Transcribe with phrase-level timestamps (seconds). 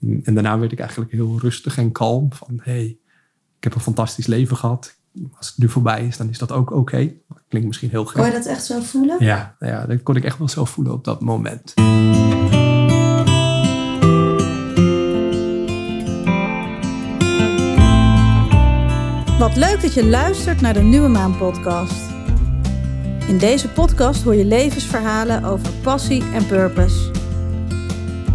[0.00, 2.32] En daarna werd ik eigenlijk heel rustig en kalm.
[2.32, 2.98] Van hey,
[3.56, 4.96] ik heb een fantastisch leven gehad.
[5.36, 7.12] Als het nu voorbij is, dan is dat ook oké.
[7.48, 8.16] Klinkt misschien heel gek.
[8.16, 9.16] Kon je dat echt zo voelen?
[9.24, 11.74] Ja, ja, dat kon ik echt wel zo voelen op dat moment.
[19.38, 22.10] Wat leuk dat je luistert naar de Nieuwe Maan podcast.
[23.28, 27.07] In deze podcast hoor je levensverhalen over passie en purpose.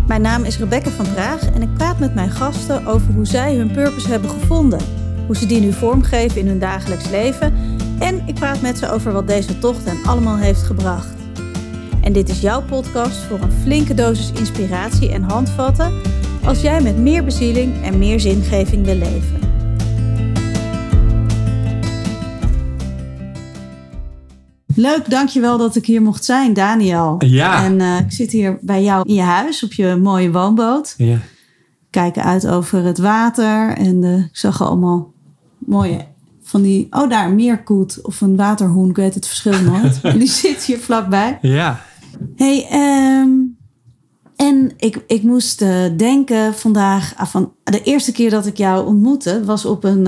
[0.08, 3.56] Mijn naam is Rebecca van Praag en ik praat met mijn gasten over hoe zij
[3.56, 4.80] hun purpose hebben gevonden,
[5.26, 7.54] hoe ze die nu vormgeven in hun dagelijks leven
[8.00, 11.14] en ik praat met ze over wat deze tocht hen allemaal heeft gebracht.
[12.02, 15.94] En dit is jouw podcast voor een flinke dosis inspiratie en handvatten
[16.44, 19.43] als jij met meer bezieling en meer zingeving wil leven.
[24.76, 27.16] Leuk, dankjewel dat ik hier mocht zijn, Daniel.
[27.20, 27.64] Ja.
[27.64, 30.94] En uh, ik zit hier bij jou in je huis op je mooie woonboot.
[30.98, 31.18] Ja.
[31.90, 33.78] Kijken uit over het water.
[33.78, 35.14] En uh, ik zag allemaal
[35.58, 36.06] mooie
[36.42, 36.88] van die...
[36.90, 38.90] Oh, daar, een meerkoet of een waterhoen.
[38.90, 40.02] Ik weet het verschil nooit.
[40.20, 41.38] Die zit hier vlakbij.
[41.42, 41.82] Ja.
[42.36, 42.68] hey,
[43.22, 43.58] um,
[44.36, 47.14] en ik, ik moest uh, denken vandaag...
[47.16, 50.08] Ah, van de eerste keer dat ik jou ontmoette was op een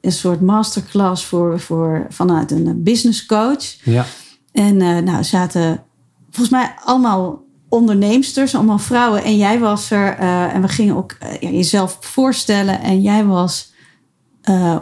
[0.00, 3.64] een soort masterclass voor, voor, vanuit een business coach.
[3.84, 4.06] Ja.
[4.52, 5.82] En uh, nou, zaten
[6.30, 9.24] volgens mij allemaal onderneemsters, allemaal vrouwen.
[9.24, 10.20] En jij was er.
[10.20, 12.80] Uh, en we gingen ook uh, ja, jezelf voorstellen.
[12.80, 13.72] En jij was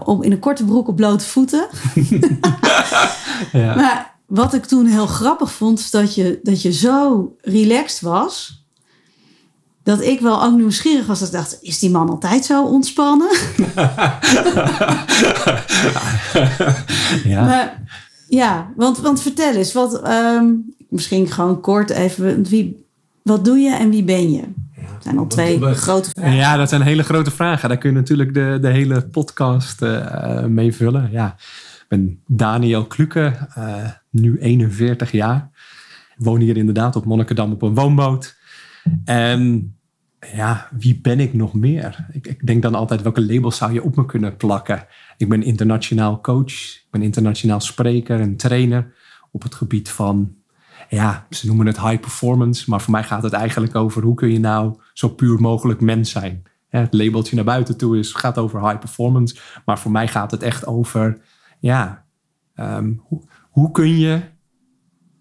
[0.05, 1.69] op, in een korte broek op blote voeten.
[3.53, 3.75] ja.
[3.75, 8.67] Maar wat ik toen heel grappig vond, is dat je, dat je zo relaxed was
[9.89, 11.19] dat ik wel ook nieuwsgierig was.
[11.19, 13.29] Dat ik dacht, is die man altijd zo ontspannen?
[17.33, 17.45] ja.
[17.45, 17.83] Maar,
[18.29, 22.87] ja, want, want vertel eens, wat, um, misschien gewoon kort even, wie,
[23.23, 24.43] wat doe je en wie ben je?
[24.93, 26.37] Dat zijn al twee we, grote vragen.
[26.37, 27.69] Ja, dat zijn hele grote vragen.
[27.69, 31.09] Daar kun je natuurlijk de, de hele podcast uh, mee vullen.
[31.11, 31.35] Ja,
[31.79, 33.75] ik ben Daniel Kluke, uh,
[34.11, 35.51] nu 41 jaar.
[36.17, 38.37] Ik woon hier inderdaad op Monnikendam op een woonboot.
[39.05, 39.73] En
[40.21, 42.07] ja, wie ben ik nog meer?
[42.13, 44.87] Ik, ik, denk dan altijd, welke labels zou je op me kunnen plakken?
[45.17, 48.95] Ik ben internationaal coach, ik ben internationaal spreker en trainer
[49.31, 50.35] op het gebied van,
[50.89, 54.33] ja, ze noemen het high performance, maar voor mij gaat het eigenlijk over hoe kun
[54.33, 56.43] je nou zo puur mogelijk mens zijn.
[56.69, 60.43] Het labeltje naar buiten toe is, gaat over high performance, maar voor mij gaat het
[60.43, 61.21] echt over,
[61.59, 62.05] ja,
[62.57, 64.21] um, hoe, hoe kun je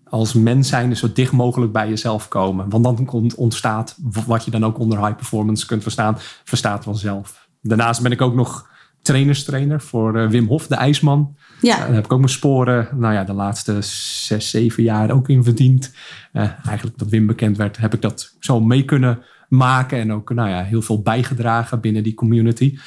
[0.09, 2.69] als mens zijn zo dicht mogelijk bij jezelf komen.
[2.69, 7.47] Want dan ontstaat wat je dan ook onder high performance kunt verstaan, verstaat vanzelf.
[7.61, 8.69] Daarnaast ben ik ook nog
[9.01, 11.35] trainerstrainer voor uh, Wim Hof, de ijsman.
[11.61, 11.75] Ja.
[11.75, 15.29] Uh, daar heb ik ook mijn sporen, nou ja, de laatste zes, zeven jaar ook
[15.29, 15.93] in verdiend.
[16.33, 19.19] Uh, eigenlijk dat Wim bekend werd, heb ik dat zo mee kunnen
[19.49, 19.99] maken.
[19.99, 22.77] En ook nou ja, heel veel bijgedragen binnen die community.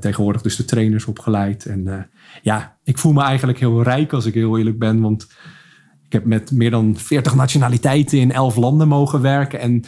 [0.00, 1.66] tegenwoordig dus de trainers opgeleid.
[1.66, 2.10] En
[2.42, 5.00] ja, ik voel me eigenlijk heel rijk als ik heel eerlijk ben.
[5.00, 5.26] Want
[6.12, 9.60] ik heb met meer dan 40 nationaliteiten in 11 landen mogen werken.
[9.60, 9.84] En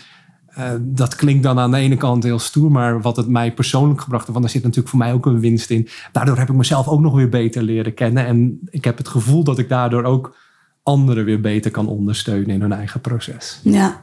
[0.58, 4.00] uh, dat klinkt dan aan de ene kant heel stoer, maar wat het mij persoonlijk
[4.00, 5.88] gebracht heeft, want daar zit natuurlijk voor mij ook een winst in.
[6.12, 8.26] Daardoor heb ik mezelf ook nog weer beter leren kennen.
[8.26, 10.36] En ik heb het gevoel dat ik daardoor ook
[10.82, 13.60] anderen weer beter kan ondersteunen in hun eigen proces.
[13.62, 14.00] Ja,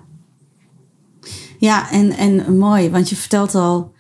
[1.58, 3.94] ja en, en mooi, want je vertelt al,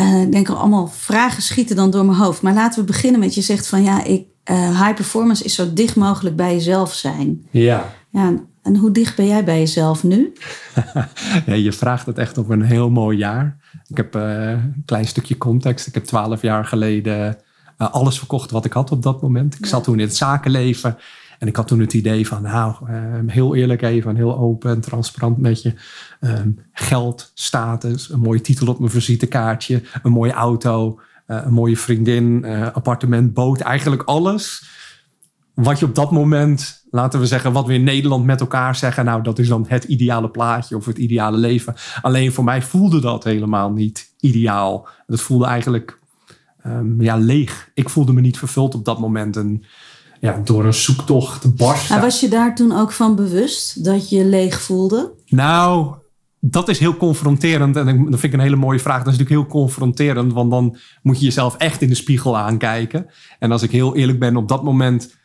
[0.00, 2.42] uh, ik denk al allemaal vragen schieten dan door mijn hoofd.
[2.42, 5.72] Maar laten we beginnen met je zegt van ja, ik, uh, high performance is zo
[5.72, 7.46] dicht mogelijk bij jezelf zijn.
[7.50, 7.92] Ja.
[8.10, 10.32] ja en hoe dicht ben jij bij jezelf nu?
[11.46, 13.56] ja, je vraagt het echt op een heel mooi jaar.
[13.88, 15.86] Ik heb uh, een klein stukje context.
[15.86, 17.38] Ik heb twaalf jaar geleden
[17.78, 19.54] uh, alles verkocht wat ik had op dat moment.
[19.54, 19.70] Ik ja.
[19.70, 20.98] zat toen in het zakenleven.
[21.38, 22.74] En ik had toen het idee van, nou,
[23.26, 25.74] heel eerlijk even, heel open en transparant met je.
[26.20, 31.00] Um, geld, status, een mooie titel op mijn visitekaartje, een mooie auto,
[31.30, 34.68] een mooie vriendin, uh, appartement, boot, eigenlijk alles.
[35.54, 39.04] Wat je op dat moment, laten we zeggen, wat we in Nederland met elkaar zeggen,
[39.04, 41.74] nou, dat is dan het ideale plaatje of het ideale leven.
[42.02, 44.88] Alleen voor mij voelde dat helemaal niet ideaal.
[45.06, 45.98] Dat voelde eigenlijk
[46.66, 47.70] um, ja, leeg.
[47.74, 49.36] Ik voelde me niet vervuld op dat moment.
[49.36, 49.64] En
[50.20, 51.94] ja, door een zoektocht barsten.
[51.94, 55.12] Maar was je daar toen ook van bewust dat je leeg voelde?
[55.26, 55.94] Nou,
[56.40, 57.76] dat is heel confronterend.
[57.76, 59.02] En dat vind ik een hele mooie vraag.
[59.02, 60.32] Dat is natuurlijk heel confronterend.
[60.32, 63.06] Want dan moet je jezelf echt in de spiegel aankijken.
[63.38, 65.16] En als ik heel eerlijk ben, op dat moment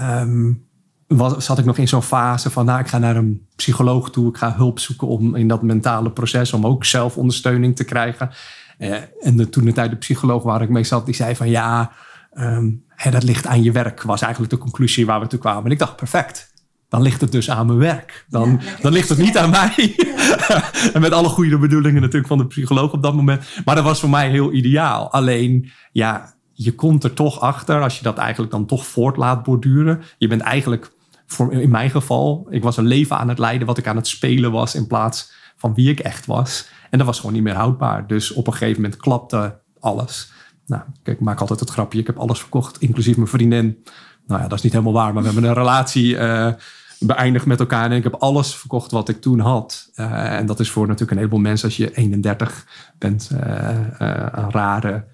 [0.00, 0.68] um,
[1.06, 2.64] was, zat ik nog in zo'n fase van...
[2.64, 4.28] nou, ik ga naar een psycholoog toe.
[4.28, 6.52] Ik ga hulp zoeken om in dat mentale proces...
[6.52, 8.30] om ook zelf ondersteuning te krijgen.
[8.78, 11.48] Uh, en toen de tijd de psycholoog waar ik mee zat, die zei van...
[11.48, 11.92] ja,
[12.34, 15.64] um, hè, dat ligt aan je werk, was eigenlijk de conclusie waar we toe kwamen.
[15.64, 16.49] En ik dacht, perfect.
[16.90, 18.24] Dan ligt het dus aan mijn werk.
[18.28, 19.94] Dan, Ja, dan ligt het niet aan mij.
[20.94, 23.44] en met alle goede bedoelingen natuurlijk van de psycholoog op dat moment.
[23.64, 25.12] Maar dat was voor mij heel ideaal.
[25.12, 29.42] Alleen, ja, je komt er toch achter als je dat eigenlijk dan toch voort laat
[29.42, 30.02] borduren.
[30.18, 30.92] Je bent eigenlijk,
[31.26, 34.08] voor, in mijn geval, ik was een leven aan het leiden wat ik aan het
[34.08, 36.68] spelen was in plaats van wie ik echt was.
[36.90, 38.06] En dat was gewoon niet meer houdbaar.
[38.06, 40.32] Dus op een gegeven moment klapte alles.
[40.66, 41.98] Nou, kijk, ik maak altijd het grapje.
[41.98, 43.84] Ik heb alles verkocht, inclusief mijn vriendin.
[44.26, 46.52] Nou ja, dat is niet helemaal waar, maar we hebben een relatie eh,
[47.00, 47.90] beëindigd met elkaar.
[47.90, 49.90] En ik heb alles verkocht wat ik toen had.
[49.94, 52.66] Eh, en dat is voor natuurlijk een heleboel mensen als je 31
[52.98, 55.04] bent eh, eh, een rare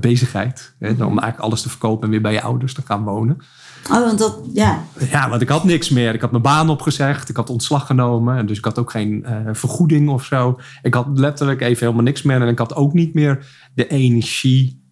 [0.00, 0.74] bezigheid.
[0.78, 3.38] Hè, om eigenlijk alles te verkopen en weer bij je ouders te gaan wonen.
[3.90, 4.82] Oh, want dat, ja.
[5.10, 6.14] Ja, want ik had niks meer.
[6.14, 7.28] Ik had mijn baan opgezegd.
[7.28, 8.36] Ik had ontslag genomen.
[8.36, 10.58] En dus ik had ook geen vergoeding of zo.
[10.82, 12.42] Ik had letterlijk even helemaal niks meer.
[12.42, 14.82] En ik had ook niet meer de energie.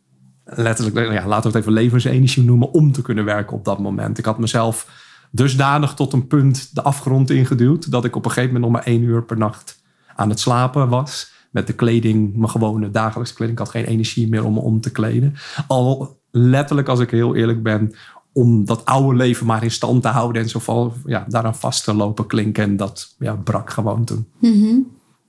[0.45, 2.73] Letterlijk, ja, laten we het even levensenergie noemen.
[2.73, 4.19] Om te kunnen werken op dat moment.
[4.19, 4.87] Ik had mezelf
[5.33, 7.91] dusdanig tot een punt de afgrond ingeduwd.
[7.91, 9.83] Dat ik op een gegeven moment nog maar één uur per nacht
[10.17, 11.33] aan het slapen was.
[11.51, 13.59] Met de kleding, mijn gewone dagelijkse kleding.
[13.59, 15.35] Ik had geen energie meer om me om te kleden.
[15.67, 17.95] Al letterlijk, als ik heel eerlijk ben,
[18.33, 21.85] om dat oude leven maar in stand te houden en zo val, ja, daaraan vast
[21.85, 22.65] te lopen klinken.
[22.65, 24.29] En dat ja, brak gewoon toen.
[24.39, 24.77] Mhm.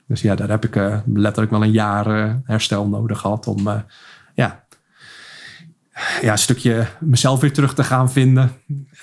[0.06, 3.68] Dus ja, daar heb ik eh, letterlijk wel een jaar eh, herstel nodig gehad om
[3.68, 3.80] eh,
[4.34, 4.64] ja,
[6.20, 8.50] ja, een stukje mezelf weer terug te gaan vinden.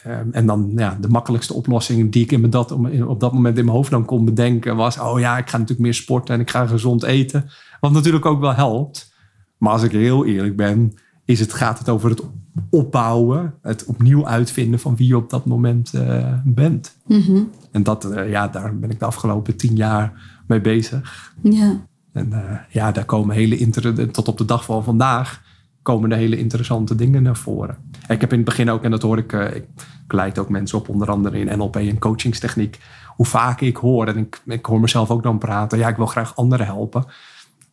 [0.03, 2.71] Eh, en dan ja, de makkelijkste oplossing die ik in dat,
[3.05, 4.99] op dat moment in mijn hoofd dan kon bedenken was...
[4.99, 7.49] oh ja, ik ga natuurlijk meer sporten en ik ga gezond eten.
[7.79, 9.13] Wat natuurlijk ook wel helpt.
[9.57, 10.93] Maar als ik heel eerlijk ben,
[11.25, 12.21] is het, gaat het over het
[12.69, 13.53] opbouwen.
[13.61, 16.97] Het opnieuw uitvinden van wie je op dat moment eh, bent.
[17.07, 17.43] Mhm.
[17.71, 21.33] En dat, eh, ja, daar ben ik de afgelopen tien jaar mee bezig.
[21.41, 21.85] Ja.
[22.13, 25.41] En eh, ja, daar komen hele inter tot op de dag van vandaag
[25.81, 27.77] komen er hele interessante dingen naar voren.
[28.07, 29.65] En ik heb in het begin ook, en dat hoor ik, eh, ik
[30.07, 32.79] leid ook mensen op, onder andere in NLP en coachingstechniek,
[33.15, 36.05] hoe vaak ik hoor, en ik, ik hoor mezelf ook dan praten, ja, ik wil
[36.05, 37.05] graag anderen helpen.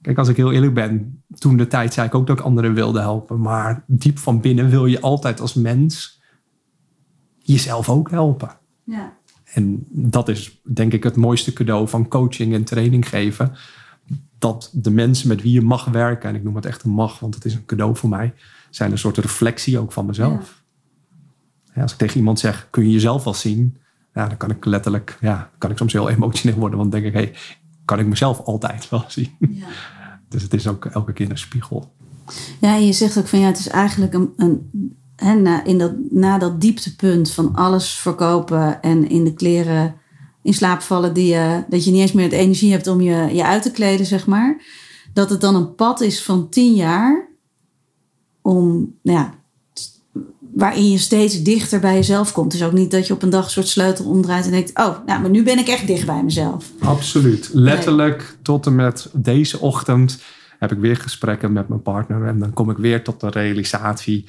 [0.02, 2.75] Kijk, als ik heel eerlijk ben, toen de tijd zei ik ook dat ik anderen
[2.75, 6.20] wilde helpen, maar diep van binnen wil je altijd als mens
[7.38, 8.50] jezelf ook helpen.
[8.84, 9.16] Ja.
[9.44, 13.52] En dat is denk ik het mooiste cadeau van coaching en training geven.
[14.38, 17.19] Dat de mensen met wie je mag werken, en ik noem het echt een mag,
[17.19, 18.35] want het is een cadeau voor mij,
[18.70, 20.62] zijn een soort reflectie ook van mezelf.
[21.75, 23.76] Ja, als ik tegen iemand zeg, kun je jezelf wel zien?
[24.14, 27.14] Ja, dan kan ik letterlijk, ja, kan ik soms heel emotioneel worden, want dan denk
[27.14, 27.35] ik, hey,
[27.85, 29.37] kan ik mezelf altijd wel zien?
[29.38, 29.67] Ja.
[30.29, 31.93] Dus het is ook elke keer een spiegel.
[32.61, 34.70] Ja, je zegt ook van ja, het is eigenlijk een, een
[35.17, 39.94] hè, na, in dat, na dat dieptepunt van alles verkopen en in de kleren
[40.49, 43.35] in slaap vallen, die je, dat je niet eens meer de energie hebt om je,
[43.35, 44.62] je uit te kleden, zeg maar.
[45.12, 47.29] Dat het dan een pad is van tien jaar
[48.43, 49.35] om, nou ja,
[50.55, 52.55] waarin je steeds dichter bij jezelf komt.
[52.55, 54.97] Is ook niet dat je op een dag een soort sleutel omdraait en denkt, oh,
[55.06, 56.73] nou, maar nu ben ik echt dicht bij mezelf.
[56.79, 57.51] Absoluut.
[57.53, 60.19] Letterlijk tot en met deze ochtend
[60.59, 62.27] heb ik weer gesprekken met mijn partner.
[62.27, 64.29] En dan kom ik weer tot de realisatie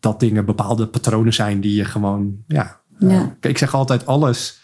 [0.00, 2.80] dat dingen bepaalde patronen zijn die je gewoon, ja.
[2.98, 3.08] Ja.
[3.08, 4.59] eh, kijk, ik zeg altijd alles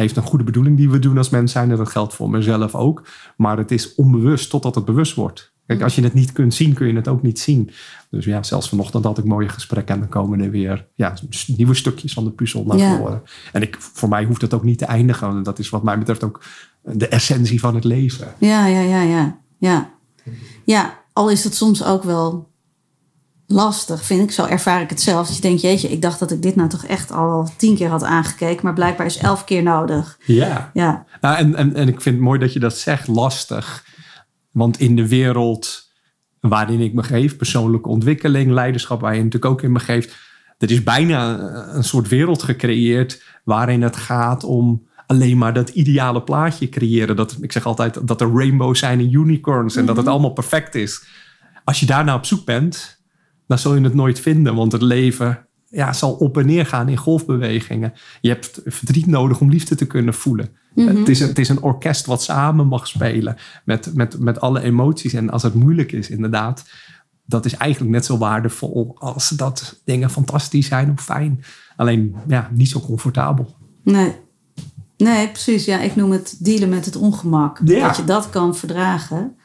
[0.00, 1.70] heeft een goede bedoeling die we doen als mens zijn.
[1.70, 3.06] En dat geldt voor mezelf ook.
[3.36, 5.52] Maar het is onbewust totdat het bewust wordt.
[5.66, 7.70] Kijk, als je het niet kunt zien, kun je het ook niet zien.
[8.10, 9.94] Dus ja, zelfs vanochtend had ik mooie gesprekken.
[9.94, 11.14] En dan komen er weer ja,
[11.46, 12.96] nieuwe stukjes van de puzzel naar Ja.
[12.96, 13.22] voren.
[13.52, 15.28] En ik, voor mij hoeft het ook niet te eindigen.
[15.28, 16.42] En dat is wat mij betreft ook
[16.82, 18.34] de essentie van het leven.
[18.38, 19.40] Ja, ja, ja, ja.
[19.58, 19.90] Ja,
[20.64, 22.49] ja al is het soms ook wel
[23.50, 24.30] lastig, vind ik.
[24.30, 25.26] Zo ervaar ik het zelf.
[25.26, 27.88] Dat je denkt, jeetje, ik dacht dat ik dit nou toch echt al tien keer
[27.88, 28.64] had aangekeken.
[28.64, 30.18] Maar blijkbaar is elf keer nodig.
[30.24, 30.70] Ja.
[30.74, 33.84] Ja, Nou, en, en, en ik vind het mooi dat je dat zegt, lastig.
[34.50, 35.88] Want in de wereld
[36.40, 40.16] waarin ik me geef, persoonlijke ontwikkeling, leiderschap, waar je natuurlijk ook in me geeft,
[40.58, 41.38] er is bijna
[41.74, 47.16] een soort wereld gecreëerd waarin het gaat om alleen maar dat ideale plaatje creëren.
[47.16, 50.74] Dat, ik zeg altijd dat er rainbows zijn en unicorns en dat het allemaal perfect
[50.74, 51.04] is.
[51.64, 52.99] Als je daarna op zoek bent,
[53.50, 56.88] dan zul je het nooit vinden, want het leven ja, zal op en neer gaan
[56.88, 57.92] in golfbewegingen.
[58.20, 60.48] Je hebt verdriet nodig om liefde te kunnen voelen.
[60.74, 64.62] het, is een, het is een orkest wat samen mag spelen met, met, met alle
[64.62, 65.12] emoties.
[65.12, 66.64] En als het moeilijk is, inderdaad,
[67.24, 71.44] dat is eigenlijk net zo waardevol als dat dingen fantastisch zijn of fijn.
[71.76, 73.54] Alleen ja, niet zo comfortabel.
[73.82, 74.14] nee.
[74.96, 75.64] Nee, precies.
[75.64, 77.60] Ja, ik noem het dealen met het ongemak.
[77.64, 77.86] Ja.
[77.86, 79.36] Dat je dat kan verdragen.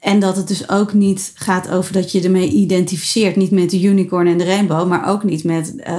[0.00, 3.36] En dat het dus ook niet gaat over dat je ermee identificeert.
[3.36, 5.94] Niet met de unicorn en de rainbow, maar ook niet met eh,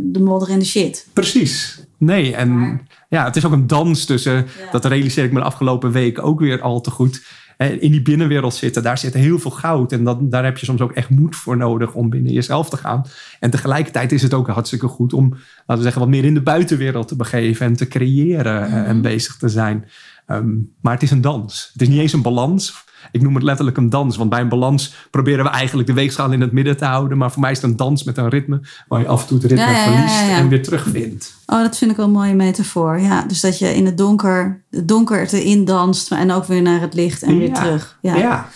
[0.00, 1.06] de modder en de shit.
[1.12, 1.82] Precies.
[1.98, 4.46] Nee, en ja, het is ook een dans tussen.
[4.72, 7.22] Dat realiseer ik me de afgelopen weken ook weer al te goed.
[7.56, 9.92] in die binnenwereld zitten, daar zit heel veel goud.
[9.92, 12.76] En dat, daar heb je soms ook echt moed voor nodig om binnen jezelf te
[12.76, 13.04] gaan.
[13.40, 16.42] En tegelijkertijd is het ook hartstikke goed om, laten we zeggen, wat meer in de
[16.42, 19.84] buitenwereld te begeven en te creëren eh, en bezig te zijn.
[20.28, 20.48] Ehm,
[20.80, 21.70] maar het is een dans.
[21.72, 22.86] Het is niet eens een balans.
[23.12, 24.16] Ik noem het letterlijk een dans.
[24.16, 27.18] Want bij een balans proberen we eigenlijk de weegschaal in het midden te houden.
[27.18, 28.60] Maar voor mij is het een dans met een ritme.
[28.88, 31.34] Waar je af en toe het ritme verliest en weer terugvindt.
[31.46, 33.00] Oh, dat vind ik wel een mooie metafoor.
[33.00, 36.12] Ja, dus dat je in het donker, het donker erin danst.
[36.12, 37.98] En ook weer naar het licht en weer terug.
[38.02, 38.16] Ja.
[38.16, 38.48] ja.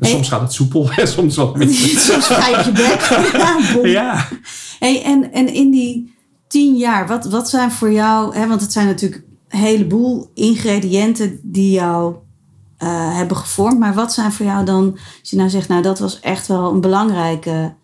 [0.00, 1.56] soms gaat het soepel en soms wat
[2.08, 3.86] soms ga je bek.
[3.98, 4.28] ja.
[4.78, 6.14] Hey, en, en in die
[6.48, 8.36] tien jaar, wat, wat zijn voor jou...
[8.36, 12.14] Hè, want het zijn natuurlijk heleboel ingrediënten die jou
[12.78, 13.78] uh, hebben gevormd.
[13.78, 16.72] Maar wat zijn voor jou dan, als je nou zegt, nou dat was echt wel
[16.72, 17.74] een belangrijke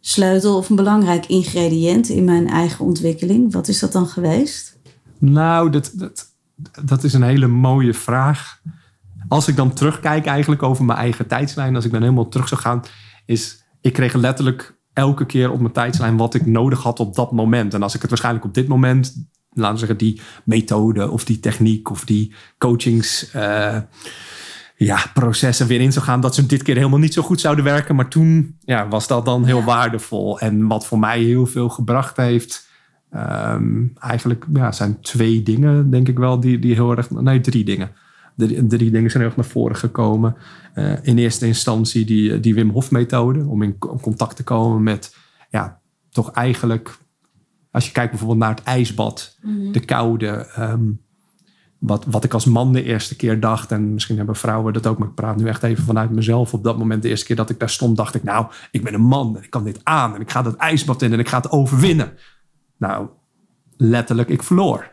[0.00, 3.52] sleutel of een belangrijk ingrediënt in mijn eigen ontwikkeling?
[3.52, 4.78] Wat is dat dan geweest?
[5.18, 6.26] Nou, dat, dat,
[6.84, 8.60] dat is een hele mooie vraag.
[9.28, 12.60] Als ik dan terugkijk eigenlijk over mijn eigen tijdslijn, als ik dan helemaal terug zou
[12.60, 12.82] gaan,
[13.26, 17.32] is ik kreeg letterlijk elke keer op mijn tijdslijn wat ik nodig had op dat
[17.32, 17.74] moment.
[17.74, 21.40] En als ik het waarschijnlijk op dit moment laten we zeggen, die methode of die
[21.40, 23.34] techniek of die coachings.
[23.36, 23.76] Uh,
[24.76, 27.64] ja, processen weer in zou gaan, dat ze dit keer helemaal niet zo goed zouden
[27.64, 27.94] werken.
[27.94, 30.40] Maar toen ja, was dat dan heel waardevol.
[30.40, 32.68] En wat voor mij heel veel gebracht heeft,
[33.14, 37.10] um, eigenlijk ja, zijn twee dingen, denk ik wel, die, die heel erg.
[37.10, 37.90] Nee, drie dingen.
[38.34, 40.36] De, drie dingen zijn heel erg naar voren gekomen.
[40.74, 45.16] Uh, in eerste instantie die, die Wim Hof methode, om in contact te komen met
[45.50, 45.80] ja,
[46.10, 46.98] toch eigenlijk
[47.72, 49.72] als je kijkt bijvoorbeeld naar het ijsbad, mhm.
[49.72, 50.26] de koude.
[50.54, 50.90] Ehm,
[51.78, 54.98] wat, wat ik als man de eerste keer dacht, en misschien hebben vrouwen dat ook,
[54.98, 56.54] maar ik praat nu echt even vanuit mezelf.
[56.54, 58.94] Op dat moment, de eerste keer dat ik daar stond, dacht ik, nou, ik ben
[58.94, 61.28] een man en ik kan dit aan en ik ga dat ijsbad in en ik
[61.28, 62.12] ga het overwinnen.
[62.78, 63.08] Nou,
[63.76, 64.90] letterlijk, ik verloor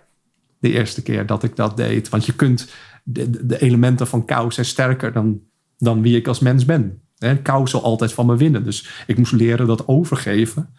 [0.60, 2.10] de eerste keer dat ik dat deed.
[2.10, 5.42] Want je kunt, de, de elementen van kou zijn sterker dan,
[5.78, 7.02] dan wie ik als mens ben.
[7.44, 8.64] Kou zal altijd van me winnen.
[8.64, 10.70] Dus ik moest leren dat overgeven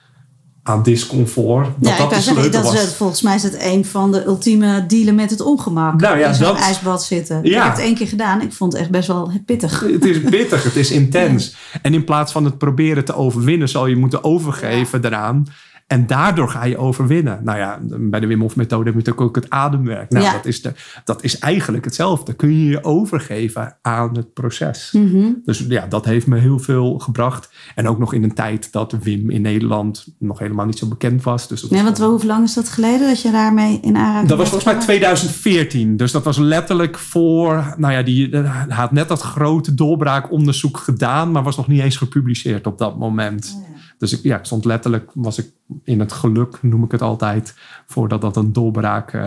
[0.62, 1.66] aan discomfort.
[1.76, 4.86] Dat ja, dat ik zeggen, dat is volgens mij is het een van de ultieme
[4.86, 6.00] dealen met het ongemak.
[6.00, 7.40] Nou ja, in zo'n ijsbad zitten.
[7.42, 7.56] Ja.
[7.58, 8.40] Ik heb het één keer gedaan.
[8.40, 9.80] Ik vond het echt best wel pittig.
[10.00, 11.56] Het is pittig, het is intens.
[11.82, 15.46] En in plaats van het proberen te overwinnen, zal je moeten overgeven eraan.
[15.90, 17.40] En daardoor ga je overwinnen.
[17.44, 20.10] Nou ja, bij de Wim Hof methode heb je natuurlijk ook het ademwerk.
[20.10, 20.72] Nou, dat, is de,
[21.04, 22.32] dat is eigenlijk hetzelfde.
[22.32, 24.90] Kun je je overgeven aan het proces.
[24.92, 25.26] Mhm.
[25.44, 27.50] Dus ja, dat heeft me heel veel gebracht.
[27.74, 31.22] En ook nog in een tijd dat Wim in Nederland nog helemaal niet zo bekend
[31.22, 31.48] was.
[31.48, 34.48] Dus nee, want hoe lang is dat geleden dat je daarmee in aanraking Dat was
[34.48, 35.96] volgens mij 2014.
[35.96, 37.74] Dus dat was letterlijk voor...
[37.76, 38.36] Nou ja, die
[38.68, 41.30] had net dat grote doorbraakonderzoek gedaan...
[41.30, 43.54] maar was nog niet eens gepubliceerd op dat moment.
[43.56, 43.69] Oh
[44.00, 45.50] dus ik, ja, ik stond letterlijk, was ik
[45.84, 47.54] in het geluk, noem ik het altijd,
[47.86, 49.22] voordat dat een doorbraak uh,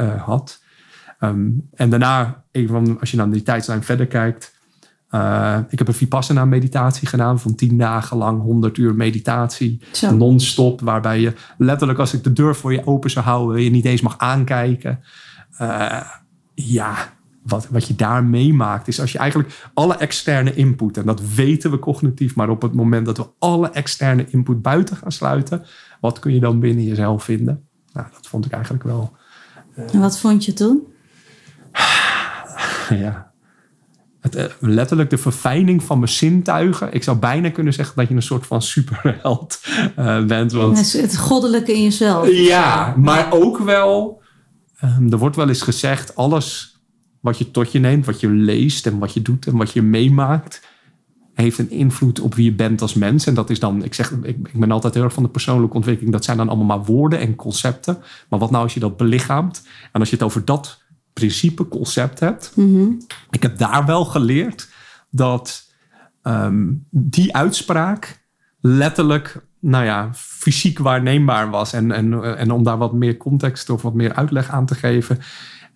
[0.00, 0.62] uh, had.
[1.20, 4.56] Um, en daarna, even, als je naar die tijdslijn verder kijkt,
[5.10, 9.80] uh, ik heb een Vipassana meditatie gedaan van tien dagen lang, 100 uur meditatie,
[10.12, 13.84] non-stop, waarbij je letterlijk als ik de deur voor je open zou houden, je niet
[13.84, 15.00] eens mag aankijken.
[16.54, 17.12] ja,
[17.48, 21.70] wat, wat je daar meemaakt, is als je eigenlijk alle externe input, en dat weten
[21.70, 25.64] we cognitief, maar op het moment dat we alle externe input buiten gaan sluiten,
[26.00, 27.68] wat kun je dan binnen jezelf vinden?
[27.92, 29.16] Nou, dat vond ik eigenlijk wel.
[29.78, 30.86] Uh, en wat vond je toen?
[33.04, 33.32] ja.
[34.20, 36.92] Het, uh, letterlijk de verfijning van mijn zintuigen.
[36.92, 39.60] Ik zou bijna kunnen zeggen dat je een soort van superheld
[39.98, 40.52] uh, bent.
[40.52, 42.28] Want, het goddelijke in jezelf.
[42.30, 44.22] Ja, maar ook wel.
[44.84, 46.77] Um, er wordt wel eens gezegd: alles
[47.20, 49.82] wat je tot je neemt, wat je leest en wat je doet en wat je
[49.82, 50.66] meemaakt,
[51.34, 53.26] heeft een invloed op wie je bent als mens.
[53.26, 55.76] En dat is dan, ik zeg, ik, ik ben altijd heel erg van de persoonlijke
[55.76, 56.12] ontwikkeling.
[56.12, 57.98] Dat zijn dan allemaal maar woorden en concepten.
[58.28, 59.66] Maar wat nou als je dat belichaamt?
[59.92, 60.82] En als je het over dat
[61.12, 62.52] principe, concept hebt.
[62.54, 62.90] Mhm.
[63.30, 64.68] Ik heb daar wel geleerd
[65.10, 65.72] dat
[66.22, 68.26] ehm, die uitspraak
[68.60, 71.72] letterlijk, nou ja, fysiek waarneembaar was.
[71.72, 75.18] En, en, en om daar wat meer context of wat meer uitleg aan te geven.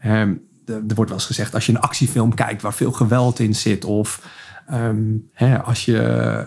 [0.07, 3.54] Um, er wordt wel eens gezegd, als je een actiefilm kijkt waar veel geweld in
[3.54, 4.28] zit, of
[4.66, 5.99] ehm, hè, als je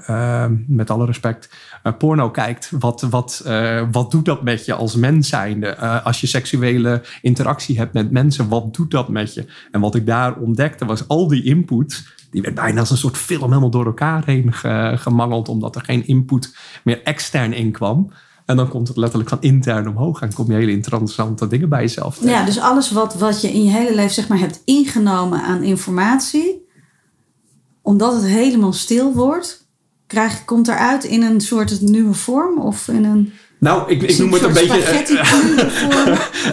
[0.06, 1.50] ehm, met alle respect
[1.84, 5.78] uh, porno kijkt, wat, wat, uh, wat doet dat met je als mens zijnde?
[5.80, 9.46] Uh, als je seksuele interactie hebt met mensen, wat doet dat met je?
[9.72, 13.18] En wat ik daar ontdekte was al die input, die werd bijna als een soort
[13.18, 14.54] film helemaal door elkaar heen
[15.00, 18.12] gemangeld, omdat er geen input meer extern in kwam.
[18.46, 21.82] En dan komt het letterlijk van intern omhoog en kom je hele interessante dingen bij
[21.82, 22.30] jezelf tegen.
[22.30, 25.64] Ja, dus alles wat, wat je in je hele leven zeg maar, hebt ingenomen aan
[25.64, 26.68] informatie,
[27.82, 29.68] omdat het helemaal stil wordt,
[30.08, 33.34] krijg, komt eruit in een soort nieuwe vorm of in een.
[33.60, 34.84] Nou, ik, ik noem het een beetje.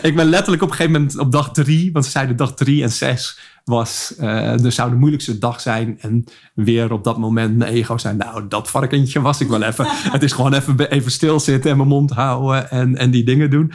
[0.09, 2.83] Ik ben letterlijk op een gegeven moment op dag drie, want ze zeiden dag drie
[2.83, 5.99] en zes was, uh, dus zou de moeilijkste dag zijn.
[6.00, 8.16] En weer op dat moment mijn ego zijn.
[8.16, 9.87] Nou, dat varkentje was ik wel even.
[10.16, 13.73] het is gewoon even, even stilzitten en mijn mond houden en, en die dingen doen.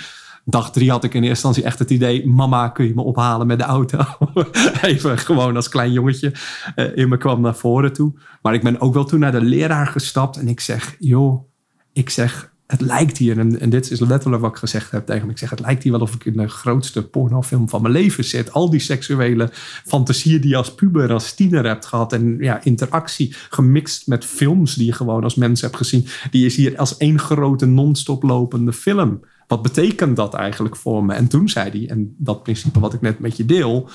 [0.50, 3.48] Dag drie had ik in eerste instantie echt het idee: Mama, kun je me ophalen
[3.48, 4.00] met de auto?
[4.82, 6.34] Even gewoon als klein jongetje
[6.75, 8.13] uh, in me kwam naar voren toe.
[8.41, 11.50] Maar ik ben ook wel toen naar de leraar gestapt en ik zeg: Joh,
[11.94, 15.30] ik zeg, het lijkt hier, en, dit is letterlijk wat ik gezegd heb tegen hem.
[15.30, 18.24] Ik zeg, het lijkt hier wel of ik in de grootste pornofilm van mijn leven
[18.24, 18.54] zit.
[18.54, 19.50] Al die seksuele
[19.86, 22.14] fantasieën die je als puber, als tiener hebt gehad.
[22.14, 26.08] En ja, interactie gemixt met films die je gewoon als mens hebt gezien.
[26.32, 29.20] Die is hier als één grote non-stop lopende film.
[29.48, 31.14] Wat betekent dat eigenlijk voor me?
[31.14, 33.90] En toen zei hij, en dat principe wat ik net met je deel,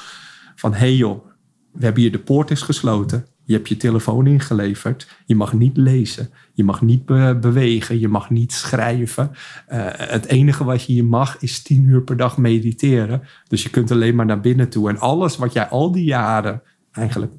[0.54, 1.26] van hé hey joh,
[1.72, 3.26] we hebben hier de poort is gesloten.
[3.44, 5.08] Je hebt je telefoon ingeleverd.
[5.26, 6.30] Je mag niet lezen.
[6.52, 7.04] Je mag niet
[7.40, 7.98] bewegen.
[7.98, 9.30] Je mag niet schrijven.
[9.72, 13.22] Uh, het enige wat je hier mag is tien uur per dag mediteren.
[13.48, 14.88] Dus je kunt alleen maar naar binnen toe.
[14.88, 17.32] En alles wat jij al die jaren eigenlijk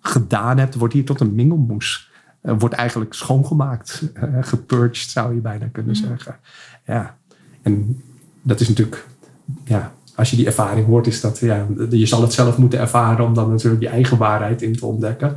[0.00, 2.10] gedaan hebt, wordt hier tot een mingelmoes.
[2.42, 4.12] Uh, wordt eigenlijk schoongemaakt.
[4.14, 6.36] Uh, gepurged zou je bijna kunnen zeggen.
[6.86, 7.16] Ja.
[7.62, 8.02] En
[8.42, 9.06] dat is natuurlijk,
[9.64, 13.24] ja, als je die ervaring hoort, is dat, ja, je zal het zelf moeten ervaren
[13.24, 15.36] om dan natuurlijk je eigen waarheid in te ontdekken.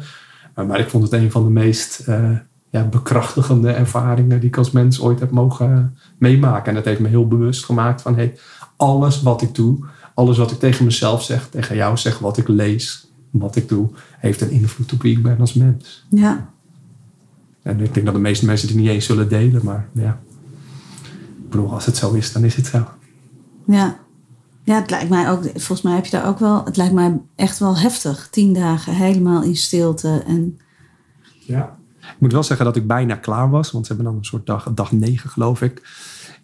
[0.56, 2.30] maar ik vond het een van de meest uh,
[2.70, 6.68] ja, bekrachtigende ervaringen die ik als mens ooit heb mogen meemaken.
[6.68, 8.38] En dat heeft me heel bewust gemaakt van, hey,
[8.76, 9.78] alles wat ik doe,
[10.14, 13.90] alles wat ik tegen mezelf zeg, tegen jou zeg, wat ik lees, wat ik doe,
[14.18, 16.06] heeft een invloed op wie ik ben als mens.
[16.10, 16.50] Ja.
[17.62, 20.20] En ik denk dat de meeste mensen die niet eens zullen delen, maar ja
[21.52, 22.88] bedoel, als het zo is, dan is het zo.
[23.66, 24.00] Ja.
[24.64, 27.22] Ja, het lijkt mij ook, volgens mij heb je daar ook wel, het lijkt mij
[27.36, 28.28] echt wel heftig.
[28.32, 30.24] Tien dagen helemaal in stilte.
[30.28, 30.60] En...
[31.40, 31.80] Ja.
[32.00, 34.46] Ik moet wel zeggen dat ik bijna klaar was, want ze hebben dan een soort
[34.46, 35.90] dag, dag negen geloof ik.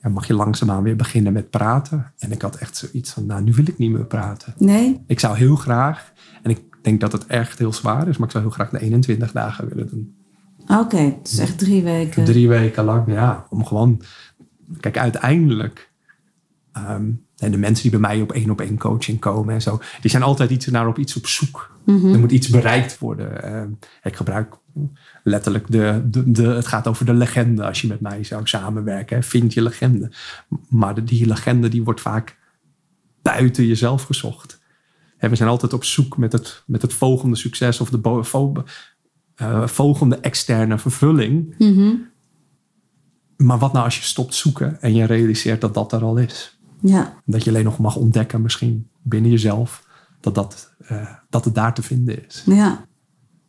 [0.02, 2.12] En mag je langzaamaan weer beginnen met praten.
[2.18, 4.54] En ik had echt zoiets van, nou, nu wil ik niet meer praten.
[4.58, 5.04] Nee?
[5.08, 8.34] Ik zou heel graag, en ik denk dat het echt heel zwaar is, maar ik
[8.34, 10.16] zou heel graag de 21 dagen willen doen.
[10.62, 12.26] Oké, okay, het is echt drie weken.
[12.26, 13.46] Drie weken lang, ja.
[13.50, 14.02] Om gewoon
[14.80, 15.92] Kijk, uiteindelijk.
[16.78, 19.80] Um, en de mensen die bij mij op één op één coaching komen en zo,
[20.02, 21.76] die zijn altijd iets naar op iets op zoek.
[21.86, 22.14] Mhm.
[22.14, 23.46] Er moet iets bereikt worden.
[23.46, 23.62] Uh,
[24.04, 24.56] ik gebruik
[25.24, 29.24] letterlijk de, de, de, Het gaat over de legende als je met mij zou samenwerken.
[29.24, 30.12] Vind je legende.
[30.70, 32.38] Maar de, die legende die wordt vaak
[33.22, 34.60] buiten jezelf gezocht.
[35.20, 38.34] we zijn altijd op zoek met het, met het volgende succes of de
[39.42, 41.56] uh, volgende externe vervulling.
[41.58, 42.16] Mm
[43.38, 46.57] maar wat nou als je stopt zoeken en je realiseert dat dat er al is?
[46.82, 47.14] Ja.
[47.26, 49.88] Dat je alleen nog mag ontdekken, misschien binnen jezelf,
[50.20, 52.44] dat, dat, uh, dat het daar te vinden is.
[52.46, 52.86] Ja.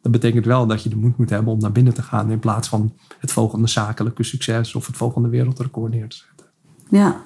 [0.02, 2.38] Dat betekent wel dat je de moed moet hebben om naar binnen te gaan in
[2.38, 6.46] plaats van het volgende zakelijke succes of het volgende wereldrecord neer te zetten.
[6.90, 7.24] Ja.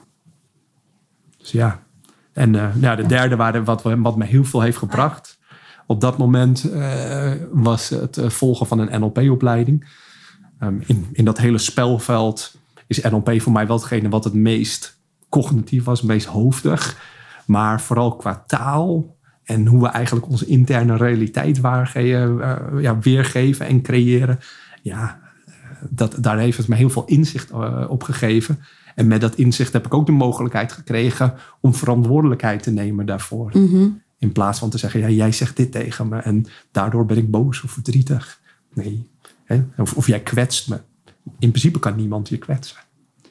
[1.38, 1.82] Dus ja.
[2.32, 5.38] En uh, ja, de derde waarde, wat, wat me heel veel heeft gebracht
[5.86, 9.88] op dat moment, uh, was het volgen van een NLP-opleiding.
[10.62, 15.00] Um, in, in dat hele spelveld is NLP voor mij wel hetgene wat het meest
[15.32, 16.96] cognitief was, meest hoofdig.
[17.46, 23.66] Maar vooral qua taal en hoe we eigenlijk onze interne realiteit waargeven, uh, ja, weergeven
[23.66, 24.38] en creëren.
[24.82, 25.20] Ja,
[25.90, 28.58] dat, daar heeft het me heel veel inzicht uh, op gegeven.
[28.94, 33.50] En met dat inzicht heb ik ook de mogelijkheid gekregen om verantwoordelijkheid te nemen daarvoor.
[33.54, 34.02] Mm -hmm.
[34.18, 37.30] In plaats van te zeggen, ja, jij zegt dit tegen me en daardoor ben ik
[37.30, 38.40] boos of verdrietig.
[38.74, 39.10] Nee,
[39.76, 40.80] of, of jij kwetst me.
[41.38, 42.76] In principe kan niemand je kwetsen.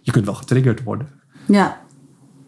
[0.02, 1.08] Je kunt wel getriggerd worden.
[1.48, 1.82] Ja.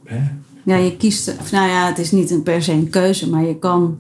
[0.04, 0.22] Hè?
[0.64, 1.36] Ja, je kiest.
[1.40, 3.98] Of nou ja, het is niet een per se een keuze, maar je kan.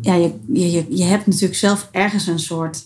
[0.00, 2.84] Ja, je, je, je hebt natuurlijk zelf ergens een soort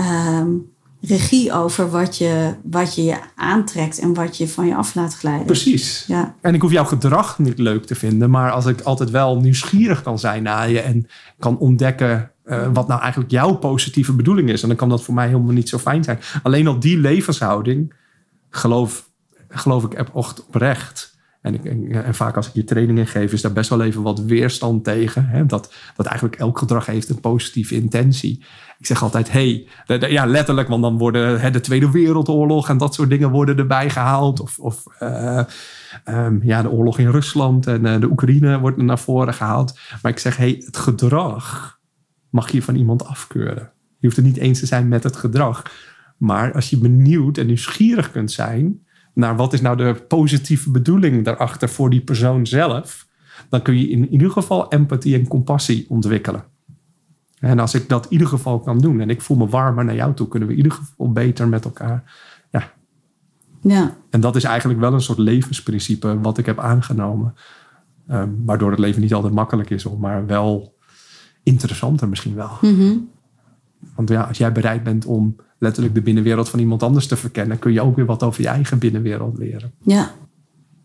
[0.00, 4.94] um, regie over wat je, wat je je aantrekt en wat je van je af
[4.94, 5.46] laat glijden.
[5.46, 6.04] Precies.
[6.08, 6.34] Ja.
[6.40, 10.02] En ik hoef jouw gedrag niet leuk te vinden, maar als ik altijd wel nieuwsgierig
[10.02, 11.06] kan zijn naar je en
[11.38, 14.62] kan ontdekken uh, wat nou eigenlijk jouw positieve bedoeling is.
[14.62, 16.18] En dan kan dat voor mij helemaal niet zo fijn zijn.
[16.42, 17.94] Alleen al die levenshouding
[18.50, 19.10] geloof,
[19.58, 21.16] geloof ik echt oprecht.
[21.46, 24.20] En, ik, en, vaak als ik je trainingen geef, is daar best wel even wat
[24.20, 25.26] weerstand tegen.
[25.26, 25.46] Hè?
[25.46, 28.44] Dat, dat eigenlijk elk gedrag heeft een positieve intentie.
[28.78, 32.94] Ik zeg altijd, hey, ja, letterlijk, want dan worden hè, de Tweede Wereldoorlog en dat
[32.94, 34.40] soort dingen worden erbij gehaald.
[34.40, 35.44] Of, of uh,
[36.04, 39.78] um, ja, de oorlog in Rusland en uh, de Oekraïne wordt naar voren gehaald.
[40.02, 41.78] Maar ik zeg, hey, het gedrag
[42.30, 43.70] mag je van iemand afkeuren.
[43.98, 45.62] Je hoeft het niet eens te zijn met het gedrag.
[46.16, 48.85] Maar als je benieuwd en nieuwsgierig kunt zijn
[49.16, 53.06] naar wat is nou de positieve bedoeling daarachter voor die persoon zelf,
[53.48, 56.44] dan kun je in ieder geval empathie en compassie ontwikkelen.
[57.38, 59.94] En als ik dat in ieder geval kan doen en ik voel me warmer naar
[59.94, 62.04] jou toe, kunnen we in ieder geval beter met elkaar
[62.50, 62.72] ja,
[63.60, 63.96] Ja.
[64.10, 67.34] En dat is eigenlijk wel een soort levensprincipe wat ik heb aangenomen.
[68.08, 70.74] Ehm, waardoor het leven niet altijd makkelijk is, maar wel
[71.42, 72.50] interessanter misschien wel.
[72.60, 72.96] Mhm.
[73.96, 77.58] Want ja, als jij bereid bent om letterlijk de binnenwereld van iemand anders te verkennen,
[77.58, 79.72] kun je ook weer wat over je eigen binnenwereld leren.
[79.82, 80.10] Ja.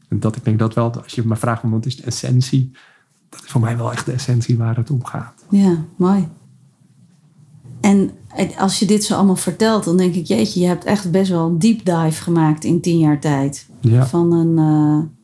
[0.08, 2.72] En dat ik denk dat wel, als je me vraagt wat is de essentie,
[3.30, 5.46] dat is voor mij wel echt de essentie waar het om gaat.
[5.50, 6.28] Ja, mooi.
[7.82, 8.12] En
[8.58, 11.48] als je dit zo allemaal vertelt, dan denk ik, jeetje, je hebt echt best wel
[11.48, 13.70] een deep dive gemaakt in tien jaar tijd.
[13.80, 14.06] Ja.
[14.06, 15.21] Van een eh,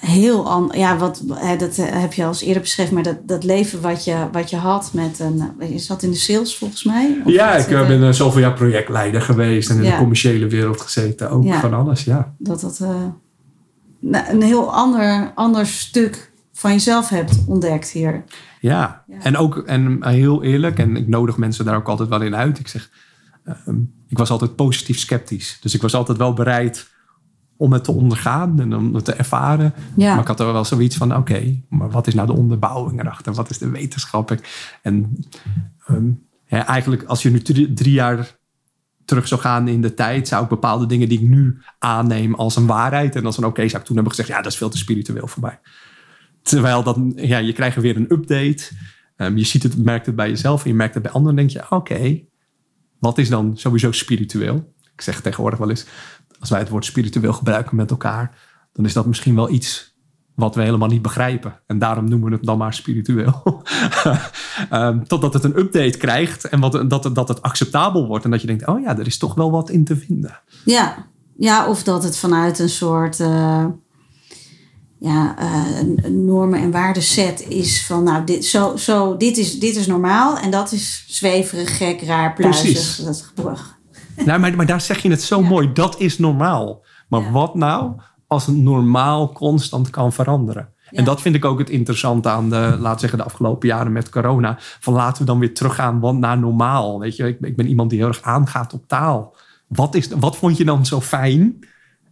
[0.00, 3.44] heel ander, ja, wat, hè, dat heb je al eens eerder beschreven, maar dat, dat
[3.44, 6.84] leven wat je, wat je had met een, eh, je zat in de sales volgens
[6.84, 7.22] mij?
[7.26, 9.90] Ja, ik eh, eh, ben eh, zoveel jaar projectleider geweest en in Ja.
[9.90, 11.30] de commerciële wereld gezeten.
[11.30, 11.60] Ook Ja.
[11.60, 12.34] van alles, ja.
[12.38, 13.04] dat dat eh,
[14.00, 18.24] nou, een heel ander, ander stuk van jezelf hebt ontdekt hier.
[18.60, 19.16] Ja, Ja.
[19.22, 22.58] en ook en heel eerlijk, en ik nodig mensen daar ook altijd wel in uit.
[22.58, 22.90] Ik zeg,
[23.44, 23.76] ehm,
[24.08, 25.58] ik was altijd positief sceptisch.
[25.60, 26.88] Dus ik was altijd wel bereid
[27.58, 29.74] om het te ondergaan en om het te ervaren.
[29.96, 30.10] Ja.
[30.10, 33.34] Maar ik had er wel zoiets van, oké, maar wat is nou de onderbouwing erachter?
[33.34, 34.36] Wat is de wetenschap?
[34.82, 35.18] En
[35.86, 36.10] ehm,
[36.46, 38.36] ja, eigenlijk als je nu drie, drie jaar
[39.04, 42.56] terug zou gaan in de tijd, zou ik bepaalde dingen die ik nu aanneem als
[42.56, 44.68] een waarheid en als een oké, zou ik toen hebben gezegd, ja, dat is veel
[44.68, 45.60] te spiritueel voor mij.
[46.42, 48.70] Terwijl dat, ja, je krijgt weer een update.
[49.16, 51.36] Ehm, je ziet het, merkt het bij jezelf en je merkt het bij anderen.
[51.36, 52.20] Dan denk je, oké,
[52.98, 54.74] wat is dan sowieso spiritueel?
[54.94, 55.86] Ik zeg tegenwoordig wel eens,
[56.40, 58.38] als wij het woord spiritueel gebruiken met elkaar,
[58.72, 59.96] dan is dat misschien wel iets
[60.34, 61.60] wat we helemaal niet begrijpen.
[61.66, 63.42] En daarom noemen we het dan maar spiritueel.
[64.70, 68.24] Ehm, totdat het een update krijgt en wat, dat, het- dat het acceptabel wordt.
[68.24, 70.40] En dat je denkt, oh ja, er is toch wel wat in te vinden.
[70.64, 73.64] Ja, ja of dat het vanuit een soort eh,
[74.98, 79.86] ja, eh, normen- en waardeset is van, nou, dit, zo, zo, dit, is, dit is
[79.86, 82.62] normaal en dat is zweverig, gek, raar, pluizig.
[82.72, 82.96] Precies.
[83.34, 83.76] Dat.
[84.26, 85.48] Nou, maar, maar daar zeg je het zo Ja.
[85.48, 85.72] mooi.
[85.72, 86.84] Dat is normaal.
[87.08, 87.30] Maar Ja.
[87.30, 87.92] wat nou
[88.26, 90.68] als het normaal constant kan veranderen?
[90.90, 90.98] Ja.
[90.98, 94.08] En dat vind ik ook het interessante aan de, laat zeggen, de afgelopen jaren met
[94.08, 94.56] corona.
[94.58, 97.00] Van laten we dan weer teruggaan naar normaal.
[97.00, 99.36] Weet je, ik, ik ben iemand die heel erg aangaat op taal.
[99.66, 101.58] Wat, is, wat vond je dan zo fijn?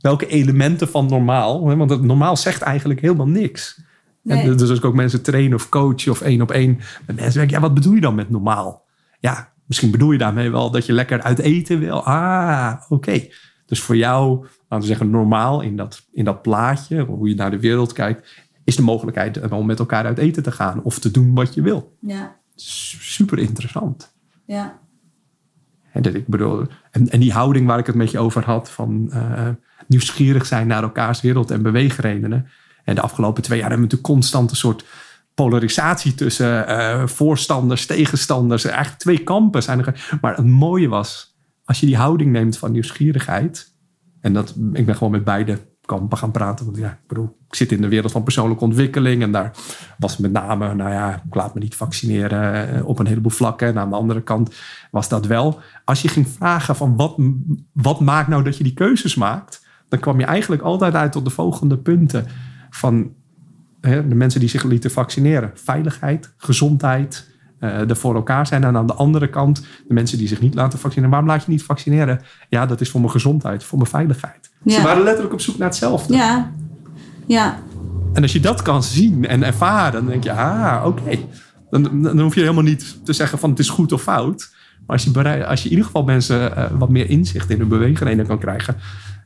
[0.01, 1.77] Welke elementen van normaal?
[1.77, 3.81] Want het normaal zegt eigenlijk helemaal niks.
[4.23, 4.43] Nee.
[4.43, 7.33] En dus als ik ook mensen train of coach of één op één met mensen
[7.35, 8.85] denk ik, ja, wat bedoel je dan met normaal?
[9.21, 12.05] Ja, misschien bedoel je daarmee wel dat je lekker uit eten wil.
[12.05, 13.27] Ah, oké.
[13.67, 17.51] Dus voor jou, laten we zeggen, normaal in dat, in dat plaatje, hoe je naar
[17.51, 21.11] de wereld kijkt, is de mogelijkheid om met elkaar uit eten te gaan of te
[21.11, 21.97] doen wat je wil.
[22.01, 24.15] Ja, Super interessant.
[24.47, 24.79] ja,
[25.93, 28.71] En, dat ik bedoel, en, en die houding waar ik het met je over had,
[28.71, 29.49] van eh,
[29.87, 32.49] nieuwsgierig zijn naar elkaars wereld en beweegredenen.
[32.85, 34.85] En de afgelopen twee jaar hebben we natuurlijk constant een soort
[35.37, 38.65] polarisatie tussen eh, voorstanders, tegenstanders.
[38.65, 40.19] Eigenlijk twee kampen zijn er.
[40.21, 43.75] Maar het mooie was, als je die houding neemt van nieuwsgierigheid.
[44.21, 46.65] En dat, ik ben gewoon met beide kampen gaan praten.
[46.65, 49.23] Want ja, ik bedoel, ik zit in de wereld van persoonlijke ontwikkeling.
[49.23, 49.51] En daar
[49.99, 53.69] was met name, nou ja, ik laat me niet vaccineren eh, op een heleboel vlakken.
[53.69, 54.55] En aan de andere kant
[54.91, 55.61] was dat wel.
[55.85, 57.17] Als je ging vragen van wat,
[57.73, 59.67] wat maakt nou dat je die keuzes maakt.
[59.89, 62.27] Dan kwam je eigenlijk altijd uit tot de volgende punten.
[62.71, 63.15] Van
[63.91, 65.51] de mensen die zich lieten vaccineren.
[65.55, 68.65] Veiligheid, gezondheid, eh er voor elkaar zijn.
[68.65, 71.11] En aan de andere kant de mensen die zich niet laten vaccineren.
[71.11, 72.21] Waarom laat je niet vaccineren?
[72.49, 74.51] Ja, dat is voor mijn gezondheid, voor mijn veiligheid.
[74.67, 76.15] Ze waren letterlijk op zoek naar hetzelfde.
[76.15, 76.51] ja,
[77.27, 77.59] ja,
[78.13, 81.19] En als je dat kan zien en ervaren, dan denk je, ah, oké.
[81.71, 84.55] Dan, dan hoef je helemaal niet te zeggen van het is goed of fout.
[84.87, 87.59] Maar als je, bereid, als je in ieder geval mensen eh, wat meer inzicht in
[87.59, 88.77] hun beweegredenen kan krijgen,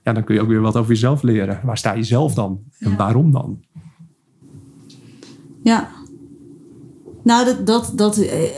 [0.04, 1.60] ja, dan kun je ook weer wat over jezelf leren.
[1.62, 2.60] Waar sta je zelf dan?
[2.78, 2.96] En Ja.
[2.96, 3.64] waarom dan?
[5.62, 5.90] Ja.
[7.22, 8.50] Nou, dat, dat, dat eh,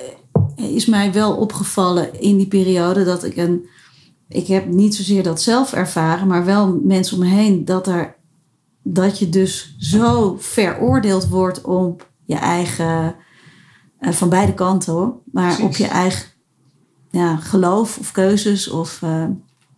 [0.57, 3.67] is mij wel opgevallen in die periode dat ik een.
[4.29, 8.17] Ik heb niet zozeer dat zelf ervaren, maar wel mensen om me heen dat er.
[8.83, 13.15] Dat je dus zo veroordeeld wordt op je eigen.
[13.99, 15.15] eh, van beide kanten hoor.
[15.33, 15.65] Maar Precies.
[15.65, 16.25] op je eigen
[17.11, 18.69] ja, geloof of keuzes.
[18.69, 19.25] Of, eh,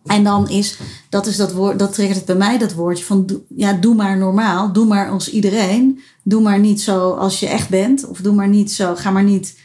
[0.05, 0.77] en dan is,
[1.09, 4.17] dat is dat woord, dat triggert het bij mij, dat woordje van, ja, doe maar
[4.17, 4.73] normaal.
[4.73, 5.99] Doe maar als iedereen.
[6.23, 8.07] Doe maar niet zo als je echt bent.
[8.07, 9.59] Of doe maar niet zo, ga maar niet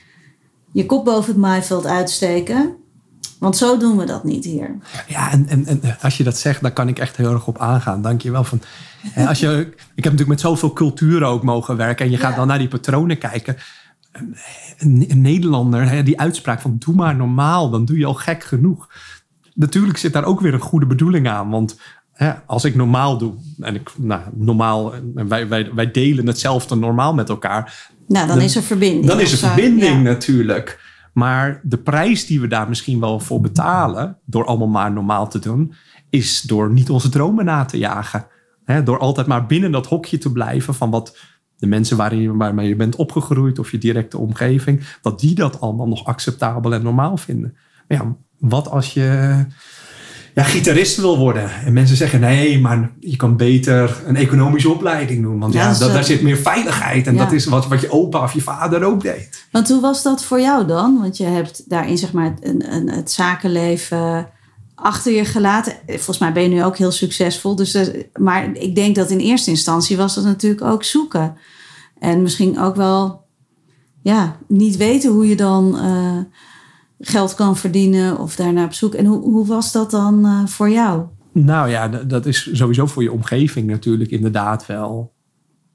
[0.72, 2.74] je kop boven het maaiveld uitsteken.
[3.38, 4.76] Want zo doen we dat niet hier.
[5.08, 7.58] Ja, en, en, en als je dat zegt, dan kan ik echt heel erg op
[7.58, 8.02] aangaan.
[8.02, 8.44] Dank je wel.
[8.44, 8.60] Van,
[9.26, 12.04] als je, ik heb natuurlijk met zoveel culturen ook mogen werken.
[12.04, 12.36] En je gaat Ja.
[12.36, 13.56] dan naar die patronen kijken.
[14.78, 18.44] Een, een Nederlander, hè, die uitspraak van doe maar normaal, dan doe je al gek
[18.44, 18.88] genoeg.
[19.60, 21.50] Natuurlijk zit daar ook weer een goede bedoeling aan.
[21.50, 21.80] Want
[22.12, 26.74] hè, als ik normaal doe, en ik, nou, normaal, en wij, wij, wij delen hetzelfde
[26.76, 27.88] normaal met elkaar.
[28.06, 29.06] Nou, dan, Dan- is er verbinding.
[29.06, 30.00] Dan is er verbinding Ja.
[30.02, 30.88] natuurlijk.
[31.12, 35.38] Maar de prijs die we daar misschien wel voor betalen, door allemaal maar normaal te
[35.38, 35.74] doen,
[36.10, 38.26] is door niet onze dromen na te jagen.
[38.84, 41.18] Door altijd maar binnen dat hokje te blijven van wat
[41.56, 45.60] de mensen waarin je, waarmee je bent opgegroeid of je directe omgeving, dat die dat
[45.60, 47.56] allemaal nog acceptabel en normaal vinden.
[47.88, 49.34] Maar ja, wat als je
[50.34, 51.50] ja, gitarist wil worden.
[51.64, 55.38] En mensen zeggen nee, maar je kan beter een economische opleiding doen.
[55.38, 57.06] Want ja, Ja, dat, zo- daar zit meer veiligheid.
[57.06, 57.24] En Ja.
[57.24, 59.46] dat is wat, wat je opa of je vader ook deed.
[59.52, 60.98] Want hoe was dat voor jou dan?
[61.00, 64.28] Want je hebt daarin zeg maar een, een, het zakenleven
[64.74, 65.72] achter je gelaten.
[65.86, 67.56] Volgens mij ben je nu ook heel succesvol.
[67.56, 71.36] Dus dat- maar ik denk dat in eerste instantie was dat natuurlijk ook zoeken.
[71.98, 73.24] En misschien ook wel
[74.02, 76.18] ja, niet weten hoe je dan eh,
[77.00, 78.94] geld kan verdienen of daarnaar op zoek.
[78.94, 81.02] En hoe, hoe was dat dan eh, voor jou?
[81.32, 85.12] Nou ja, dat is sowieso voor je omgeving natuurlijk inderdaad wel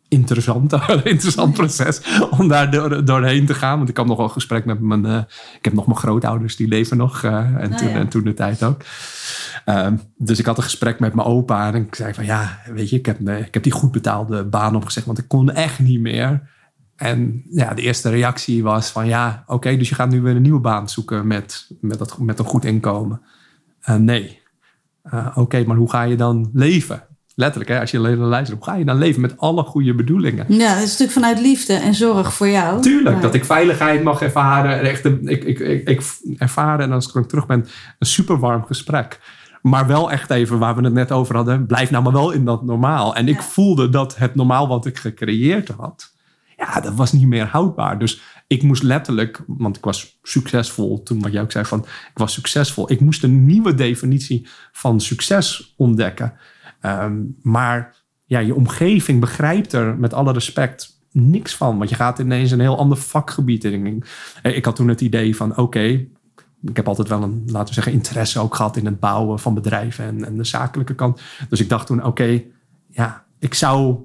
[0.07, 0.71] interessant.
[0.87, 3.77] Een interessant proces om daar door, doorheen te gaan.
[3.77, 5.05] Want ik had nog wel een gesprek met mijn...
[5.05, 5.21] eh,
[5.57, 7.23] ik heb nog mijn grootouders, die leven nog.
[7.23, 7.95] eh, en, Nou toen, ja.
[7.95, 8.81] en toen de tijd ook.
[9.65, 11.73] Ehm, dus ik had een gesprek met mijn opa.
[11.73, 14.75] En ik zei van ja, weet je, ik heb, ik heb die goed betaalde baan
[14.75, 15.05] opgezegd.
[15.05, 16.53] Want ik kon echt niet meer.
[16.95, 20.41] En ja, de eerste reactie was van ja, oké, dus je gaat nu weer een
[20.41, 23.21] nieuwe baan zoeken met, met, dat, met een goed inkomen.
[23.81, 24.43] Eh, nee.
[25.13, 27.03] Uh, Oké, maar hoe ga je dan leven?
[27.35, 30.45] Letterlijk, hè, als je alleen luistert, hoe ga je dan leven met alle goede bedoelingen?
[30.49, 32.81] Ja, dat is natuurlijk vanuit liefde en zorg voor jou.
[32.81, 34.81] Tuurlijk, Maar- dat ik veiligheid mag ervaren.
[34.81, 36.03] Echt ik, ik, ik, ik
[36.37, 37.65] ervaren, en als ik terug ben,
[37.99, 39.19] een super warm gesprek.
[39.61, 41.65] Maar wel echt even waar we het net over hadden.
[41.65, 43.15] Blijf nou maar wel in dat normaal.
[43.15, 46.14] En ik voelde dat het normaal wat ik gecreëerd had.
[46.57, 47.99] Ja, dat was niet meer houdbaar.
[47.99, 52.17] Dus ik moest letterlijk, want ik was succesvol toen wat jij ook zei van ik
[52.17, 52.91] was succesvol.
[52.91, 56.33] Ik moest een nieuwe definitie van succes ontdekken.
[56.81, 61.77] Ehm, maar ja, je omgeving begrijpt er met alle respect niks van.
[61.77, 64.03] Want je gaat ineens een heel ander vakgebied in.
[64.43, 66.05] Ik had toen het idee van oké,
[66.61, 69.53] ik heb altijd wel een, laten we zeggen, interesse ook gehad in het bouwen van
[69.53, 71.21] bedrijven en, en de zakelijke kant.
[71.49, 72.43] Dus ik dacht toen, oké,
[72.89, 73.97] ja, ik zou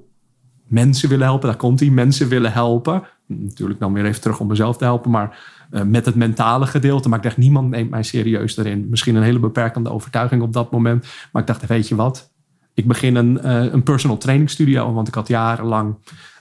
[0.71, 1.47] mensen willen helpen.
[1.47, 3.03] Daar komt die mensen willen helpen.
[3.25, 5.39] Natuurlijk dan weer even terug om mezelf te helpen, maar
[5.71, 7.09] uh, met het mentale gedeelte.
[7.09, 8.87] Maar ik dacht, niemand neemt mij serieus erin.
[8.89, 11.07] Misschien een hele beperkende overtuiging op dat moment.
[11.31, 12.31] Maar ik dacht, weet je wat?
[12.73, 15.95] Ik begin een, uh, een personal training studio, want ik had jarenlang,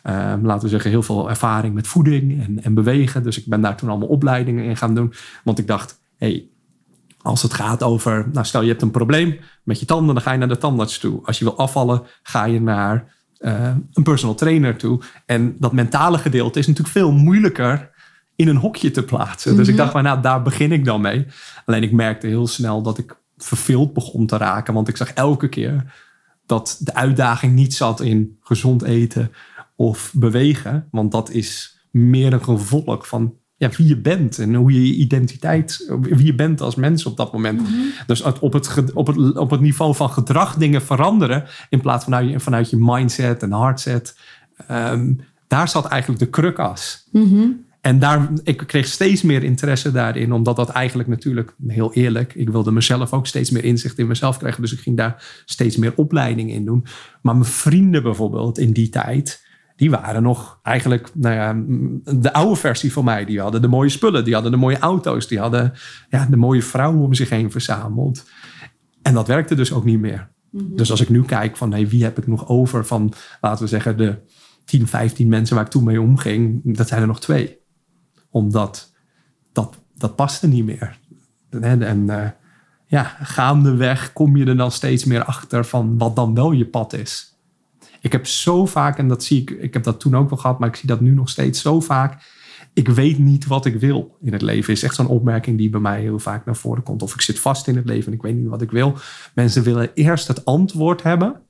[0.05, 3.23] uh, laten we zeggen, heel veel ervaring met voeding en, en bewegen.
[3.23, 5.12] Dus ik ben daar toen allemaal opleidingen in gaan doen.
[5.45, 6.49] Want ik dacht, hey,
[7.23, 10.33] als het gaat over, nou stel je hebt een probleem met je tanden, dan ga
[10.33, 11.21] je naar de tandarts toe.
[11.25, 15.00] Als je wil afvallen, ga je naar uh, een personal trainer toe.
[15.26, 17.90] En dat mentale gedeelte is natuurlijk veel moeilijker
[18.37, 19.57] in een hokje te plaatsen.
[19.57, 21.26] Dus ik dacht, maar, nou, daar begin ik dan mee.
[21.64, 24.74] Alleen ik merkte heel snel dat ik verveeld begon te raken.
[24.74, 25.94] Want ik zag elke keer
[26.46, 29.33] dat de uitdaging niet zat in gezond eten
[29.76, 30.88] of bewegen.
[30.90, 34.94] Want dat is meer een gevolg van ja, wie je bent en hoe je je
[34.94, 37.61] identiteit, wie je bent als mens op dat moment.
[37.61, 37.92] Mm-hmm.
[38.07, 42.12] Dus op het, op, het, op het niveau van gedrag dingen veranderen in plaats van
[42.12, 44.18] vanuit je, vanuit je mindset en hardset.
[44.70, 47.09] Um, daar zat eigenlijk de krukas.
[47.12, 47.64] Mm-hmm.
[47.81, 52.49] En daar, ik kreeg steeds meer interesse daarin, omdat dat eigenlijk natuurlijk, heel eerlijk, ik
[52.49, 54.62] wilde mezelf ook steeds meer inzicht in mezelf krijgen.
[54.62, 56.87] Dus ik ging daar steeds meer opleiding in doen.
[57.23, 59.46] Maar mijn vrienden bijvoorbeeld in die tijd,
[59.81, 61.62] die waren nog eigenlijk nou ja,
[62.21, 63.25] de oude versie van mij.
[63.25, 65.73] Die hadden de mooie spullen, die hadden de mooie auto's, die hadden
[66.09, 68.25] ja, de mooie vrouwen om zich heen verzameld.
[69.03, 70.31] En dat werkte dus ook niet meer.
[70.51, 70.77] Mm-hmm.
[70.77, 73.71] Dus als ik nu kijk van hey, wie heb ik nog over van, laten we
[73.71, 74.19] zeggen, de
[74.64, 77.59] 10, 15 mensen waar ik toen mee omging, dat zijn er nog twee.
[78.31, 78.93] Omdat
[79.53, 80.99] dat, dat paste niet meer.
[81.51, 82.29] En, en uh,
[82.87, 86.93] ja, gaandeweg kom je er dan steeds meer achter van wat dan wel je pad
[86.93, 87.30] is.
[88.00, 90.58] Ik heb zo vaak, en dat zie ik, ik heb dat toen ook wel gehad,
[90.58, 92.22] maar ik zie dat nu nog steeds zo vaak.
[92.72, 94.72] Ik weet niet wat ik wil in het leven.
[94.72, 97.02] Is echt zo'n opmerking die bij mij heel vaak naar voren komt.
[97.02, 98.94] Of ik zit vast in het leven en ik weet niet wat ik wil.
[99.34, 101.40] Mensen willen eerst het antwoord hebben.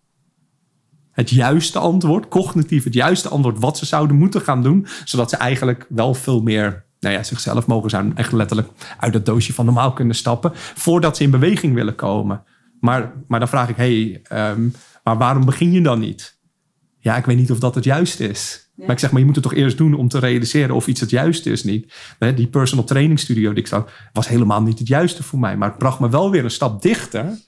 [1.10, 4.86] Het juiste antwoord, cognitief het juiste antwoord wat ze zouden moeten gaan doen.
[5.04, 8.16] Zodat ze eigenlijk wel veel meer nou ja, zichzelf mogen zijn.
[8.16, 10.50] Echt letterlijk uit het doosje van normaal kunnen stappen.
[10.54, 12.42] Voordat ze in beweging willen komen.
[12.80, 14.72] Maar, maar dan vraag ik, hey, um,
[15.04, 16.38] maar waarom begin je dan niet?
[17.00, 18.70] Ja, ik weet niet of dat het juiste is.
[18.74, 18.84] Ja.
[18.86, 21.00] Maar ik zeg, maar je moet het toch eerst doen om te realiseren of iets
[21.00, 21.92] het juiste is niet.
[22.34, 25.56] Die personal training studio die ik zag, was helemaal niet het juiste voor mij.
[25.56, 27.38] Maar het bracht me wel weer een stap dichter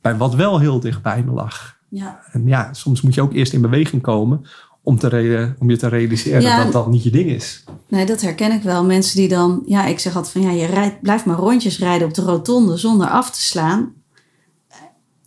[0.00, 1.78] bij wat wel heel dicht bij me lag.
[1.88, 2.20] Ja.
[2.32, 4.46] En ja, soms moet je ook eerst in beweging komen
[4.82, 6.62] om, te om je te realiseren ja.
[6.62, 7.64] dat dat niet je ding is.
[7.88, 8.84] Nee, dat herken ik wel.
[8.84, 12.08] Mensen die dan, ja, ik zeg altijd van ja, je rijdt, blijft maar rondjes rijden
[12.08, 13.92] op de rotonde zonder af te slaan.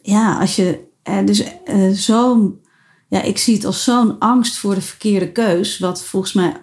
[0.02, 2.60] Ja, als je eh, dus eh, zo'n,
[3.08, 6.54] ja, ik zie het als zo'n angst voor de verkeerde keus, wat volgens mij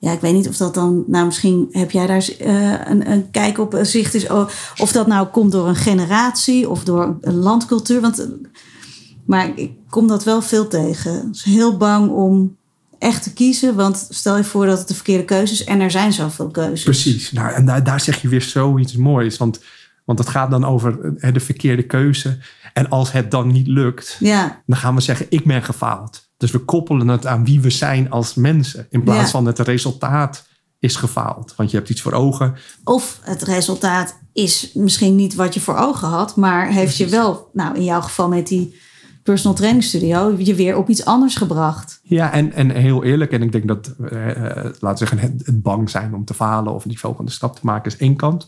[0.00, 3.30] ja, ik weet niet of dat dan, nou misschien heb jij daar uh, een, een
[3.30, 7.18] kijk op, een zicht is, oh, of dat nou komt door een generatie of door
[7.20, 8.00] een landcultuur.
[8.00, 8.28] Want,
[9.26, 11.12] maar ik kom dat wel veel tegen.
[11.12, 12.56] Ben heel bang om
[12.98, 15.90] echt te kiezen, want stel je voor dat het de verkeerde keuze is en er
[15.90, 16.82] zijn zoveel keuzes.
[16.82, 19.60] Precies, nou, en daar, daar zeg je weer zoiets moois, want,
[20.04, 22.38] want het gaat dan over de verkeerde keuze.
[22.80, 24.62] En als het dan niet lukt, ja.
[24.66, 26.30] dan gaan we zeggen, ik ben gefaald.
[26.36, 28.86] Dus we koppelen het aan wie we zijn als mensen.
[28.90, 30.46] In plaats van het resultaat
[30.78, 31.54] is gefaald.
[31.56, 32.54] Want je hebt iets voor ogen.
[32.84, 36.36] Of het resultaat is misschien niet wat je voor ogen had.
[36.36, 38.74] Maar heeft je wel, nou in jouw geval met die
[39.22, 42.00] personal training studio, je weer op iets anders gebracht.
[42.02, 43.32] Ja, en, en heel eerlijk.
[43.32, 46.34] En ik denk dat, eh, eh laten we zeggen, het, het, bang zijn om te
[46.34, 48.46] falen of die volgende stap te maken is één kant.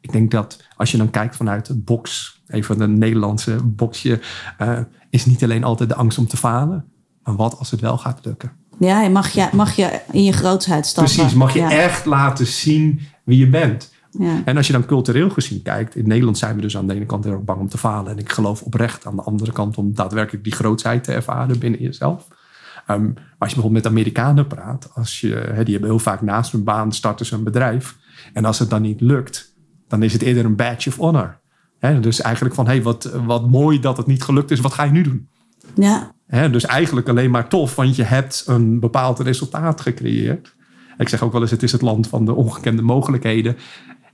[0.00, 4.20] Ik denk dat als je dan kijkt vanuit het box, even een Nederlandse boxje,
[4.62, 4.78] uh,
[5.10, 6.84] is niet alleen altijd de angst om te falen.
[7.22, 8.52] Maar wat als het wel gaat lukken?
[8.78, 11.14] Ja, mag je, mag je in je grootsheid stappen.
[11.14, 13.92] Precies, mag je echt laten zien wie je bent.
[14.10, 14.42] Ja.
[14.44, 17.06] En als je dan cultureel gezien kijkt, in Nederland zijn we dus aan de ene
[17.06, 18.12] kant heel erg bang om te falen.
[18.12, 21.80] En ik geloof oprecht aan de andere kant om daadwerkelijk die grootsheid te ervaren binnen
[21.80, 22.28] jezelf.
[22.90, 26.22] Um, maar als je bijvoorbeeld met Amerikanen praat, als je, he, die hebben heel vaak
[26.22, 27.96] naast hun baan starten ze een bedrijf.
[28.32, 29.47] En als het dan niet lukt,
[29.88, 31.40] dan is het eerder een badge of honor.
[31.78, 34.84] He, dus eigenlijk van, hey, wat, wat mooi dat het niet gelukt is, wat ga
[34.84, 35.28] je nu doen?
[35.74, 40.56] Ja dus eigenlijk alleen maar tof, want je hebt een bepaald resultaat gecreëerd.
[40.98, 43.56] Ik zeg ook wel eens, het is het land van de ongekende mogelijkheden.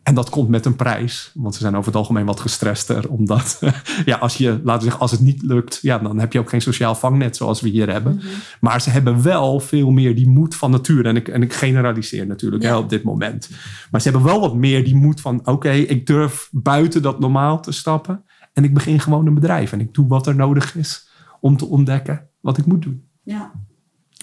[0.04, 3.08] En dat komt met een prijs, want ze zijn over het algemeen wat gestrester.
[3.08, 3.60] Omdat,
[4.04, 6.48] ja, als je, laten we zeggen, als het niet lukt, ja, dan heb je ook
[6.48, 8.14] geen sociaal vangnet zoals we hier hebben.
[8.14, 8.26] Mhm.
[8.60, 11.06] Maar ze hebben wel veel meer die moed van natuur.
[11.06, 13.50] En ik, en ik generaliseer natuurlijk hè, op dit moment.
[13.90, 17.60] Maar ze hebben wel wat meer die moed van, oké, ik durf buiten dat normaal
[17.60, 18.24] te stappen.
[18.52, 21.08] En ik begin gewoon een bedrijf en ik doe wat er nodig is
[21.40, 23.04] om te ontdekken wat ik moet doen.
[23.22, 23.52] Ja.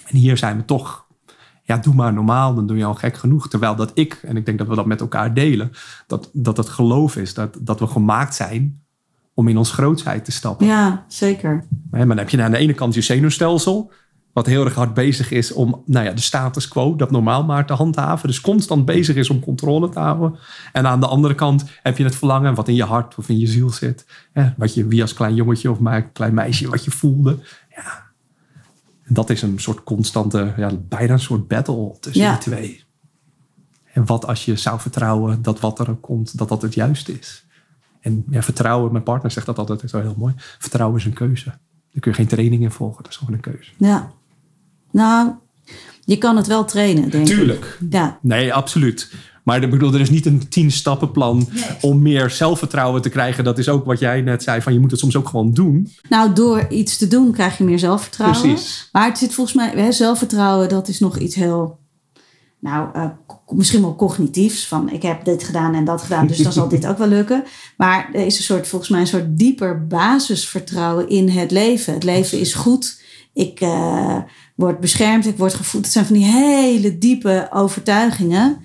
[0.06, 1.06] En hier zijn we toch,
[1.62, 3.48] ja, doe maar normaal, dan doe je al gek genoeg.
[3.48, 5.72] Terwijl dat ik, en ik denk dat we dat met elkaar delen,
[6.06, 8.80] dat, dat het geloof is dat, dat we gemaakt zijn
[9.34, 10.66] om in ons grootsheid te stappen.
[10.66, 11.64] Ja, zeker.
[11.90, 13.92] Maar dan heb je aan de ene kant je zenuwstelsel,
[14.32, 17.66] wat heel erg hard bezig is om nou ja, de status quo, dat normaal maar
[17.66, 18.28] te handhaven.
[18.28, 20.38] Dus constant bezig is om controle te houden.
[20.72, 23.38] En aan de andere kant heb je het verlangen wat in je hart of in
[23.38, 24.06] je ziel zit.
[24.56, 27.38] Wat je, wie als klein jongetje of maar klein meisje, wat je voelde.
[27.70, 28.10] Ja.
[29.12, 32.84] Dat is een soort constante, ja, bijna een soort battle tussen die twee.
[33.92, 37.44] En wat als je zou vertrouwen dat wat er komt, dat dat het juiste is.
[38.00, 40.34] En ja, vertrouwen, mijn partner zegt dat altijd zo heel mooi.
[40.36, 41.44] Vertrouwen is een keuze.
[41.44, 43.70] Daar kun je geen training in volgen, dat is gewoon een keuze.
[43.76, 44.12] Ja,
[44.90, 45.30] nou,
[46.04, 47.78] je kan het wel trainen, denk Tuurlijk.
[47.80, 47.92] ik.
[47.92, 48.18] Ja.
[48.22, 49.12] Nee, absoluut.
[49.42, 51.48] Maar ik bedoel, er is niet een tien stappenplan
[51.80, 53.44] om meer zelfvertrouwen te krijgen.
[53.44, 55.88] Dat is ook wat jij net zei, van je moet het soms ook gewoon doen.
[56.08, 58.40] Nou, door iets te doen krijg je meer zelfvertrouwen.
[58.40, 58.88] Precies.
[58.92, 61.78] Maar het zit volgens mij, hè, zelfvertrouwen, dat is nog iets heel,
[62.58, 63.04] nou, uh,
[63.48, 64.66] misschien wel cognitiefs.
[64.66, 67.44] Van ik heb dit gedaan en dat gedaan, dus dan zal dit ook wel lukken.
[67.76, 71.94] Maar er is een soort, volgens mij een soort dieper basisvertrouwen in het leven.
[71.94, 73.00] Het leven is goed.
[73.34, 74.18] Ik uh,
[74.54, 75.82] word beschermd, ik word gevoed.
[75.82, 78.60] Het zijn van die hele diepe overtuigingen.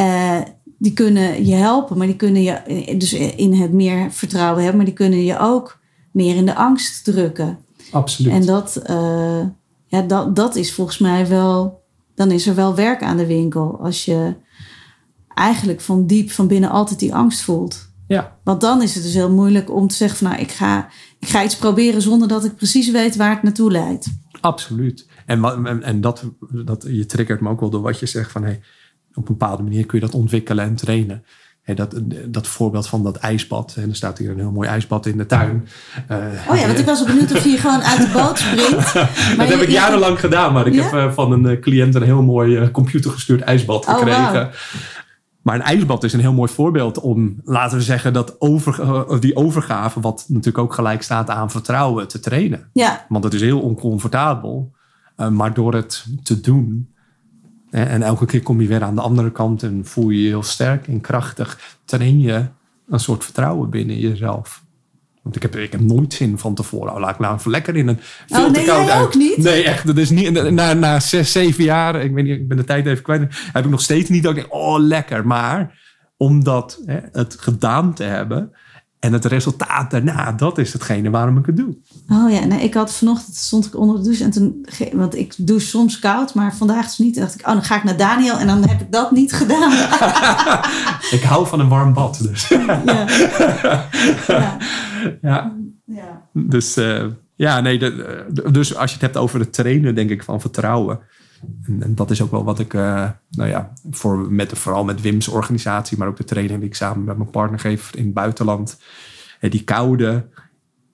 [0.00, 0.40] Uh,
[0.78, 4.86] die kunnen je helpen, maar die kunnen je dus in het meer vertrouwen hebben, maar
[4.86, 5.78] die kunnen je ook
[6.12, 7.58] meer in de angst drukken.
[7.90, 8.32] Absoluut.
[8.32, 9.40] En dat, uh,
[9.86, 11.82] ja, dat, dat is volgens mij wel,
[12.14, 13.78] dan is er wel werk aan de winkel.
[13.80, 14.34] Als je
[15.34, 17.86] eigenlijk van diep van binnen altijd die angst voelt.
[18.06, 18.38] Ja.
[18.44, 21.28] Want dan is het dus heel moeilijk om te zeggen van nou, ik ga, ik
[21.28, 24.06] ga iets proberen zonder dat ik precies weet waar het naartoe leidt.
[24.40, 25.08] Absoluut.
[25.26, 26.24] En, en, en dat,
[26.64, 28.60] dat, je triggert me ook wel door wat je zegt van hey,
[29.18, 31.24] op een bepaalde manier kun je dat ontwikkelen en trainen.
[31.74, 33.74] Dat, dat voorbeeld van dat ijsbad.
[33.76, 35.68] En er staat hier een heel mooi ijsbad in de tuin.
[36.10, 36.16] Uh,
[36.48, 38.92] oh ja, want ik was benieuwd of je gewoon uit de boot springt.
[39.38, 40.52] dat heb ik jarenlang gedaan.
[40.52, 40.82] Maar ik ja?
[40.82, 44.22] heb uh, van een cliënt een heel mooi computergestuurd ijsbad gekregen.
[44.22, 44.52] Oh, wow.
[45.42, 49.36] Maar een ijsbad is een heel mooi voorbeeld om, laten we zeggen, dat over, die
[49.36, 52.70] overgave, wat natuurlijk ook gelijk staat aan vertrouwen, te trainen.
[52.72, 53.06] Ja.
[53.08, 54.72] Want het is heel oncomfortabel.
[55.30, 56.94] Maar door het te doen,
[57.70, 60.42] en elke keer kom je weer aan de andere kant en voel je je heel
[60.42, 62.44] sterk en krachtig, train je
[62.88, 64.62] een soort vertrouwen binnen jezelf.
[65.22, 66.92] Want ik heb, ik heb nooit zin van tevoren.
[66.94, 69.04] Oh, laat ik nou even lekker in een veel oh, te nee, koud uit.
[69.04, 69.36] ook niet?
[69.36, 69.86] Nee, echt.
[69.86, 70.50] Dat is niet.
[70.50, 73.34] Na, na zes, zeven jaar, ik, weet niet, ik ben de tijd even kwijt.
[73.52, 75.26] Heb ik nog steeds niet dat ik denk, oh lekker.
[75.26, 75.78] Maar
[76.16, 78.52] omdat hè, het gedaan te hebben
[79.00, 81.76] en het resultaat daarna, dat is hetgene waarom ik het doe.
[82.08, 85.34] Oh ja, nee, ik had vanochtend stond ik onder de douche en toen, want ik
[85.36, 87.16] douche soms koud, maar vandaag dus niet.
[87.16, 89.32] En dacht ik, oh, dan ga ik naar Daniel en dan heb ik dat niet
[89.32, 89.72] gedaan.
[91.18, 92.48] ik hou van een warm bad, dus.
[92.48, 92.82] ja.
[92.84, 94.58] ja.
[95.20, 95.56] ja.
[95.84, 96.22] ja.
[96.32, 100.10] Dus uh, ja, nee, de, de, dus als je het hebt over het trainen, denk
[100.10, 101.00] ik, van vertrouwen.
[101.62, 105.00] En, en dat is ook wel wat ik, uh, nou ja, voor, met, vooral met
[105.00, 108.14] Wim's organisatie, maar ook de training die ik samen met mijn partner geef in het
[108.14, 108.80] buitenland.
[109.40, 110.26] En die koude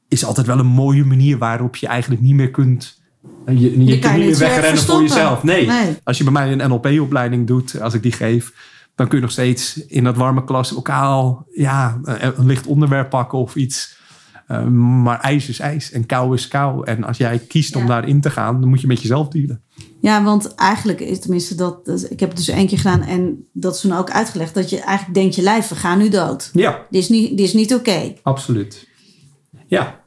[0.09, 3.03] is altijd wel een mooie manier waarop je eigenlijk niet meer kunt.
[3.47, 5.42] Je, je, je kunt niet meer wegrennen voor jezelf.
[5.42, 5.66] Nee.
[5.66, 5.97] nee.
[6.05, 8.53] Als je bij mij een NLP-opleiding doet, als ik die geef,
[8.95, 13.38] dan kun je nog steeds in dat warme klas lokaal ja, een licht onderwerp pakken
[13.38, 14.03] of iets.
[14.61, 14.66] Uh,
[15.02, 16.86] maar ijs is ijs en kou is kou.
[16.86, 19.62] En als jij kiest om daarin te gaan, dan moet je met jezelf dealen.
[20.00, 23.46] Ja, want eigenlijk is tenminste dat, dat, Ik heb het dus één keer gedaan en
[23.52, 24.55] dat is toen ook uitgelegd.
[24.55, 26.50] Dat je eigenlijk denkt, je lijf, we gaan nu dood.
[26.52, 26.86] Ja.
[26.90, 28.14] Dit is niet, dit is niet oké.
[28.22, 28.88] Absoluut.
[29.66, 30.00] Ja.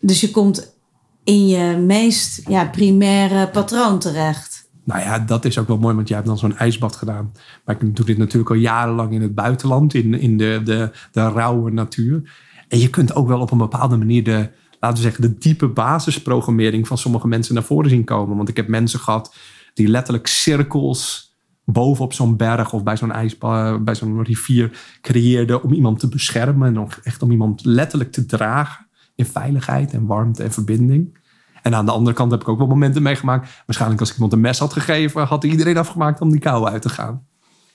[0.00, 0.76] Dus je komt
[1.24, 4.68] in je meest ja, primaire patroon terecht.
[4.84, 7.32] Nou ja, dat is ook wel mooi, want jij hebt dan zo'n ijsbad gedaan.
[7.64, 11.28] Maar ik doe dit natuurlijk al jarenlang in het buitenland, in, in de, de, de
[11.28, 12.30] rauwe natuur.
[12.72, 14.50] En je kunt ook wel op een bepaalde manier de,
[14.80, 18.36] laten we zeggen, de diepe basisprogrammering van sommige mensen naar voren zien komen.
[18.36, 19.34] Want ik heb mensen gehad
[19.74, 25.72] die letterlijk cirkels bovenop zo'n berg of bij zo'n ijsbad, bij zo'n rivier creëerden om
[25.72, 26.76] iemand te beschermen.
[26.76, 31.18] En echt om iemand letterlijk te dragen in veiligheid en warmte en verbinding.
[31.62, 33.62] En aan de andere kant heb ik ook wel momenten meegemaakt.
[33.66, 36.82] Waarschijnlijk als ik iemand een mes had gegeven, had iedereen afgemaakt om die kou uit
[36.82, 37.26] te gaan.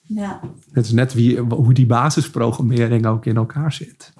[0.01, 0.39] Ja.
[0.71, 4.15] Het is net wie, hoe die basisprogrammering ook in elkaar zit.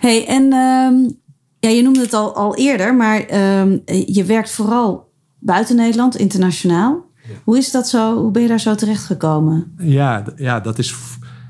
[0.00, 1.20] Hey, en um,
[1.58, 3.18] ja, je noemde het al, al eerder, maar
[3.60, 7.04] um, je werkt vooral buiten Nederland, internationaal.
[7.28, 7.34] Ja.
[7.44, 8.16] Hoe is dat zo?
[8.16, 9.74] Hoe ben je daar zo terecht gekomen?
[9.78, 10.94] Ja, ja dat is.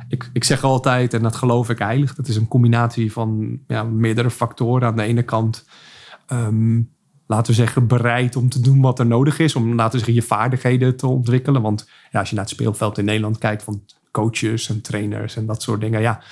[0.08, 3.82] Ik, ik zeg altijd, en dat geloof ik heilig, dat is een combinatie van ja,
[3.82, 4.88] meerdere factoren.
[4.88, 5.64] Aan de ene kant,
[6.32, 6.90] um,
[7.26, 9.56] laten we zeggen, bereid om te doen wat er nodig is.
[9.56, 11.62] Om, laten we zeggen, je vaardigheden te ontwikkelen.
[11.62, 15.46] Want ja, als je naar het speelveld in Nederland kijkt van coaches en trainers en
[15.46, 16.00] dat soort dingen.
[16.00, 16.22] Ja,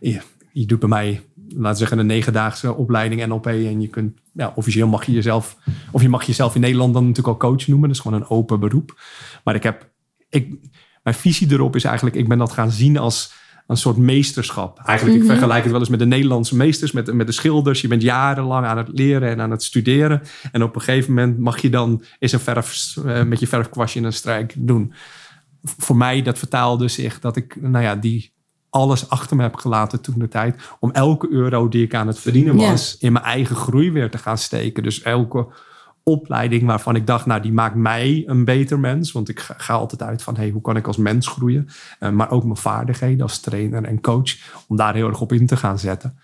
[0.00, 0.20] je,
[0.52, 1.22] je doet bij mij
[1.56, 3.46] laten we zeggen, een negendaagse opleiding NLP.
[3.46, 5.56] En je kunt, ja, officieel mag je jezelf,
[5.90, 7.88] of je mag jezelf in Nederland dan natuurlijk al coach noemen.
[7.88, 9.00] Dat is gewoon een open beroep.
[9.44, 9.90] Maar ik heb,
[10.28, 10.54] ik,
[11.02, 13.38] mijn visie erop is eigenlijk, ik ben dat gaan zien als
[13.70, 14.78] een soort meesterschap.
[14.84, 15.32] Eigenlijk, ik mhm.
[15.32, 17.80] vergelijk het wel eens met de Nederlandse meesters, met, met de schilders.
[17.80, 20.22] Je bent jarenlang aan het leren en aan het studeren.
[20.52, 24.00] En op een gegeven moment mag je dan eens een verf, uh, met je verfkwastje
[24.00, 24.92] een strijk doen.
[25.62, 28.32] Voor mij, dat vertaalde zich dat ik, nou ja, die
[28.70, 30.62] alles achter me heb gelaten toen de tijd.
[30.80, 34.18] Om elke euro die ik aan het verdienen was, in mijn eigen groei weer te
[34.18, 34.82] gaan steken.
[34.82, 35.46] Dus elke
[36.02, 39.12] opleiding waarvan ik dacht, nou, die maakt mij een beter mens.
[39.12, 41.68] Want ik ga, altijd uit van, hey, hoe kan ik als mens groeien?
[42.00, 44.36] Uh, maar ook mijn vaardigheden als trainer en coach,
[44.68, 46.18] om daar heel erg op in te gaan zetten.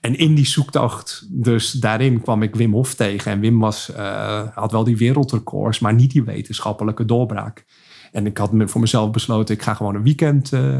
[0.00, 3.32] En in die zoektocht, dus daarin kwam ik Wim Hof tegen.
[3.32, 7.64] En Wim was, uh, had wel die wereldrecords, maar niet die wetenschappelijke doorbraak.
[8.12, 10.78] En ik had voor mezelf besloten, ik ga gewoon een weekend uh,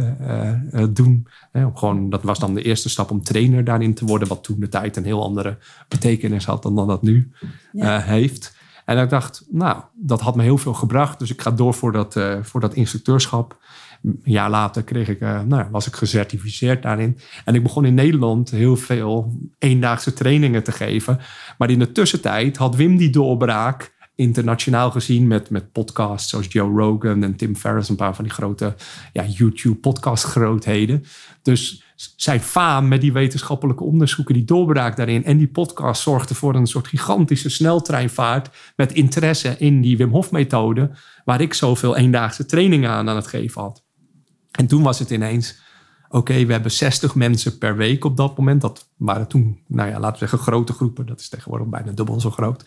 [0.72, 1.26] uh, doen.
[1.52, 4.28] Hè, gewoon, dat was dan de eerste stap om trainer daarin te worden.
[4.28, 5.58] Wat toen de tijd een heel andere
[5.88, 7.30] betekenis had dan, dan dat nu
[7.72, 8.00] ja.
[8.00, 8.56] heeft.
[8.84, 11.18] En ik dacht, nou, dat had me heel veel gebracht.
[11.18, 13.58] Dus ik ga door voor dat, voor dat instructeurschap.
[14.02, 17.18] Een jaar later kreeg ik, nou, was ik gecertificeerd daarin.
[17.44, 21.18] En ik begon in Nederland heel veel eendaagse trainingen te geven.
[21.58, 26.80] Maar in de tussentijd had Wim die doorbraak internationaal gezien met, met podcasts zoals Joe
[26.80, 28.74] Rogan en Tim Ferriss, een paar van die grote
[29.12, 31.04] ja, YouTube-podcast grootheden.
[31.42, 31.84] Dus
[32.16, 36.66] zijn faam met die wetenschappelijke onderzoeken, die doorbraak daarin en die podcast zorgde voor een
[36.66, 40.90] soort gigantische sneltreinvaart met interesse in die Wim Hof methode,
[41.24, 43.84] waar ik zoveel eendaagse trainingen aan aan het geven had.
[44.50, 45.60] En toen was het ineens,
[46.08, 48.60] oké, we hebben 60 mensen per week op dat moment.
[48.60, 51.06] Dat waren toen, nou ja, laten we zeggen grote groepen.
[51.06, 52.64] Dat is tegenwoordig bijna dubbel zo groot.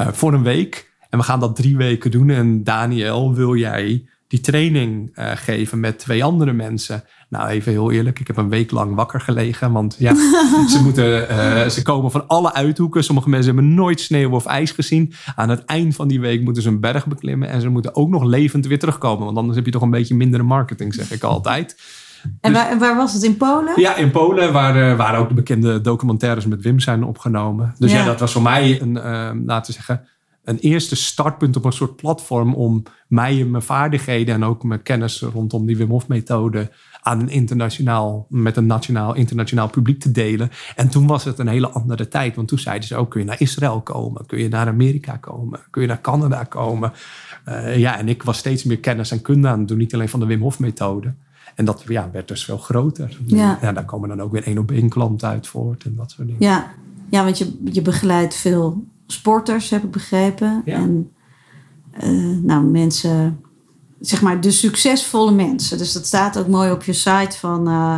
[0.00, 0.90] Uh, voor een week.
[1.10, 2.30] En we gaan dat drie weken doen.
[2.30, 7.04] En Daniel, wil jij die training uh, geven met twee andere mensen?
[7.28, 9.72] Nou, even heel eerlijk, ik heb een week lang wakker gelegen.
[9.72, 10.14] Want ja,
[10.72, 13.04] ze, moeten, uh, ze komen van alle uithoeken.
[13.04, 15.12] Sommige mensen hebben nooit sneeuw of ijs gezien.
[15.36, 17.48] Aan het eind van die week moeten ze een berg beklimmen.
[17.48, 19.24] En ze moeten ook nog levend weer terugkomen.
[19.24, 21.76] Want anders heb je toch een beetje mindere marketing, zeg ik altijd.
[22.40, 23.22] En dus, waar, waar, was het?
[23.22, 23.80] In Polen?
[23.80, 27.74] Ja, in Polen, waar, waar ook de bekende documentaires met Wim zijn opgenomen.
[27.78, 30.06] Dus ja, ja dat was voor mij een, uh, laten we zeggen,
[30.44, 34.82] een eerste startpunt op een soort platform om mij en mijn vaardigheden en ook mijn
[34.82, 36.70] kennis rondom die Wim Hof methode
[37.02, 40.50] aan een internationaal, met een nationaal, internationaal publiek te delen.
[40.76, 43.26] En toen was het een hele andere tijd, want toen zeiden ze ook, kun je
[43.26, 44.26] naar Israël komen?
[44.26, 45.60] Kun je naar Amerika komen?
[45.70, 46.92] Kun je naar Canada komen?
[47.48, 50.08] Uh, ja, en ik was steeds meer kennis en kunde aan het doen, niet alleen
[50.08, 51.14] van de Wim Hof methode.
[51.54, 53.18] En dat ja, werd dus veel groter.
[53.26, 53.58] Ja.
[53.62, 56.26] ja daar komen dan ook weer één op één klanten uit voort en dat soort
[56.26, 56.42] dingen.
[56.42, 56.70] Ja,
[57.08, 60.62] ja want je, je begeleidt veel sporters, heb ik begrepen.
[60.64, 60.74] Ja.
[60.74, 61.10] En
[62.04, 63.40] uh, nou, mensen,
[64.00, 65.78] zeg maar de succesvolle mensen.
[65.78, 67.68] Dus dat staat ook mooi op je site van...
[67.68, 67.96] Uh,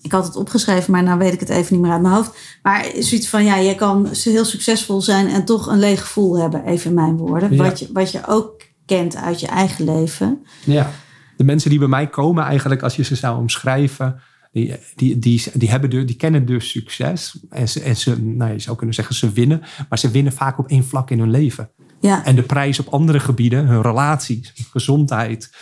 [0.00, 2.36] ik had het opgeschreven, maar nou weet ik het even niet meer uit mijn hoofd.
[2.62, 6.64] Maar zoiets van, ja, je kan heel succesvol zijn en toch een leeg gevoel hebben,
[6.64, 7.54] even in mijn woorden.
[7.54, 7.62] Ja.
[7.62, 10.44] Wat, je, wat je ook kent uit je eigen leven.
[10.64, 10.90] Ja,
[11.36, 14.20] de mensen die bij mij komen eigenlijk, als je ze zou omschrijven,
[14.52, 17.38] die, die, die, die, hebben de, die kennen dus succes.
[17.50, 19.62] En, ze, en ze, nou, je zou kunnen zeggen, ze winnen.
[19.88, 21.70] Maar ze winnen vaak op één vlak in hun leven.
[22.00, 22.24] Ja.
[22.24, 25.54] En de prijs op andere gebieden, hun relaties, gezondheid.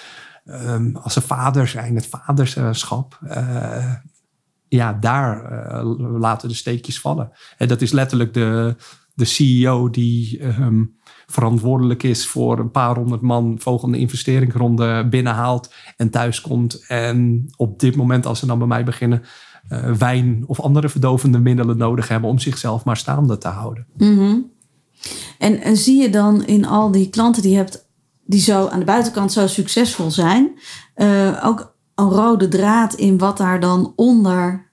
[0.45, 3.19] ehm, als ze vader zijn, het vaderschap.
[3.29, 3.95] eh,
[4.69, 7.33] ja, daar eh, laten de steekjes vallen.
[7.59, 8.77] En dat is letterlijk de,
[9.15, 10.85] de CEO die ehm,
[11.27, 16.85] verantwoordelijk is voor een paar honderd man volgende investeringsronde binnenhaalt en thuiskomt.
[16.87, 19.23] En op dit moment, als ze dan bij mij beginnen,
[19.69, 23.87] eh, wijn of andere verdovende middelen nodig hebben om zichzelf maar staande te houden.
[23.97, 24.39] Mhm.
[25.39, 27.89] En, zie je dan in al die klanten die hebt,
[28.25, 30.59] die zo aan de buitenkant zo succesvol zijn,
[30.95, 34.72] eh, ook een rode draad in wat daar dan onder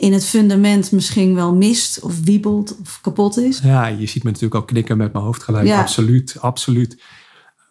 [0.00, 3.58] in het fundament misschien wel mist of wiebelt of kapot is?
[3.58, 5.66] Ja, je ziet me natuurlijk ook knikken met mijn hoofd gelijk.
[5.66, 5.80] Ja.
[5.80, 7.02] Absoluut, absoluut.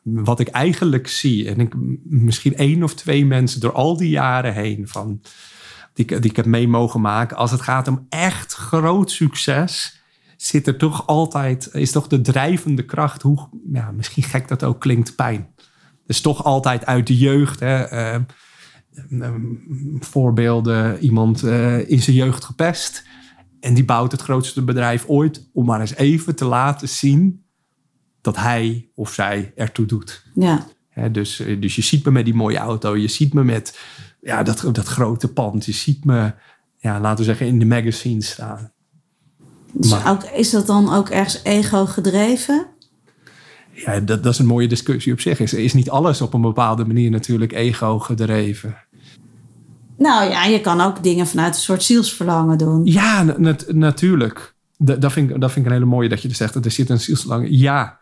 [0.03, 1.73] Wat ik eigenlijk zie, en ik,
[2.03, 5.21] misschien één of twee mensen door al die jaren heen van,
[5.93, 7.37] die, ik- die ik heb mee mogen maken.
[7.37, 10.01] Als het gaat om echt groot succes,
[10.37, 14.79] zit er toch altijd, is toch de drijvende kracht, hoe ja, misschien gek dat ook
[14.79, 15.47] klinkt, pijn.
[16.05, 17.59] Dus toch altijd uit de jeugd.
[17.59, 18.19] Hè, eh,
[19.99, 23.03] voorbeelden, iemand eh, in zijn jeugd gepest.
[23.59, 27.43] En die bouwt het grootste bedrijf ooit om maar eens even te laten zien
[28.21, 30.25] dat hij of zij ertoe doet.
[30.95, 33.79] Ja, dus, eh, dus je ziet me met die mooie auto, je ziet me met
[34.21, 36.33] ja, dat, dat grote pand, je ziet me,
[36.77, 38.71] ja, laten we zeggen, in de magazine staan.
[39.73, 42.67] dus Maar- ook, is dat dan ook ergens ego gedreven?
[43.71, 45.39] Ja, dat, dat is een mooie discussie op zich.
[45.39, 48.77] Is, is niet alles op een bepaalde manier natuurlijk ego gedreven?
[49.99, 52.85] Nou ja, je kan ook dingen vanuit een soort zielsverlangen doen.
[52.85, 54.53] Ja, na- nat- natuurlijk.
[54.77, 56.53] Dat, dat, vind ik, dat vind ik een hele mooie dat je er zegt.
[56.53, 57.47] dat Er zit een zielslang.
[57.49, 57.97] Ja.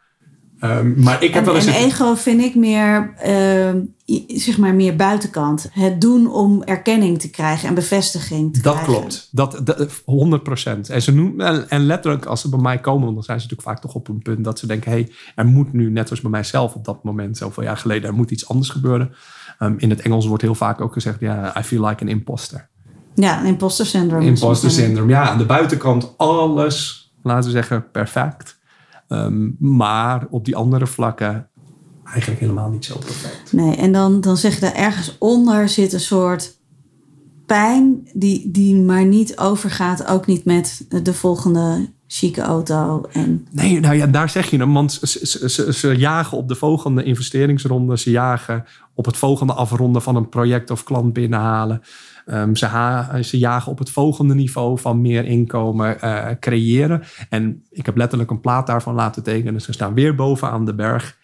[0.59, 1.65] Ehm, maar ik heb En, wel eens...
[1.65, 3.73] en ego vind ik meer, eh,
[4.07, 5.69] i- zeg maar meer buitenkant.
[5.71, 8.93] Het doen om erkenning te krijgen en bevestiging te Dat krijgen.
[8.93, 9.27] klopt.
[9.31, 10.89] Dat, dat, 100 procent.
[10.89, 13.61] En, ze noemen, en, en letterlijk, als ze bij mij komen, dan zijn ze natuurlijk
[13.77, 16.21] vaak toch op een punt dat ze denken: hé, hey, er moet nu, net als
[16.21, 19.13] bij mijzelf op dat moment, zoveel jaar geleden, er moet iets anders gebeuren.
[19.57, 22.69] Ehm, in het Engels wordt heel vaak ook gezegd: ja, I feel like an imposter.
[23.15, 24.25] Ja, een imposter syndrome.
[24.25, 25.11] Imposter syndrome.
[25.11, 28.59] Ja, aan de buitenkant alles, laten we zeggen, perfect.
[29.07, 31.49] Ehm, maar op die andere vlakken
[32.05, 33.53] eigenlijk helemaal niet zo perfect.
[33.53, 36.59] Nee, en dan, dan zeg je daar ergens onder zit een soort
[37.45, 40.07] pijn die, die maar niet overgaat.
[40.07, 43.05] Ook niet met de volgende chique auto.
[43.11, 44.73] En Nee, nou ja, daar zeg je hem.
[44.73, 47.97] Want ze, ze, ze, ze jagen op de volgende investeringsronde.
[47.97, 51.81] Ze jagen op het volgende afronden van een project of klant binnenhalen.
[52.53, 57.03] Ze, ha- ze jagen op het volgende niveau van meer inkomen eh, creëren.
[57.29, 59.61] En ik heb letterlijk een plaat daarvan laten tekenen.
[59.61, 61.17] Ze staan weer bovenaan de berg.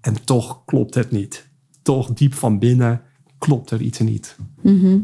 [0.00, 1.48] En toch klopt het niet.
[1.82, 3.02] Toch diep van binnen
[3.38, 4.36] klopt er iets niet.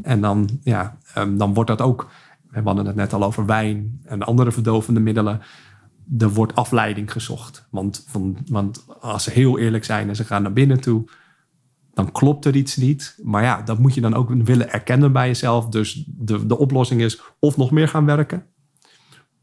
[0.03, 2.11] En dan, ja, ehm, dan wordt dat ook...
[2.53, 5.41] We hadden het net al over wijn en andere verdovende middelen
[6.19, 7.67] er wordt afleiding gezocht.
[7.71, 8.07] Want,
[8.49, 11.05] want als ze heel eerlijk zijn en ze gaan naar binnen toe,
[11.95, 13.19] dan klopt er iets niet.
[13.23, 15.69] Maar ja, dat moet je dan ook willen erkennen bij jezelf.
[15.69, 18.47] Dus de, de oplossing is of nog meer gaan werken,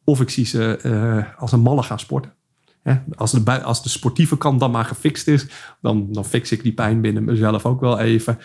[0.03, 2.33] of ik zie ze eh, als een malle gaan sporten.
[2.81, 5.47] Hè, Als, de, als de sportieve kant dan maar gefixt is,
[5.81, 8.37] dan, dan fix ik die pijn binnen mezelf ook wel even.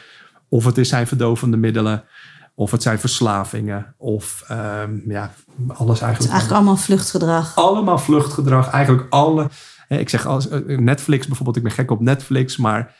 [0.49, 2.05] Of het is zijn verdovende middelen,
[2.55, 5.35] of het zijn verslavingen, of ehm, ja,
[5.67, 6.33] alles het is eigenlijk.
[6.33, 7.57] eigenlijk allemaal vluchtgedrag.
[7.57, 8.71] allemaal vluchtgedrag.
[8.71, 9.49] Eigenlijk alle.
[9.89, 12.95] Ik zeg als eh, Netflix bijvoorbeeld, ik ben gek op Netflix, maar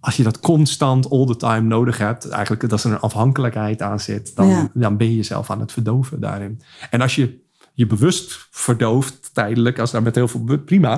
[0.00, 4.00] als je dat constant all the time nodig hebt, eigenlijk dat er een afhankelijkheid aan
[4.00, 4.70] zit, dan, Ja.
[4.74, 6.60] dan ben je jezelf aan het verdoven daarin.
[6.90, 10.90] En als je je bewust verdooft tijdelijk, als daar met heel veel prima,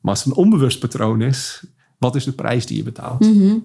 [0.00, 1.64] maar als het een onbewust patroon is,
[1.98, 3.20] wat is de prijs die je betaalt?
[3.20, 3.56] Mhm.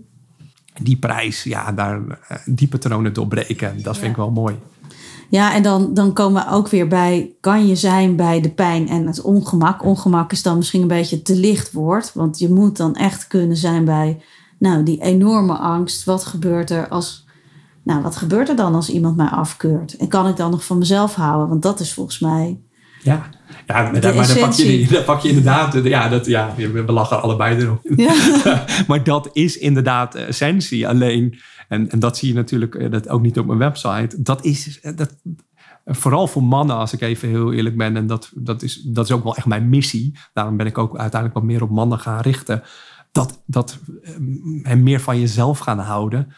[0.79, 4.55] Die prijs, ja, daar, eh, die patronen doorbreken, dat vind ik wel mooi.
[5.29, 8.87] Ja, en dan, dan komen we ook weer bij, kan je zijn bij de pijn
[8.87, 9.83] en het ongemak.
[9.83, 13.57] Ongemak is dan misschien een beetje te licht woord, want je moet dan echt kunnen
[13.57, 14.21] zijn bij,
[14.59, 16.03] nou, die enorme angst.
[16.03, 17.25] Wat gebeurt er als,
[17.83, 19.97] nou, wat gebeurt er dan als iemand mij afkeurt?
[19.97, 21.49] En kan ik dan nog van mezelf houden?
[21.49, 22.59] Want dat is volgens mij,
[23.03, 23.29] Ja,
[23.67, 26.53] ja maar, De daar, maar daar, pak je, daar pak je inderdaad, ja, dat, ja,
[26.55, 27.79] we lachen allebei erom.
[27.95, 28.13] ja,
[28.87, 30.87] maar dat is inderdaad de essentie.
[30.87, 34.21] Alleen, en, en dat zie je natuurlijk eh, dat ook niet op mijn website.
[34.21, 35.15] Dat is, eh, dat,
[35.85, 37.95] vooral voor mannen, als ik even heel eerlijk ben.
[37.95, 40.17] En dat, dat, is, dat is ook wel echt mijn missie.
[40.33, 42.63] Daarom ben ik ook uiteindelijk wat meer op mannen gaan richten.
[43.11, 44.13] Dat, dat eh,
[44.63, 46.33] en meer van jezelf gaan houden.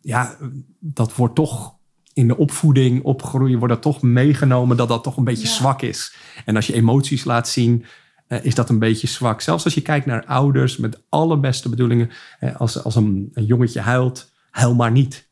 [0.00, 0.36] Ja,
[0.78, 1.75] dat wordt toch
[2.16, 5.52] in de opvoeding, opgroeien, wordt dat toch meegenomen dat dat toch een beetje Ja.
[5.52, 6.14] zwak is.
[6.44, 7.84] En als je emoties laat zien,
[8.26, 9.40] eh, is dat een beetje zwak.
[9.40, 12.10] Zelfs als je kijkt naar ouders met alle beste bedoelingen.
[12.56, 15.28] als, als een, een jongetje huilt, huil maar niet.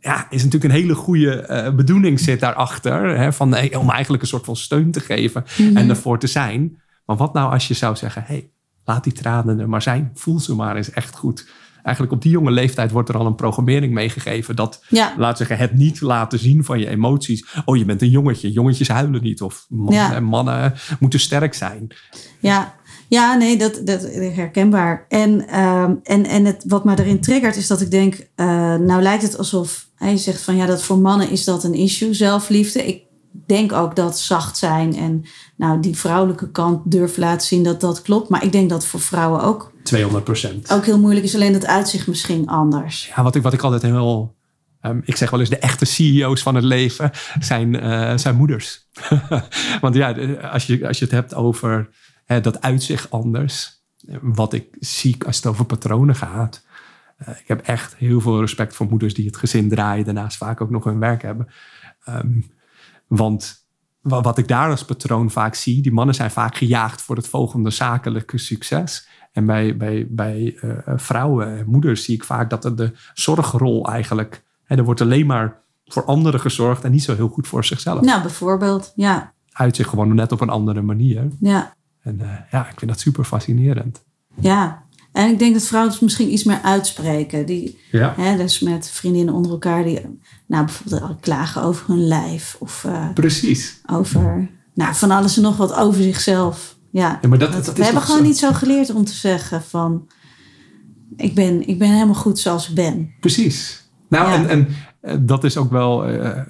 [0.00, 3.18] Ja, is natuurlijk een hele goede eh, bedoeling zit daarachter.
[3.18, 5.44] Hè, van, om eigenlijk een soort van steun te geven
[5.74, 6.80] en ervoor te zijn.
[7.06, 8.50] Maar wat nou als je zou zeggen, hey,
[8.84, 10.10] laat die tranen er maar zijn.
[10.14, 11.48] Voel ze maar eens echt goed.
[11.82, 14.56] Eigenlijk op die jonge leeftijd wordt er al een programmering meegegeven.
[14.56, 15.14] Dat, Ja.
[15.16, 17.46] laat zeggen, het niet laten zien van je emoties.
[17.64, 18.52] Oh, je bent een jongetje.
[18.52, 19.42] Jongetjes huilen niet.
[19.42, 20.14] Of man- Ja.
[20.14, 21.86] en mannen moeten sterk zijn.
[22.40, 22.74] Ja,
[23.08, 25.04] ja nee, dat, dat is herkenbaar.
[25.08, 29.02] En, ehm, en, en het, wat me erin triggert is dat ik denk, eh, nou
[29.02, 32.86] lijkt het alsof hij zegt van ja, dat voor mannen is dat een issue, zelfliefde.
[32.86, 33.02] Ik
[33.46, 35.24] denk ook dat zacht zijn en
[35.56, 38.28] nou, die vrouwelijke kant durven laten zien dat dat klopt.
[38.28, 40.70] Maar ik denk dat voor vrouwen ook, 200 procent.
[40.72, 43.12] ook heel moeilijk is, alleen dat uitzicht misschien anders.
[43.16, 44.36] Ja, wat ik, wat ik altijd heel...
[44.80, 47.10] ehm, ik zeg wel eens, de echte CEO's van het leven
[47.40, 48.88] zijn, eh, zijn moeders.
[49.80, 50.12] Want ja,
[50.52, 51.88] als je, als je het hebt over
[52.24, 53.78] hè, dat uitzicht anders.
[54.22, 56.64] Wat ik zie als het over patronen gaat.
[57.16, 60.04] eh, ik heb echt heel veel respect voor moeders die het gezin draaien.
[60.04, 61.48] Daarnaast vaak ook nog hun werk hebben.
[62.04, 62.40] Ehm,
[63.06, 63.66] want
[64.00, 65.82] wa- wat ik daar als patroon vaak zie.
[65.82, 69.08] Die mannen zijn vaak gejaagd voor het volgende zakelijke succes.
[69.32, 74.42] En bij, bij, bij eh, vrouwen en moeders zie ik vaak dat de zorgrol eigenlijk...
[74.64, 78.00] Hè, er wordt alleen maar voor anderen gezorgd en niet zo heel goed voor zichzelf.
[78.00, 81.28] Nou, bijvoorbeeld, ja, Uit zich gewoon net op een andere manier.
[81.40, 84.04] ja, En eh, ja, ik vind dat super fascinerend.
[84.34, 84.88] ja.
[85.12, 87.46] En ik denk dat vrouwen het misschien iets meer uitspreken.
[87.46, 88.14] Die, Ja.
[88.16, 93.12] Hè, dus met vriendinnen onder elkaar die nou, bijvoorbeeld klagen over hun lijf of eh,
[93.12, 93.80] Precies.
[93.86, 96.78] over nou, van alles en nog wat over zichzelf.
[96.90, 99.12] Ja, Ja, maar dat, Dat- dat we hebben gewoon zo- niet zo geleerd om te
[99.14, 100.08] zeggen van
[101.16, 103.12] ik ben, ik ben helemaal goed zoals ik ben.
[103.20, 103.88] Precies.
[104.08, 104.34] Nou, Ja.
[104.36, 104.68] en, en
[105.00, 106.42] eh, dat is ook wel, eh,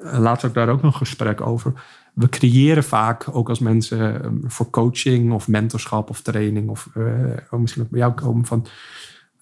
[0.00, 1.72] laatst ook daar ook nog een gesprek over.
[2.14, 6.88] We creëren vaak, ook als mensen eh, voor coaching of mentorschap of training, of
[7.50, 8.66] ook misschien ook bij jou komen van,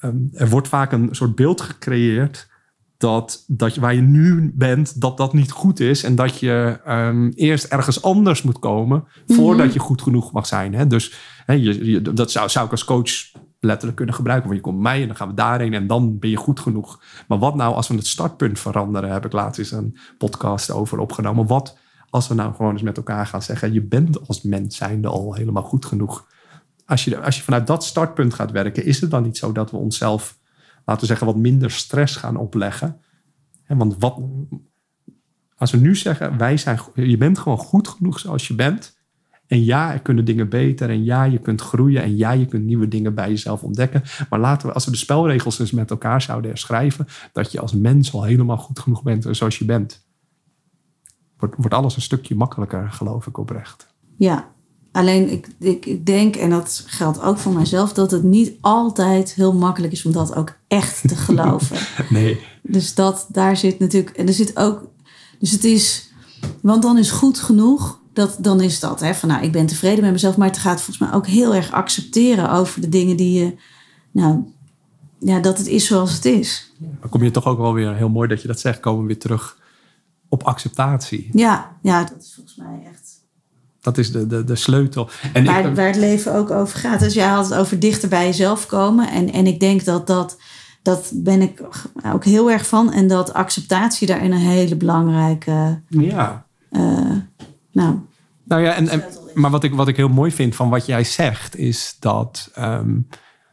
[0.01, 2.48] ehm, er wordt vaak een soort beeld gecreëerd
[3.01, 6.05] dat, dat waar je nu bent, dat dat niet goed is.
[6.05, 10.74] En dat je ehm, eerst ergens anders moet komen voordat je goed genoeg mag zijn.
[10.74, 10.86] Hè?
[10.86, 11.14] Dus
[11.46, 13.11] hè, je, je- dat zou, zou ik als coach
[13.61, 14.48] letterlijk kunnen gebruiken.
[14.48, 16.61] Want je komt bij mij en dan gaan we daarheen en dan ben je goed
[16.61, 17.03] genoeg.
[17.28, 19.12] Maar wat nou als we het startpunt veranderen?
[19.12, 21.46] Heb ik laatst eens een podcast over opgenomen.
[21.46, 21.78] Wat
[22.11, 23.72] als we nou gewoon eens met elkaar gaan zeggen...
[23.72, 26.26] je bent als mens zijnde al helemaal goed genoeg.
[26.86, 28.84] Als je, als je vanuit dat startpunt gaat werken...
[28.84, 30.38] is het dan niet zo dat we onszelf,
[30.84, 31.26] laten we zeggen...
[31.26, 33.00] wat minder stress gaan opleggen?
[33.66, 34.20] Want wat,
[35.56, 38.98] als we nu zeggen, wij zijn, je bent gewoon goed genoeg zoals je bent...
[39.50, 40.90] En ja, er kunnen dingen beter.
[40.90, 42.02] En ja, je kunt groeien.
[42.02, 44.02] En ja, je kunt nieuwe dingen bij jezelf ontdekken.
[44.28, 47.72] Maar laten we, als we de spelregels eens met elkaar zouden herschrijven, dat je als
[47.72, 50.06] mens al helemaal goed genoeg bent zoals je bent.
[51.36, 53.94] Wordt, wordt alles een stukje makkelijker, geloof ik oprecht.
[54.16, 54.52] Ja,
[54.93, 59.34] alleen ik, ik, ik denk, en dat geldt ook voor mijzelf, dat het niet altijd
[59.34, 61.76] heel makkelijk is om dat ook echt te geloven.
[62.09, 62.41] Nee.
[62.62, 64.88] Dus dat, daar zit natuurlijk, en er zit ook,
[65.38, 66.12] dus het is,
[66.61, 70.03] want dan is goed genoeg, dat, dan is dat, hè, van nou, ik ben tevreden
[70.03, 73.45] met mezelf, maar het gaat volgens mij ook heel erg accepteren over de dingen die
[73.45, 73.55] je,
[74.11, 74.45] nou,
[75.18, 76.72] ja, dat het is zoals het is.
[76.78, 79.07] Dan kom je toch ook wel weer, heel mooi dat je dat zegt, komen we
[79.07, 79.59] weer terug
[80.28, 81.28] op acceptatie.
[81.32, 82.89] Ja, ja, dat is volgens mij echt
[83.80, 85.08] Dat is de, de, de sleutel.
[85.32, 87.00] En waar, ik, waar het leven ook over gaat.
[87.00, 89.10] Dus jij had het over dichter bij jezelf komen.
[89.10, 90.38] En, en ik denk dat dat,
[90.82, 91.62] dat ben ik
[92.12, 92.92] ook heel erg van.
[92.92, 96.46] En dat acceptatie daarin een hele belangrijke, ja.
[96.70, 96.80] eh,
[97.72, 97.98] nou,
[98.44, 99.04] Nou ja, en, en,
[99.34, 102.96] maar wat ik, wat ik heel mooi vind van wat jij zegt, is dat, ehm,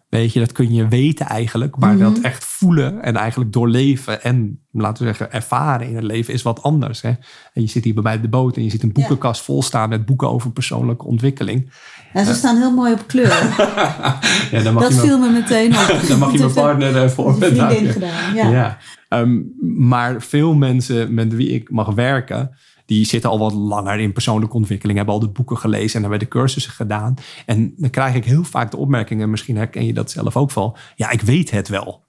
[0.09, 4.59] weet je, dat kun je weten eigenlijk, maar dat echt voelen en eigenlijk doorleven en,
[4.71, 7.01] laten we zeggen, ervaren in het leven is wat anders.
[7.01, 7.09] Hè?
[7.53, 9.63] En je zit hier bij mij op de boot en je ziet een boekenkast vol
[9.63, 11.71] staan met boeken over persoonlijke ontwikkeling.
[12.13, 13.55] ja, ze staan heel mooi op kleur.
[14.51, 16.01] Ja, dan mag dat je viel me meteen op.
[16.07, 17.91] dan mag je mijn partner eh, voor een me vriendin danken.
[17.91, 18.33] gedaan.
[18.35, 18.49] Ja.
[18.49, 18.77] Ja.
[19.09, 19.41] Ehm,
[19.77, 22.57] maar veel mensen met wie ik mag werken,
[22.87, 26.19] die zitten al wat langer in persoonlijke ontwikkeling, hebben al de boeken gelezen en hebben
[26.19, 27.13] de cursussen gedaan.
[27.45, 30.51] En dan krijg ik heel vaak de opmerking, en misschien herken je dat zelf ook
[30.51, 30.77] wel.
[30.95, 32.03] Ja, ik weet het wel.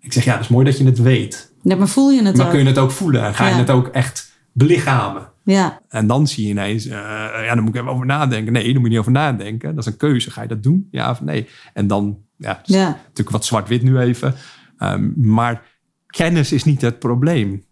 [0.00, 1.52] Ik zeg, ja, dat is mooi dat je het weet.
[1.62, 2.52] Ja, maar voel je het Maar ook?
[2.52, 3.22] kun je het ook voelen?
[3.24, 5.32] En ga je het ook echt belichamen?
[5.44, 6.98] Ja, En dan zie je ineens, eh,
[7.44, 8.52] ja, dan moet ik even over nadenken.
[8.52, 9.74] Nee, daar moet je niet over nadenken.
[9.74, 10.30] Dat is een keuze.
[10.30, 10.88] Ga je dat doen?
[10.90, 11.48] Ja of nee?
[11.72, 14.34] En dan, ja, natuurlijk wat zwart-wit nu even.
[14.78, 15.62] Ehm, maar
[16.06, 17.64] kennis is niet het probleem.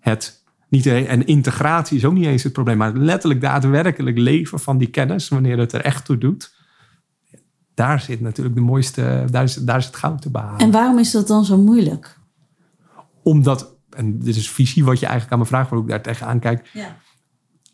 [0.00, 0.37] Het,
[0.68, 2.76] niet, en integratie is ook niet eens het probleem.
[2.76, 6.56] Maar letterlijk daadwerkelijk leven van die kennis, wanneer het er echt toe doet.
[7.74, 10.58] Daar zit natuurlijk de mooiste, daar is, daar is het goud te behalen.
[10.58, 12.18] en waarom is dat dan zo moeilijk?
[13.22, 16.38] Omdat, en dit is visie wat je eigenlijk aan me vraagt, waar ik daar tegenaan
[16.38, 16.70] kijk.
[16.72, 16.96] Ja.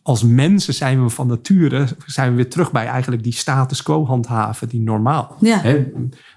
[0.03, 4.07] als mensen zijn we van nature, zijn we weer terug bij eigenlijk die status quo
[4.07, 5.36] handhaven, die normaal.
[5.40, 5.62] Ja.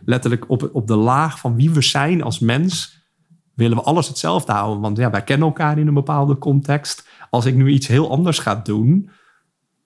[0.06, 2.97] Letterlijk op, op de laag van wie we zijn als mens,
[3.58, 4.82] willen we alles hetzelfde houden.
[4.82, 7.08] Want ja, wij kennen elkaar in een bepaalde context.
[7.30, 9.10] Als ik nu iets heel anders ga doen,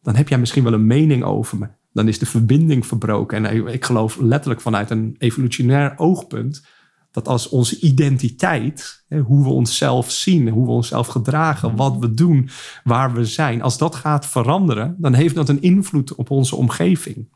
[0.01, 1.67] dan heb jij misschien wel een mening over me.
[1.93, 3.45] Dan is de verbinding verbroken.
[3.45, 6.65] En ik geloof letterlijk vanuit een evolutionair oogpunt
[7.11, 12.49] dat als onze identiteit, hoe we onszelf zien, hoe we onszelf gedragen, wat we doen,
[12.83, 17.29] waar we zijn, als dat gaat veranderen, dan heeft dat een invloed op onze omgeving.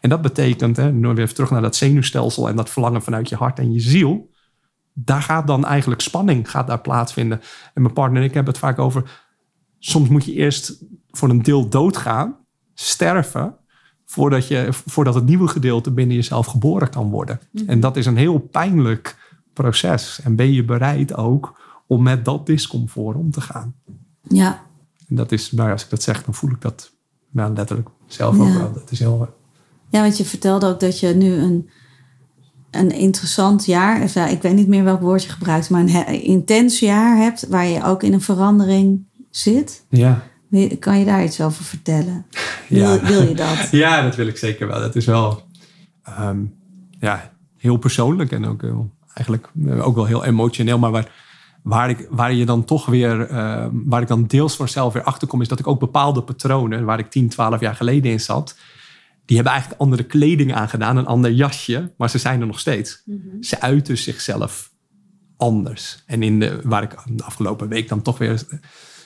[0.00, 3.28] En dat betekent, hè, nu weer even terug naar dat zenuwstelsel en dat verlangen vanuit
[3.28, 4.30] je hart en je ziel,
[5.04, 7.40] daar gaat dan eigenlijk spanning gaat daar plaatsvinden.
[7.74, 9.22] En mijn partner en ik hebben het vaak over,
[9.78, 12.36] soms moet je eerst voor een deel doodgaan,
[12.74, 13.56] sterven,
[14.04, 17.40] voordat, je, voordat het nieuwe gedeelte binnen jezelf geboren kan worden.
[17.66, 19.16] En dat is een heel pijnlijk
[19.52, 20.20] proces.
[20.24, 23.74] En ben je bereid ook om met dat discomfort om te gaan?
[24.22, 24.66] Ja.
[25.08, 26.92] En dat is, nou, als ik dat zeg, dan voel ik dat
[27.30, 28.72] nou, letterlijk zelf ook wel.
[28.72, 29.36] Dat is heel.
[29.88, 31.70] Ja, want je vertelde ook dat je nu een,
[32.70, 36.78] een interessant jaar, of ik weet niet meer welk woord je gebruikt, maar een intens
[36.78, 39.84] jaar hebt waar je ook in een verandering zit.
[39.90, 40.22] Ja.
[40.48, 42.26] Wil- Kan je daar iets over vertellen?
[42.68, 43.00] Ja.
[43.00, 43.68] Wil, wil je dat?
[43.84, 44.80] ja, dat wil ik zeker wel.
[44.80, 45.42] Dat is wel
[46.02, 46.38] ehm,
[47.00, 50.78] ja, heel persoonlijk en ook heel, eigenlijk eh, ook wel heel emotioneel.
[50.78, 51.10] Maar waar,
[51.62, 55.02] waar, ik, waar je dan toch weer, ehm, waar ik dan deels voor zelf weer
[55.02, 58.20] achter kom, is dat ik ook bepaalde patronen, waar ik 10, 12 jaar geleden in
[58.20, 58.56] zat,
[59.28, 63.02] die hebben eigenlijk andere kleding aangedaan, een ander jasje, maar ze zijn er nog steeds.
[63.40, 64.72] Ze uiten zichzelf
[65.36, 66.02] anders.
[66.06, 68.42] En in de, waar ik de afgelopen week dan toch weer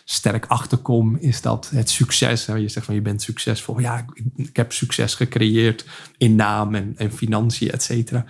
[0.04, 2.46] sterk achter kom, is dat het succes.
[2.46, 3.80] hè, Je zegt van je bent succesvol.
[3.80, 8.24] Ja, ik, ik heb succes gecreëerd in naam en, en financiën, et cetera.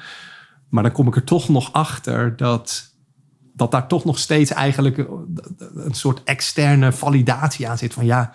[0.68, 2.94] Maar dan kom ik er toch nog achter dat,
[3.54, 4.98] dat daar toch nog steeds eigenlijk
[5.58, 7.92] een soort externe validatie aan zit.
[7.92, 8.34] Van ja,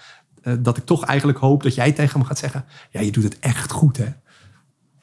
[0.59, 3.39] dat ik toch eigenlijk hoop dat jij tegen me gaat zeggen: Ja, je doet het
[3.39, 4.13] echt goed, hè?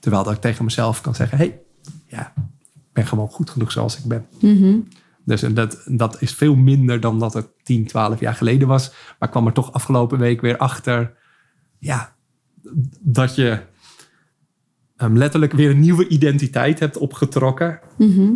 [0.00, 1.60] Terwijl dat ik tegen mezelf kan zeggen: Hé, hey,
[2.06, 2.32] ja,
[2.74, 4.26] ik ben gewoon goed genoeg zoals ik ben.
[4.40, 4.78] Mhm.
[5.24, 8.88] Dus en dat, dat is veel minder dan dat het 10, 12 jaar geleden was.
[8.90, 11.16] Maar ik kwam er toch afgelopen week weer achter.
[11.78, 12.16] Ja,
[13.00, 13.62] dat je
[14.96, 17.80] ehm, letterlijk weer een nieuwe identiteit hebt opgetrokken.
[17.98, 18.32] Mhm.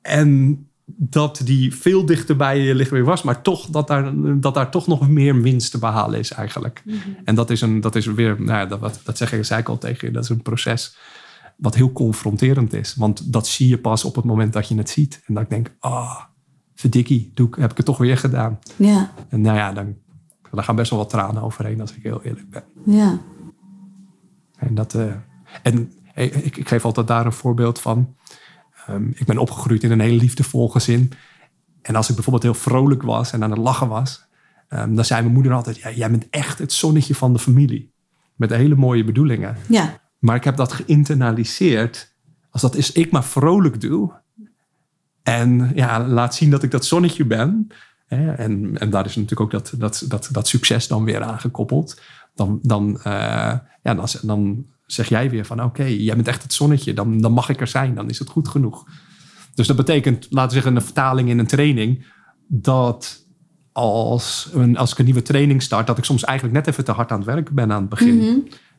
[0.00, 3.22] En dat die veel dichter bij je ligt weer was.
[3.22, 6.82] Maar toch dat daar, dat daar toch nog meer winst te behalen is eigenlijk.
[7.24, 9.68] En dat is, een, dat is weer, nou ja, dat, dat zeg ik, zei ik
[9.68, 10.14] al tegen je.
[10.14, 10.96] Dat is een proces
[11.56, 12.94] wat heel confronterend is.
[12.94, 15.22] Want dat zie je pas op het moment dat je het ziet.
[15.26, 16.20] En dat ik denk, ah,
[16.74, 18.58] verdikkie, doe ik, heb ik het toch weer gedaan.
[18.76, 19.96] Ja, En nou ja, dan,
[20.50, 22.64] daar gaan best wel wat tranen overheen als ik heel eerlijk ben.
[22.84, 23.18] ja.
[24.56, 25.12] En, dat, eh,
[25.62, 28.14] en ik, ik geef altijd daar een voorbeeld van.
[28.92, 31.12] Ehm, ik ben opgegroeid in een heel liefdevol gezin.
[31.82, 34.26] En als ik bijvoorbeeld heel vrolijk was en aan het lachen was,
[34.68, 37.92] ehm, dan zei mijn moeder altijd: ja, Jij bent echt het zonnetje van de familie.
[38.36, 39.56] Met hele mooie bedoelingen.
[39.68, 42.14] Ja, Maar ik heb dat geïnternaliseerd.
[42.50, 44.12] Als dat is ik maar vrolijk doe.
[45.22, 47.66] En ja, laat zien dat ik dat zonnetje ben.
[48.06, 51.40] Hè, en, en daar is natuurlijk ook dat, dat, dat, dat succes dan weer aan
[51.40, 52.00] gekoppeld.
[52.34, 56.52] Dan, dan, eh, ja, dan, dan zeg jij weer van oké, jij bent echt het
[56.52, 56.94] zonnetje.
[56.94, 57.94] Dan, dan mag ik er zijn.
[57.94, 58.84] Dan is het goed genoeg.
[59.54, 62.06] Dus dat betekent, laten we zeggen, een vertaling in een training.
[62.48, 63.26] Dat
[63.72, 66.92] als, een, als ik een nieuwe training start, dat ik soms eigenlijk net even te
[66.92, 68.16] hard aan het werken ben aan het begin.
[68.16, 68.36] Mhm.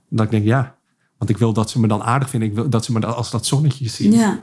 [0.10, 0.76] Dat ik denk, ja,
[1.18, 2.50] want ik wil dat ze me dan aardig vinden.
[2.50, 4.12] Ik wil dat ze me dan als dat zonnetje zien.
[4.12, 4.40] ja.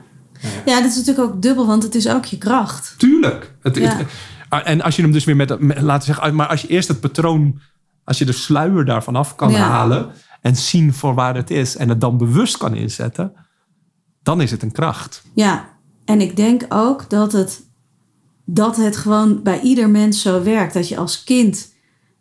[0.65, 2.93] Ja, dat is natuurlijk ook dubbel, want het is ook je kracht.
[2.97, 3.53] Tuurlijk.
[3.61, 3.97] Het, Ja.
[3.97, 6.67] het- en als je hem dus weer met, met- laten we zeggen, maar als je
[6.67, 7.59] eerst het patroon,
[8.03, 9.57] als je de sluier daarvan af kan Ja.
[9.57, 10.09] halen
[10.41, 13.33] en zien voor waar het is en het dan bewust kan inzetten,
[14.23, 15.23] dan is het een kracht.
[15.33, 15.69] Ja,
[16.05, 17.61] en ik denk ook dat het,
[18.45, 20.73] dat het gewoon bij ieder mens zo werkt.
[20.73, 21.73] Dat je als kind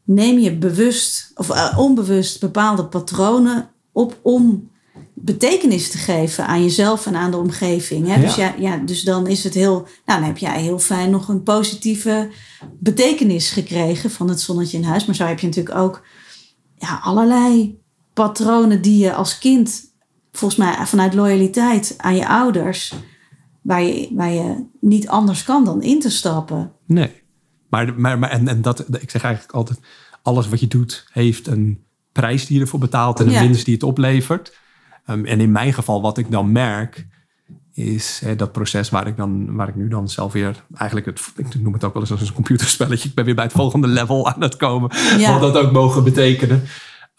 [0.05, 4.71] neem je bewust of eh, onbewust bepaalde patronen op om
[5.15, 8.07] betekenis te geven aan jezelf en aan de omgeving.
[8.07, 8.21] Hè?
[8.21, 11.29] Dus, ja, ja, dus dan is het heel, nou dan heb jij heel fijn nog
[11.29, 12.31] een positieve
[12.79, 15.07] betekenis gekregen van het zonnetje in huis.
[15.07, 16.03] Maar zo heb je natuurlijk ook
[16.77, 17.80] ja, allerlei
[18.27, 19.93] patronen die je als kind,
[20.33, 22.95] volgens mij vanuit loyaliteit aan je ouders,
[23.63, 26.73] waar je, waar je niet anders kan dan in te stappen.
[26.87, 27.11] Nee.
[27.69, 29.81] Maar, maar, maar en, en dat, ik zeg eigenlijk altijd,
[30.23, 33.41] alles wat je doet heeft een prijs die je ervoor betaalt en een Ja.
[33.41, 34.59] winst die het oplevert.
[35.07, 37.07] Ehm, en in mijn geval, wat ik dan merk,
[37.75, 41.21] is hè, dat proces waar ik, dan, waar ik nu dan zelf weer eigenlijk het,
[41.37, 43.09] ik noem het ook wel eens als een computerspelletje.
[43.09, 44.91] Ik ben weer bij het volgende level aan het komen.
[45.19, 45.39] Ja.
[45.39, 46.63] Wat dat ook mogen betekenen.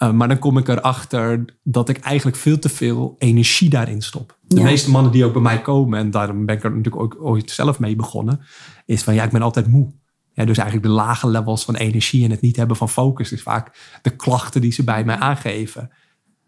[0.04, 4.38] Uh, maar dan kom ik erachter dat ik eigenlijk veel te veel energie daarin stop.
[4.41, 4.64] De Ja.
[4.64, 7.52] meeste mannen die ook bij mij komen, en daarom ben ik er natuurlijk ook ooit
[7.52, 8.39] zelf mee begonnen,
[8.86, 9.91] is van ja, ik ben altijd moe.
[10.34, 13.41] Ja, dus eigenlijk de lage levels van energie en het niet hebben van focus is
[13.41, 15.89] vaak de klachten die ze bij mij aangeven.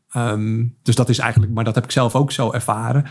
[0.09, 3.05] Ehm, dus dat is eigenlijk, maar dat heb ik zelf ook zo ervaren.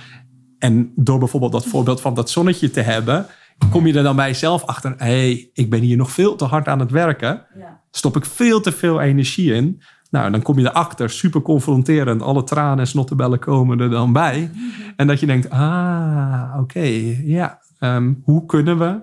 [0.59, 3.27] En door bijvoorbeeld dat voorbeeld van dat zonnetje te hebben,
[3.71, 6.45] kom je er dan bij jezelf achter: hé, hey, ik ben hier nog veel te
[6.45, 7.47] hard aan het werken.
[7.91, 9.83] Stop ik veel te veel energie in.
[10.13, 12.23] Nou, dan kom je erachter, super confronterend.
[12.23, 14.51] Alle tranen en snottebellen komen er dan bij.
[14.97, 16.81] En dat je denkt, ah, oké,
[17.25, 17.61] ja.
[17.79, 19.01] Ehm, hoe kunnen we,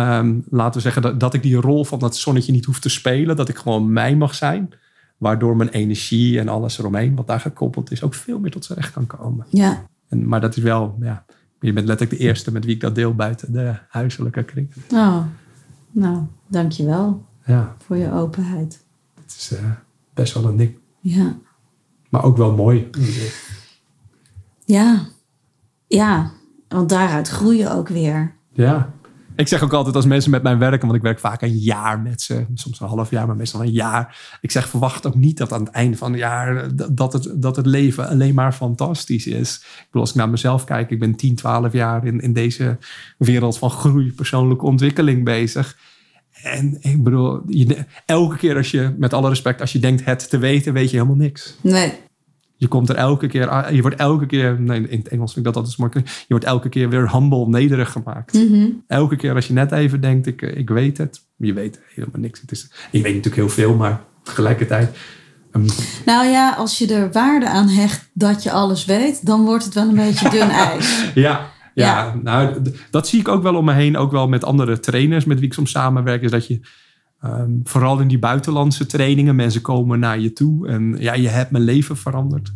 [0.00, 2.88] um, laten we zeggen, dat, dat ik die rol van dat zonnetje niet hoef te
[2.88, 3.36] spelen.
[3.36, 4.70] Dat ik gewoon mij mag zijn.
[5.16, 8.78] Waardoor mijn energie en alles eromheen, wat daar gekoppeld is, ook veel meer tot zijn
[8.78, 9.46] recht kan komen.
[9.50, 9.86] Ja.
[10.08, 11.24] En, maar dat is wel, ja,
[11.60, 14.70] je bent letterlijk de eerste met wie ik dat deel buiten de huiselijke kring.
[14.92, 15.22] Oh,
[15.90, 17.76] nou, dankjewel ja.
[17.84, 18.84] voor je openheid.
[19.14, 19.70] Het is uh,
[20.20, 20.78] best wel een ding.
[21.00, 21.38] Ja.
[22.08, 22.90] Maar ook wel mooi.
[24.64, 25.06] Ja.
[25.86, 26.30] Ja,
[26.68, 28.34] want daaruit groei je ook weer.
[28.52, 28.92] Ja.
[29.36, 32.00] Ik zeg ook altijd als mensen met mij werken, want ik werk vaak een jaar
[32.00, 34.36] met ze, soms een half jaar, maar meestal een jaar.
[34.40, 37.56] Ik zeg, verwacht ook niet dat aan het einde van het jaar dat het, dat
[37.56, 39.56] het leven alleen maar fantastisch is.
[39.56, 42.78] Ik bedoel, als ik naar mezelf kijk, ik ben 10, 12 jaar in, in deze
[43.18, 45.76] wereld van groei, persoonlijke ontwikkeling bezig.
[46.42, 50.30] En ik bedoel, je, elke keer als je, met alle respect, als je denkt het
[50.30, 51.56] te weten, weet je helemaal niks.
[51.60, 51.92] Nee.
[52.56, 55.52] Je komt er elke keer, je wordt elke keer, nee, in het Engels vind ik
[55.52, 56.06] dat altijd mooi.
[56.06, 58.34] Je wordt elke keer weer humble, nederig gemaakt.
[58.34, 58.84] Mm -hmm.
[58.86, 61.20] Elke keer als je net even denkt, ik, ik weet het.
[61.36, 62.40] Je weet helemaal niks.
[62.40, 64.96] Het is, ik weet natuurlijk heel veel, maar tegelijkertijd.
[65.52, 65.66] Um,
[66.04, 69.74] nou ja, als je er waarde aan hecht dat je alles weet, dan wordt het
[69.74, 71.10] wel een beetje dun ijs.
[71.14, 73.96] ja, ja, nou, dat zie ik ook wel om me heen.
[73.96, 76.22] Ook wel met andere trainers met wie ik soms samenwerk.
[76.22, 76.60] Is dat je
[77.24, 80.68] um, vooral in die buitenlandse trainingen, mensen komen naar je toe.
[80.68, 82.52] En ja, je hebt mijn leven veranderd.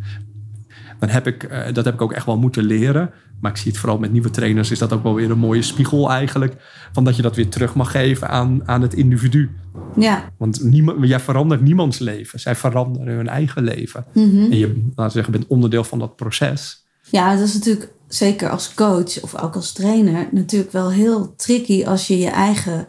[0.99, 3.11] Dan heb ik, uh, dat heb ik ook echt wel moeten leren.
[3.41, 5.63] Maar ik zie het vooral met nieuwe trainers, is dat ook wel weer een mooie
[5.63, 6.57] spiegel eigenlijk.
[6.93, 9.51] Van dat je dat weer terug mag geven aan, aan het individu.
[9.97, 10.31] Ja.
[10.37, 12.41] Want niemand, jij verandert niemands leven.
[12.41, 14.05] Zij veranderen hun eigen leven.
[14.13, 14.51] Mm -hmm.
[14.51, 16.85] En je, laten we zeggen, bent onderdeel van dat proces.
[17.11, 21.85] Ja, dat is natuurlijk zeker als coach of ook als trainer natuurlijk wel heel tricky
[21.85, 22.89] als je je eigen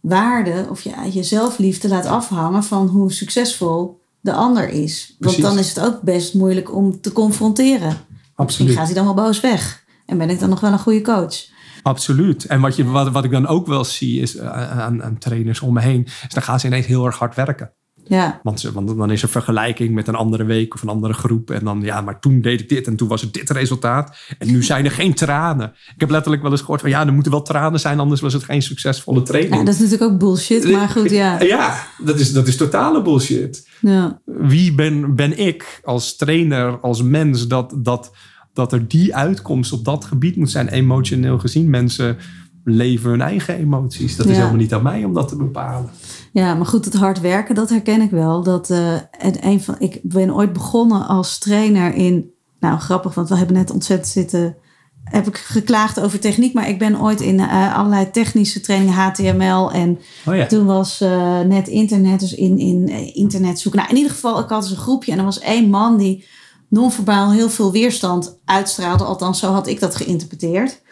[0.00, 5.16] waarde of je, je zelfliefde laat afhangen van hoe succesvol de ander is.
[5.18, 7.88] Want dan is het ook best moeilijk om te confronteren.
[7.88, 8.74] Misschien Absoluut.
[8.74, 9.84] gaat hij dan wel boos weg.
[10.06, 11.52] En ben ik dan nog wel een goede coach?
[11.82, 12.46] Absoluut.
[12.46, 15.60] En wat, je, wat, wat ik dan ook wel zie is uh, aan, aan trainers
[15.60, 17.72] om me heen, is dan gaan ze ineens heel erg hard werken.
[18.06, 21.12] Ja, Want, ze, want dan is er vergelijking met een andere week of een andere
[21.12, 21.50] groep.
[21.50, 24.16] En dan, ja, maar toen deed ik dit en toen was het dit resultaat.
[24.38, 25.72] En nu zijn er geen tranen.
[25.94, 28.32] Ik heb letterlijk wel eens gehoord van, ja, er moeten wel tranen zijn, anders was
[28.32, 29.54] het geen succesvolle training.
[29.54, 31.42] ja dat is natuurlijk ook bullshit, maar goed, ja.
[31.42, 33.68] Ja, dat is, dat is totale bullshit.
[33.80, 34.20] ja.
[34.24, 38.12] Wie ben, ben ik als trainer, als mens, dat, dat,
[38.52, 41.70] dat er die uitkomst op dat gebied moet zijn, emotioneel gezien.
[41.70, 42.16] Mensen
[42.64, 44.16] leven hun eigen emoties.
[44.16, 45.90] Dat is helemaal niet aan mij om dat te bepalen.
[46.34, 48.42] Ja, maar goed, het hard werken, dat herken ik wel.
[48.42, 52.30] Dat, eh, en een van, ik ben ooit begonnen als trainer in...
[52.60, 54.56] Nou, grappig, want we hebben net ontzettend zitten...
[55.04, 59.72] Heb ik geklaagd over techniek, maar ik ben ooit in eh, allerlei technische trainingen, HTML
[59.72, 60.46] en Oh ja.
[60.46, 63.80] toen was eh, net internet, dus in, in internet zoeken.
[63.80, 66.26] Nou, in ieder geval, ik had dus een groepje en er was één man die
[66.68, 69.04] non-verbaal heel veel weerstand uitstraalde.
[69.04, 70.82] Althans, zo had ik dat geïnterpreteerd.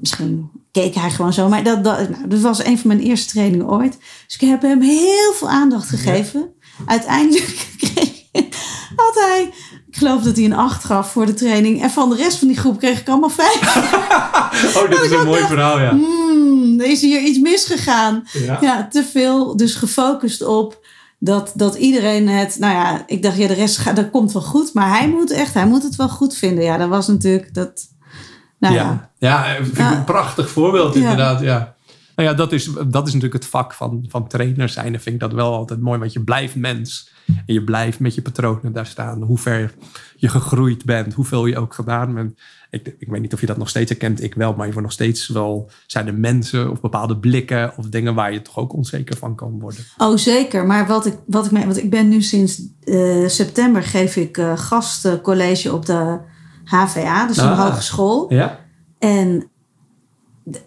[0.00, 1.48] Misschien keek hij gewoon zo.
[1.48, 3.98] Maar dat, dat, nou, dat was een van mijn eerste trainingen ooit.
[4.26, 6.52] Dus ik heb hem heel veel aandacht gegeven.
[6.86, 8.18] Uiteindelijk kreeg,
[8.96, 9.50] had hij,
[9.90, 11.82] ik geloof dat hij een 8 gaf voor de training.
[11.82, 13.56] En van de rest van die groep kreeg ik allemaal 5.
[14.76, 15.98] Oh, dit is een mooi verhaal, ja.
[16.78, 18.24] Er is hier iets misgegaan.
[18.32, 18.58] ja.
[18.60, 19.56] Ja, te veel.
[19.56, 20.86] Dus gefocust op
[21.18, 22.58] dat, dat iedereen het.
[22.58, 24.74] Nou ja, ik dacht, ja, de rest gaat, dat komt wel goed.
[24.74, 26.64] Maar hij moet echt, hij moet het wel goed vinden.
[26.64, 27.86] Ja, dat was natuurlijk dat.
[28.58, 29.10] Nou ja.
[29.18, 29.46] ja.
[29.48, 29.96] ja, vind ik Ja.
[29.96, 31.40] een prachtig voorbeeld inderdaad.
[31.40, 31.76] Ja.
[32.16, 34.94] Nou ja, dat is, dat is natuurlijk het vak van, van trainer zijn.
[34.94, 37.10] En vind ik dat wel altijd mooi, want je blijft mens.
[37.26, 39.22] En je blijft met je patronen daar staan.
[39.22, 39.74] Hoe ver
[40.16, 42.38] je gegroeid bent, hoeveel je ook gedaan bent.
[42.70, 44.50] Ik, ik weet niet of je dat nog steeds herkent, ik wel.
[44.54, 48.32] Maar je wordt nog steeds wel, zijn er mensen of bepaalde blikken of dingen waar
[48.32, 49.80] je toch ook onzeker van kan worden.
[49.98, 50.66] Oh, zeker.
[50.66, 54.36] Maar wat ik, wat ik, me- want ik ben nu sinds eh, september geef ik
[54.38, 56.18] eh, gastcollege op de
[56.68, 57.68] HVA, dus een Ah.
[57.68, 58.34] hogeschool.
[58.34, 58.58] Ja?
[58.98, 59.48] En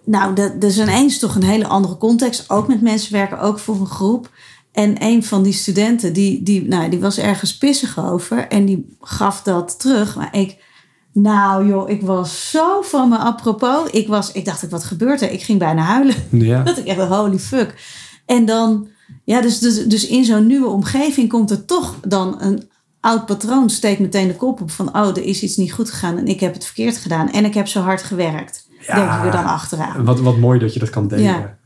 [0.06, 2.50] nou, dat, is ineens toch een hele andere context.
[2.50, 4.30] Ook met mensen werken, ook voor een groep.
[4.72, 8.48] En een van die studenten, die, die, nou, die was ergens pissig over.
[8.48, 10.16] En die gaf dat terug.
[10.16, 10.64] Maar ik,
[11.14, 13.90] nou joh, ik was zo van me apropos.
[13.90, 15.32] Ik, was, ik dacht, wat gebeurt er?
[15.32, 16.16] Ik ging bijna huilen.
[16.30, 16.64] Ja.
[16.72, 17.76] Dat ik echt, holy fuck.
[18.26, 18.88] En dan,
[19.24, 22.70] ja, dus, dus, dus in zo'n nieuwe omgeving komt er toch dan een
[23.02, 26.18] oud patroon steekt meteen de kop op van, oh, er is iets niet goed gegaan
[26.18, 28.68] en ik heb het verkeerd gedaan en ik heb zo hard gewerkt.
[28.88, 28.96] Ja.
[28.96, 30.06] Denk ik er dan achteraan.
[30.06, 31.24] Wat, wat mooi dat je dat kan delen.
[31.24, 31.58] Ja.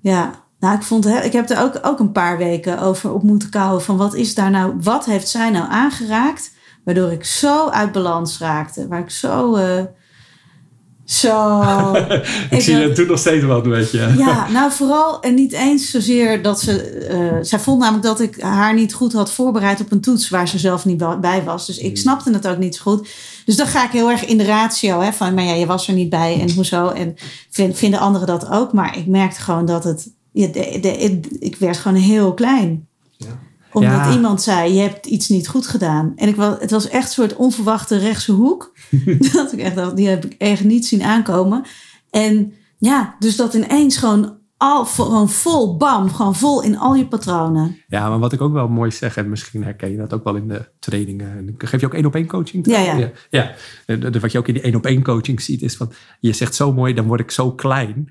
[0.00, 0.30] Ja,
[0.60, 3.50] nou, ik, vond, hè, ik heb er ook, ook een paar weken over op moeten
[3.50, 3.82] kouwen.
[3.82, 6.54] Van wat is daar nou, wat heeft zij nou aangeraakt?
[6.84, 8.88] Waardoor ik zo uit balans raakte.
[8.88, 9.54] Waar ik zo.
[9.54, 9.82] eh,
[11.06, 11.60] zo.
[12.50, 14.14] ik, zie je toen nog steeds wel een beetje.
[14.16, 16.82] Ja, nou vooral en niet eens zozeer dat ze.
[16.82, 20.48] eh, zij vond namelijk dat ik haar niet goed had voorbereid op een toets waar
[20.48, 21.66] ze zelf niet bij was.
[21.66, 21.96] Dus ik Hmm.
[21.96, 23.08] snapte het ook niet zo goed.
[23.44, 25.00] Dus dan ga ik heel erg in de ratio.
[25.00, 26.88] Hè, van, maar ja, je was er niet bij en hoezo.
[26.88, 27.14] En
[27.50, 28.72] vind, vinden anderen dat ook.
[28.72, 30.10] Maar ik merkte gewoon dat het.
[30.32, 32.88] Ja, de, de, ik werd gewoon heel klein.
[33.76, 34.12] Omdat Ja.
[34.12, 36.12] iemand zei, je hebt iets niet goed gedaan.
[36.16, 38.72] En ik was, het was echt een soort onverwachte rechtse hoek.
[39.32, 41.62] dat ik echt dacht, die heb ik echt niet zien aankomen.
[42.10, 47.06] En ja, dus dat ineens gewoon, al, gewoon vol, bam, gewoon vol in al je
[47.06, 47.76] patronen.
[47.88, 50.34] Ja, maar wat ik ook wel mooi zeg, en misschien herken je dat ook wel
[50.36, 51.36] in de trainingen.
[51.36, 52.66] En Geef je ook één op één coaching?
[52.66, 52.96] Ja, ja.
[52.96, 53.10] ja.
[53.30, 53.54] ja.
[53.86, 56.32] En de- Wat je ook in die één op één coaching ziet, is van je
[56.32, 58.08] zegt zo mooi, dan word ik zo klein.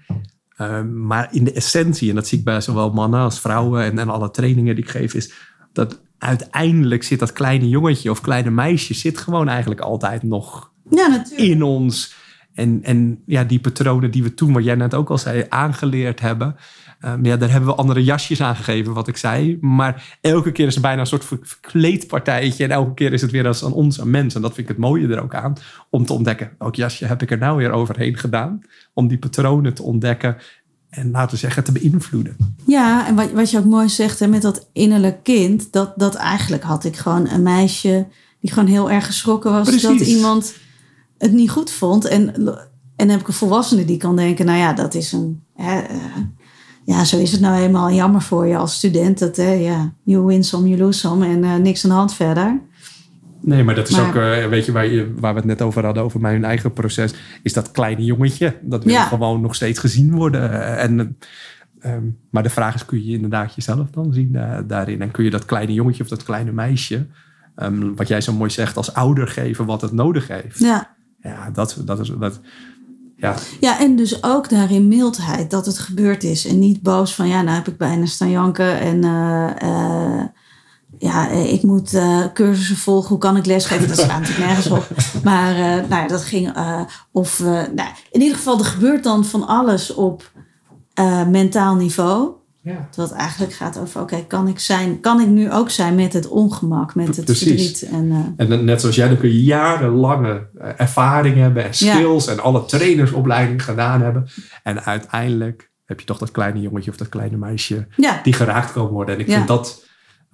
[0.57, 3.99] Ehm, maar in de essentie, en dat zie ik bij zowel mannen als vrouwen en,
[3.99, 5.34] en alle trainingen die ik geef, is
[5.76, 11.26] dat uiteindelijk zit dat kleine jongetje of kleine meisje zit gewoon eigenlijk altijd nog Ja,
[11.36, 12.15] in ons.
[12.53, 16.19] En, en ja, die patronen die we toen, wat jij net ook al zei, aangeleerd
[16.19, 16.55] hebben.
[16.99, 19.57] ehm, ja, daar hebben we andere jasjes aan gegeven, wat ik zei.
[19.61, 22.63] Maar elke keer is het bijna een soort ver- verkleed partijtje.
[22.63, 24.36] En elke keer is het weer als aan ons, aan mensen.
[24.36, 25.53] En dat vind ik het mooie er ook aan.
[25.89, 28.61] Om te ontdekken, welk jasje heb ik er nou weer overheen gedaan?
[28.93, 30.38] Om die patronen te ontdekken.
[30.96, 32.38] En laten we zeggen, te beïnvloeden.
[32.66, 36.16] Ja, en wat, wat je ook mooi zegt hè, met dat innerlijk kind, dat, dat
[36.16, 38.08] eigenlijk had ik gewoon een meisje
[38.39, 40.00] die gewoon heel erg geschrokken was Precies.
[40.00, 40.54] dat iemand
[41.18, 42.06] het niet goed vond.
[42.06, 42.43] En, en
[42.96, 45.43] dan heb ik een volwassene die kan denken, nou ja, dat is een.
[45.56, 45.98] Hè, eh,
[46.86, 49.20] ja, zo is het nou eenmaal jammer voor je als student.
[49.20, 52.14] Dat, hè, ja, you win some, you lose some en eh, niks aan de hand
[52.14, 52.62] verder.
[53.46, 55.62] Nee, maar dat is Maar- ook, eh, weet je, waar, je, waar we het net
[55.62, 58.56] over hadden, over mijn eigen proces, is dat kleine jongetje.
[58.62, 59.04] Dat wil Ja.
[59.04, 60.52] gewoon nog steeds gezien worden.
[60.52, 61.18] Eh, En,
[61.80, 64.38] eh, ehm, maar de vraag is, kun je inderdaad jezelf dan zien
[64.68, 65.02] daarin?
[65.02, 67.06] En kun je dat kleine jongetje of dat kleine meisje,
[67.56, 70.60] ehm, wat jij zo mooi zegt, als ouder geven wat het nodig heeft?
[70.60, 70.93] Ja.
[71.22, 72.39] Ja, dat, dat is, dat,
[73.18, 76.46] ja, Ja, en dus ook daarin mildheid dat het gebeurd is.
[76.48, 78.80] En niet boos van, ja, nou heb ik bijna staan janken.
[78.80, 79.04] En
[80.98, 83.10] ja, eh, ik moet eh, cursussen volgen.
[83.10, 83.88] Hoe kan ik lesgeven?
[83.88, 84.88] Dat slaat natuurlijk nergens op.
[85.24, 86.54] Maar eh, nou ja, dat ging...
[87.12, 87.39] of,
[87.76, 90.32] nou, in ieder geval, er gebeurt dan van alles op
[91.30, 92.32] mentaal niveau.
[92.62, 92.89] ja.
[92.96, 95.00] Het eigenlijk gaat over, oké, kan ik zijn...
[95.00, 97.48] Kan ik nu ook zijn met het ongemak, met het Precies.
[97.80, 97.82] verdriet?
[97.91, 101.93] En, En net zoals jij, dan kun je jarenlange ervaring hebben en Ja.
[101.96, 104.28] skills en alle trainersopleiding gedaan hebben.
[104.64, 108.72] En uiteindelijk heb je toch dat kleine jongetje of dat kleine meisje ja, die geraakt
[108.72, 109.16] kan worden.
[109.16, 109.84] En ik vind dat,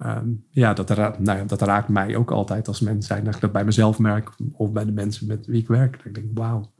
[0.02, 3.24] ehm, ja, dat, ra- nou dat raakt mij ook altijd als mens zijn.
[3.24, 5.96] Dat ik dat bij mezelf merk of bij de mensen met wie ik werk.
[5.96, 6.70] Dat ik denk, wauw.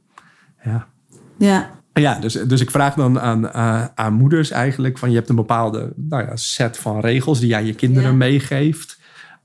[0.63, 0.87] Ja.
[1.37, 5.29] ja, Ja, dus, dus ik vraag dan aan, eh, aan moeders eigenlijk van je hebt
[5.29, 8.15] een bepaalde nou ja, set van regels die jij je kinderen Ja.
[8.17, 8.99] meegeeft.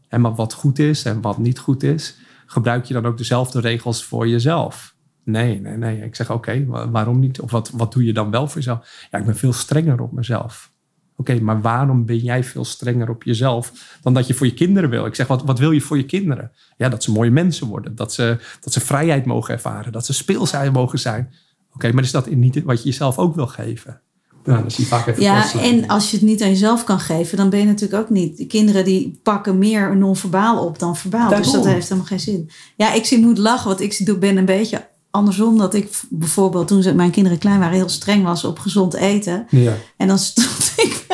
[0.08, 2.18] En maar wat goed is en wat niet goed is.
[2.46, 4.94] Gebruik je dan ook dezelfde regels voor jezelf?
[5.24, 6.04] Nee, nee, nee.
[6.04, 7.40] Ik zeg oké, wa- waarom niet?
[7.40, 9.06] Of wat, wat doe je dan wel voor jezelf?
[9.10, 10.72] Ja, ik ben veel strenger op mezelf.
[11.20, 14.90] Oké, maar waarom ben jij veel strenger op jezelf dan dat je voor je kinderen
[14.90, 15.06] wil?
[15.06, 16.50] Ik zeg, wat, wat wil je voor je kinderen?
[16.76, 17.94] Ja, dat ze mooie mensen worden.
[17.96, 19.92] Dat ze, dat ze vrijheid mogen ervaren.
[19.92, 21.32] Dat ze speelsheid mogen zijn.
[21.74, 24.00] Oké, maar is dat niet wat je jezelf ook wil geven?
[24.44, 25.82] Nou, dan zie je vaak even Ja, kortsluiting.
[25.82, 28.36] en als je het niet aan jezelf kan geven, dan ben je natuurlijk ook niet.
[28.36, 31.28] De kinderen die pakken meer non-verbaal op dan verbaal.
[31.28, 32.50] Dus dat heeft helemaal geen zin.
[32.76, 35.58] Ja, ik zie moet lachen, want ik doe- ben een beetje andersom.
[35.58, 39.46] Dat ik bijvoorbeeld toen ze, mijn kinderen klein waren heel streng was op gezond eten.
[39.50, 39.72] Ja.
[39.96, 41.04] En dan stond ik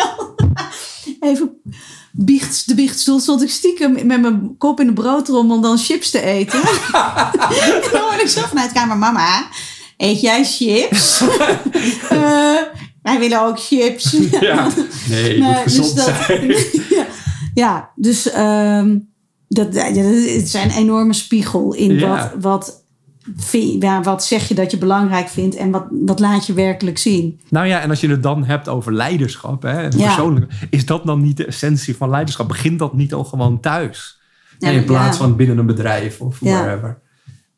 [1.20, 1.61] even
[2.12, 4.92] biecht, de biechtstoel stond ik stiekem met mijn kop in de
[5.51, 6.59] om dan chips te eten.
[7.62, 9.49] en dan hoorde ik zo vanuit de kamer, mama,
[9.97, 11.20] eet jij chips?
[12.09, 12.61] Eh,
[13.03, 14.16] wij willen ook chips.
[14.40, 14.68] ja.
[15.09, 16.47] Nee, je moet gezond dus dat- zijn.
[16.88, 17.07] ja,
[17.55, 18.99] ja, dus ehm,
[19.49, 22.09] dat, ja, het is een enorme spiegel in Ja.
[22.09, 22.84] wat, wat,
[23.37, 26.99] vind- ja, wat zeg je dat je belangrijk vindt en wat, wat laat je werkelijk
[26.99, 27.41] zien.
[27.49, 30.05] Nou ja, en als je het dan hebt over leiderschap, hè, en Ja.
[30.05, 32.49] persoonlijk, is dat dan niet de essentie van leiderschap?
[32.49, 34.20] Begint dat niet al gewoon thuis?
[34.59, 36.99] Ja, in plaats van binnen een bedrijf of wherever.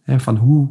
[0.03, 0.69] Hè, van hoe,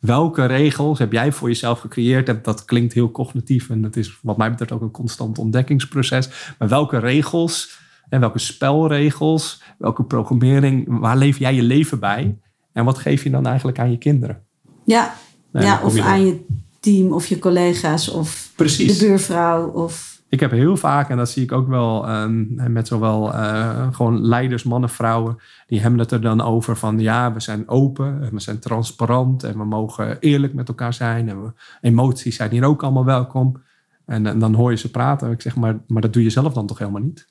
[0.00, 2.28] welke regels heb jij voor jezelf gecreëerd?
[2.28, 6.28] En dat klinkt heel cognitief en dat is wat mij betreft ook een constant ontdekkingsproces.
[6.58, 7.78] Maar welke regels
[8.08, 12.38] en welke spelregels, welke programmering, waar leef jij je leven bij?
[12.78, 14.42] En wat geef je dan eigenlijk aan je kinderen?
[14.84, 15.14] Ja,
[15.52, 16.44] ja of aan je
[16.80, 18.98] team of je collega's of Precies.
[18.98, 19.68] de buurvrouw.
[19.68, 23.86] Of, Ik heb heel vaak, en dat zie ik ook wel ehm, met zowel eh,
[23.92, 28.22] gewoon leiders, mannen, vrouwen, die hebben het er dan over van ja, we zijn open
[28.22, 32.50] en we zijn transparant en we mogen eerlijk met elkaar zijn en we, emoties zijn
[32.50, 33.62] hier ook allemaal welkom.
[34.06, 35.30] En, en dan hoor je ze praten.
[35.30, 37.26] Ik zeg, maar, maar dat doe je zelf dan toch helemaal niet?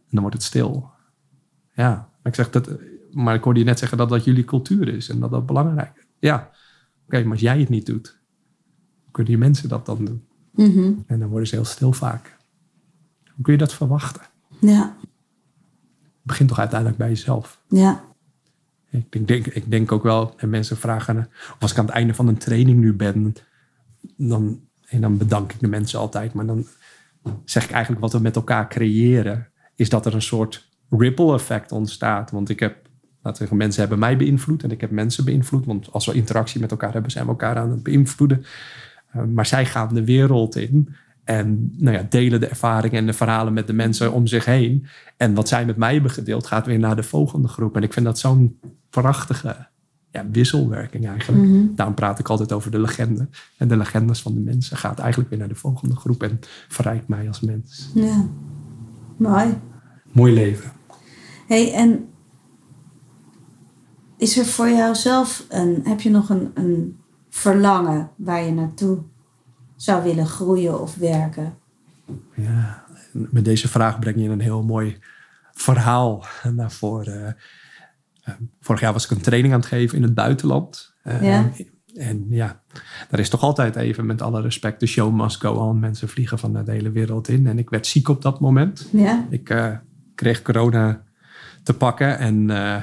[0.00, 0.90] En dan wordt het stil.
[1.74, 2.68] Ja, ik zeg dat,
[3.12, 5.96] maar ik hoorde je net zeggen dat dat jullie cultuur is en dat dat belangrijk
[5.96, 6.04] is.
[6.18, 6.50] Ja,
[7.06, 8.20] oké, maar als jij het niet doet,
[9.10, 10.26] kunnen die mensen dat dan doen?
[10.50, 10.92] Mhm.
[11.06, 12.36] En dan worden ze heel stil vaak.
[13.34, 14.22] Hoe kun je dat verwachten?
[14.60, 17.60] Ja, Het begint toch uiteindelijk bij jezelf.
[17.68, 18.04] ja,
[18.90, 21.94] Ik denk, denk, ik denk ook wel, en mensen vragen, of als ik aan het
[21.94, 23.34] einde van een training nu ben,
[24.16, 26.66] dan, en dan bedank ik de mensen altijd, maar dan
[27.44, 31.72] zeg ik eigenlijk wat we met elkaar creëren, is dat er een soort ripple effect
[31.72, 32.30] ontstaat.
[32.30, 32.88] Want ik heb,
[33.22, 36.12] laten we zeggen, mensen hebben mij beïnvloed en ik heb mensen beïnvloed, want als we
[36.12, 38.44] interactie met elkaar hebben, zijn we elkaar aan het beïnvloeden.
[39.16, 40.94] Uh, maar zij gaan de wereld in
[41.24, 44.86] en nou ja, delen de ervaringen en de verhalen met de mensen om zich heen.
[45.16, 47.76] En wat zij met mij hebben gedeeld, gaat weer naar de volgende groep.
[47.76, 48.58] En ik vind dat zo'n
[48.90, 49.66] prachtige
[50.10, 51.42] ja, wisselwerking eigenlijk.
[51.42, 51.74] Mhm.
[51.74, 53.28] Daarom praat ik altijd over de legende.
[53.56, 57.08] En de legendes van de mensen gaat eigenlijk weer naar de volgende groep en verrijkt
[57.08, 57.90] mij als mens.
[57.94, 58.26] ja.
[59.16, 59.54] Mooi.
[60.12, 60.72] Mooi leven.
[61.46, 62.08] hey, en
[64.22, 67.00] is er voor jou zelf een, heb je nog een, een
[67.30, 68.98] verlangen waar je naartoe
[69.76, 71.54] zou willen groeien of werken?
[72.34, 74.98] Ja, met deze vraag breng je een heel mooi
[75.52, 77.36] verhaal naar voren.
[78.28, 80.94] Uh, vorig jaar was ik een training aan het geven in het buitenland.
[81.04, 81.50] Uh, Ja.
[81.94, 82.62] En ja,
[83.10, 85.80] daar is toch altijd even met alle respect, de show must go on.
[85.80, 87.46] Mensen vliegen van de hele wereld in.
[87.46, 88.88] En ik werd ziek op dat moment.
[88.92, 89.76] Ja, Ik eh,
[90.14, 91.02] kreeg corona
[91.62, 92.82] te pakken en eh,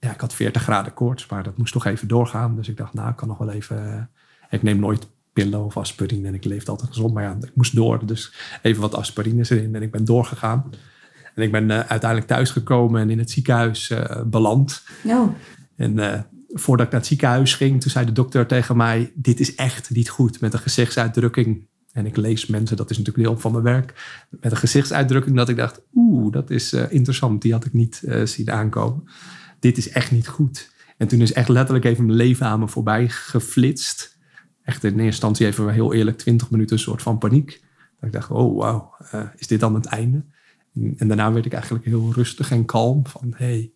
[0.00, 2.56] ja, ik had 40 graden koorts, maar dat moest toch even doorgaan.
[2.56, 3.92] Dus ik dacht, nou, ik kan nog wel even.
[3.92, 4.02] eh,
[4.50, 7.74] ik neem nooit pillen of aspirine en ik leefde altijd gezond, maar ja, ik moest
[7.76, 8.06] door.
[8.06, 10.70] Dus even wat aspirines erin en ik ben doorgegaan.
[11.34, 14.82] En ik ben eh, uiteindelijk thuisgekomen en in het ziekenhuis eh, beland.
[15.04, 15.28] oh,
[15.76, 19.54] En voordat ik naar het ziekenhuis ging, toen zei de dokter tegen mij: Dit is
[19.54, 20.40] echt niet goed.
[20.40, 21.66] Met een gezichtsuitdrukking.
[21.92, 24.18] En ik lees mensen, dat is natuurlijk deel van mijn werk.
[24.40, 27.42] Met een gezichtsuitdrukking dat ik dacht: Oeh, dat is interessant.
[27.42, 29.08] Die had ik niet zien aankomen.
[29.60, 30.70] Dit is echt niet goed.
[30.96, 34.18] En toen is echt letterlijk even mijn leven aan me voorbij geflitst.
[34.62, 37.60] Echt in eerste instantie even heel eerlijk 20 minuten een soort van paniek.
[38.00, 40.24] Dat ik dacht: Oh, wauw, eh, is dit dan het einde?
[40.74, 43.06] En, en daarna werd ik eigenlijk heel rustig en kalm.
[43.06, 43.72] Van hey,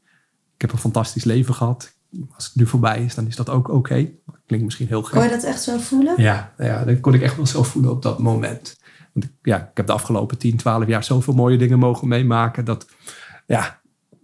[0.54, 1.96] ik heb een fantastisch leven gehad.
[2.34, 4.10] Als het nu voorbij is, dan is dat ook oké.
[4.46, 5.40] Klinkt misschien heel kon je gek.
[5.40, 6.14] dat echt zo voelen?
[6.22, 8.80] Ja, ja, dat kon ik echt wel zo voelen op dat moment.
[9.12, 12.64] Want ik, ja, ik heb de afgelopen 10, 12 jaar zoveel mooie dingen mogen meemaken.
[12.64, 12.86] Dat
[13.46, 13.80] ja,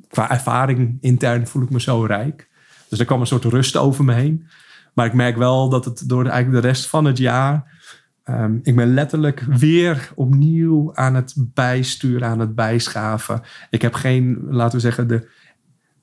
[0.08, 2.48] qua ervaring intern voel ik me zo rijk.
[2.88, 4.46] Dus er kwam een soort rust over me heen.
[4.94, 7.76] Maar ik merk wel dat het door de, eigenlijk de rest van het jaar.
[8.24, 13.42] ehm, ik ben letterlijk weer opnieuw aan het bijsturen, aan het bijschaven.
[13.70, 15.28] Ik heb geen, laten we zeggen, de.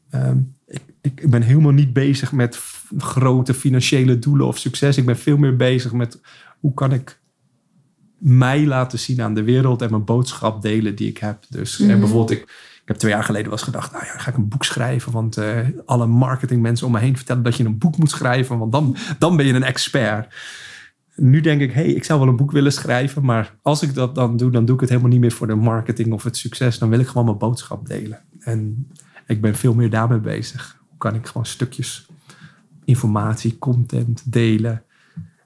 [0.09, 0.37] ehm,
[0.67, 2.59] ik, ik ben helemaal niet bezig met
[2.97, 4.97] grote financiële doelen of succes.
[4.97, 6.21] Ik ben veel meer bezig met
[6.59, 7.19] hoe kan ik
[8.17, 11.43] mij laten zien aan de wereld en mijn boodschap delen die ik heb.
[11.49, 11.99] Dus eh, Mhm.
[11.99, 14.63] bijvoorbeeld, ik heb twee jaar geleden wel eens gedacht, nou ja, ga ik een boek
[14.63, 15.11] schrijven.
[15.11, 18.71] Want eh, alle marketingmensen om me heen vertellen dat je een boek moet schrijven, want
[18.71, 20.33] dan, dan ben je een expert.
[21.15, 24.15] Nu denk ik, hey, ik zou wel een boek willen schrijven, maar als ik dat
[24.15, 26.79] dan doe, dan doe ik het helemaal niet meer voor de marketing of het succes.
[26.79, 28.19] Dan wil ik gewoon mijn boodschap delen.
[28.39, 28.87] En
[29.27, 30.77] ik ben veel meer daarmee bezig.
[30.87, 32.07] Hoe kan ik gewoon stukjes
[32.85, 34.83] informatie, content delen?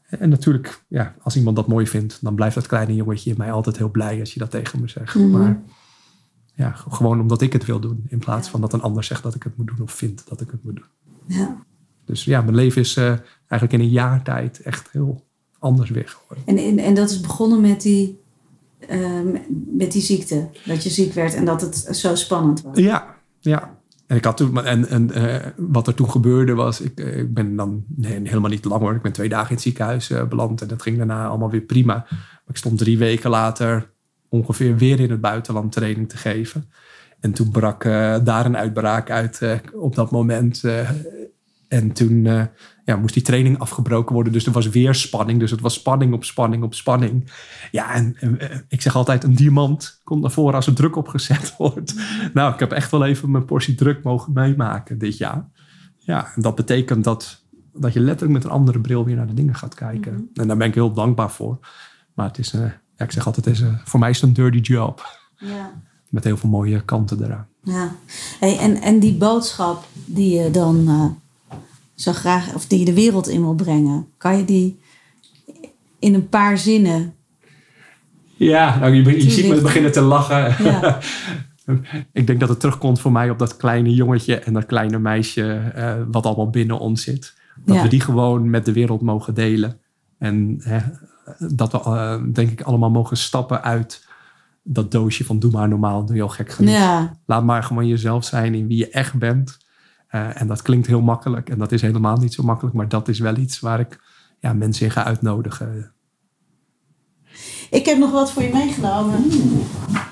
[0.10, 3.52] En natuurlijk, ja, als iemand dat mooi vindt, dan blijft dat kleine jongetje in mij
[3.52, 5.16] altijd heel blij als je dat tegen me zegt.
[5.16, 5.30] Mhm.
[5.30, 5.62] Maar
[6.60, 9.36] ja, gewoon omdat ik het wil doen, in plaats van dat een ander zegt dat
[9.36, 10.86] ik het moet doen of vindt dat ik het moet doen.
[11.28, 11.58] Ja.
[12.06, 13.06] Dus ja, mijn leven is eh,
[13.48, 15.26] eigenlijk in een jaar tijd echt heel
[15.60, 16.46] anders weer geworden.
[16.46, 18.20] En, en, en dat is begonnen met die,
[18.80, 19.28] ehm,
[19.78, 20.50] met die ziekte.
[20.66, 22.78] Dat je ziek werd en dat het zo spannend was.
[22.78, 23.78] Ja, ja.
[24.08, 27.34] En, ik had toen, en, en eh, wat er toen gebeurde was, ik, eh, ik
[27.34, 28.96] ben dan nee, helemaal niet lang hoor.
[28.96, 32.06] Ik ben twee dagen in het ziekenhuis beland en dat ging daarna allemaal weer prima.
[32.10, 33.98] Maar ik stond drie weken later
[34.30, 36.70] ongeveer weer in het buitenland training te geven.
[37.20, 40.64] En toen brak eh, daar een uitbraak uit eh, op dat moment.
[40.64, 40.90] eh,
[41.68, 42.24] en toen
[42.86, 44.34] ja, moest die training afgebroken worden.
[44.34, 45.40] Dus er was weer spanning.
[45.40, 47.32] Dus het was spanning op spanning op spanning.
[47.72, 48.16] Ja, en
[48.68, 51.96] ik zeg altijd, een diamant komt naar voren als er druk opgezet wordt.
[52.34, 55.50] Nou, ik heb echt wel even mijn portie druk mogen meemaken dit jaar.
[55.98, 57.44] Ja, en dat betekent dat,
[57.74, 60.30] dat je letterlijk met een andere bril weer naar de dingen gaat kijken.
[60.34, 61.60] En daar ben ik heel dankbaar voor.
[62.14, 62.54] Maar het is,
[63.00, 65.18] ja, ik zeg altijd, is, eh, voor mij is het een dirty job.
[65.38, 65.72] Ja.
[66.10, 67.48] Met heel veel mooie kanten eraan.
[67.64, 67.96] ja.
[68.40, 71.58] Hey, en, en die boodschap die je dan eh,
[71.96, 74.80] zo graag, of die je de wereld in wil brengen, kan je die
[76.00, 77.14] in een paar zinnen.
[78.36, 80.64] Ja, nou, je, je ziet me beginnen te lachen.
[80.64, 81.00] Ja.
[82.14, 85.72] ik denk dat het terugkomt voor mij op dat kleine jongetje en dat kleine meisje,
[85.76, 87.34] eh, wat allemaal binnen ons zit.
[87.66, 87.82] Dat Ja.
[87.82, 89.80] we die gewoon met de wereld mogen delen.
[90.18, 90.80] En hè,
[91.38, 94.08] dat we eh, denk ik allemaal mogen stappen uit
[94.64, 96.74] dat doosje van doe maar normaal, doe je al gek genoeg.
[96.74, 99.58] Ja, Laat maar gewoon jezelf zijn in wie je echt bent.
[100.08, 103.08] Eh, en dat klinkt heel makkelijk en dat is helemaal niet zo makkelijk, maar dat
[103.08, 104.00] is wel iets waar ik
[104.40, 105.92] ja, mensen in ga uitnodigen.
[107.70, 109.32] ik heb nog wat voor je meegenomen.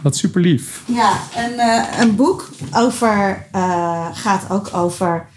[0.03, 0.83] Wat super lief.
[0.87, 5.27] Ja, een, eh, een boek over, eh, gaat ook over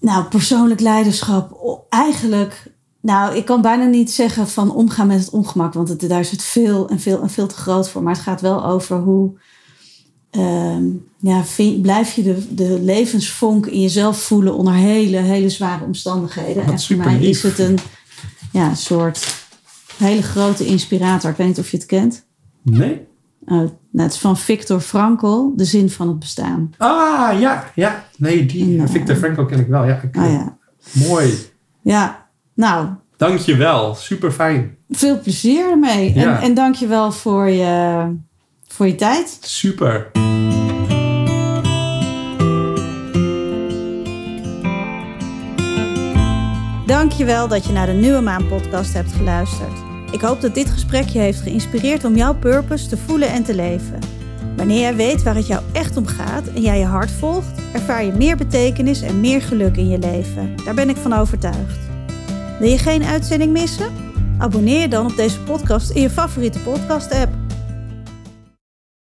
[0.00, 1.58] nou, persoonlijk leiderschap.
[1.88, 2.75] Eigenlijk,
[3.06, 6.30] nou, ik kan bijna niet zeggen van omgaan met het ongemak, want het, daar is
[6.30, 8.02] het veel en veel en veel te groot voor.
[8.02, 9.30] Maar het gaat wel over hoe
[10.30, 10.84] ehm,
[11.18, 16.64] ja, vind- blijf je de, de levensvonk in jezelf voelen onder hele, hele zware omstandigheden.
[16.64, 17.28] En voor mij lief.
[17.28, 17.78] is het een
[18.52, 19.44] ja, soort
[19.96, 21.30] hele grote inspirator.
[21.30, 22.24] Ik weet niet of je het kent.
[22.62, 23.06] Nee?
[23.46, 26.70] Nou, het is van Viktor Frankl, De Zin van het Bestaan.
[26.78, 28.04] Ah, ja, ja.
[28.18, 28.88] Nee, die Ja.
[28.88, 29.84] Victor Frankl ken ik wel.
[29.84, 30.56] Ja, ik, Oh ja.
[30.92, 31.34] Mooi.
[31.82, 32.25] Ja,
[32.56, 33.94] nou, Dankjewel.
[33.94, 34.76] Super fijn.
[34.88, 36.14] veel plezier ermee.
[36.14, 36.36] Ja.
[36.36, 38.06] En, en dank je wel voor je,
[38.66, 39.38] voor je tijd.
[39.40, 40.10] Super.
[46.86, 49.78] Dank je wel dat je naar de Nieuwe Maan podcast hebt geluisterd.
[50.10, 53.54] Ik hoop dat dit gesprek je heeft geïnspireerd om jouw purpose te voelen en te
[53.54, 53.98] leven.
[54.56, 58.04] Wanneer jij weet waar het jou echt om gaat en jij je hart volgt, ervaar
[58.04, 60.56] je meer betekenis en meer geluk in je leven.
[60.64, 61.85] Daar ben ik van overtuigd.
[62.58, 63.92] Wil je geen uitzending missen?
[64.38, 67.45] Abonneer je dan op deze podcast in je favoriete podcast-app.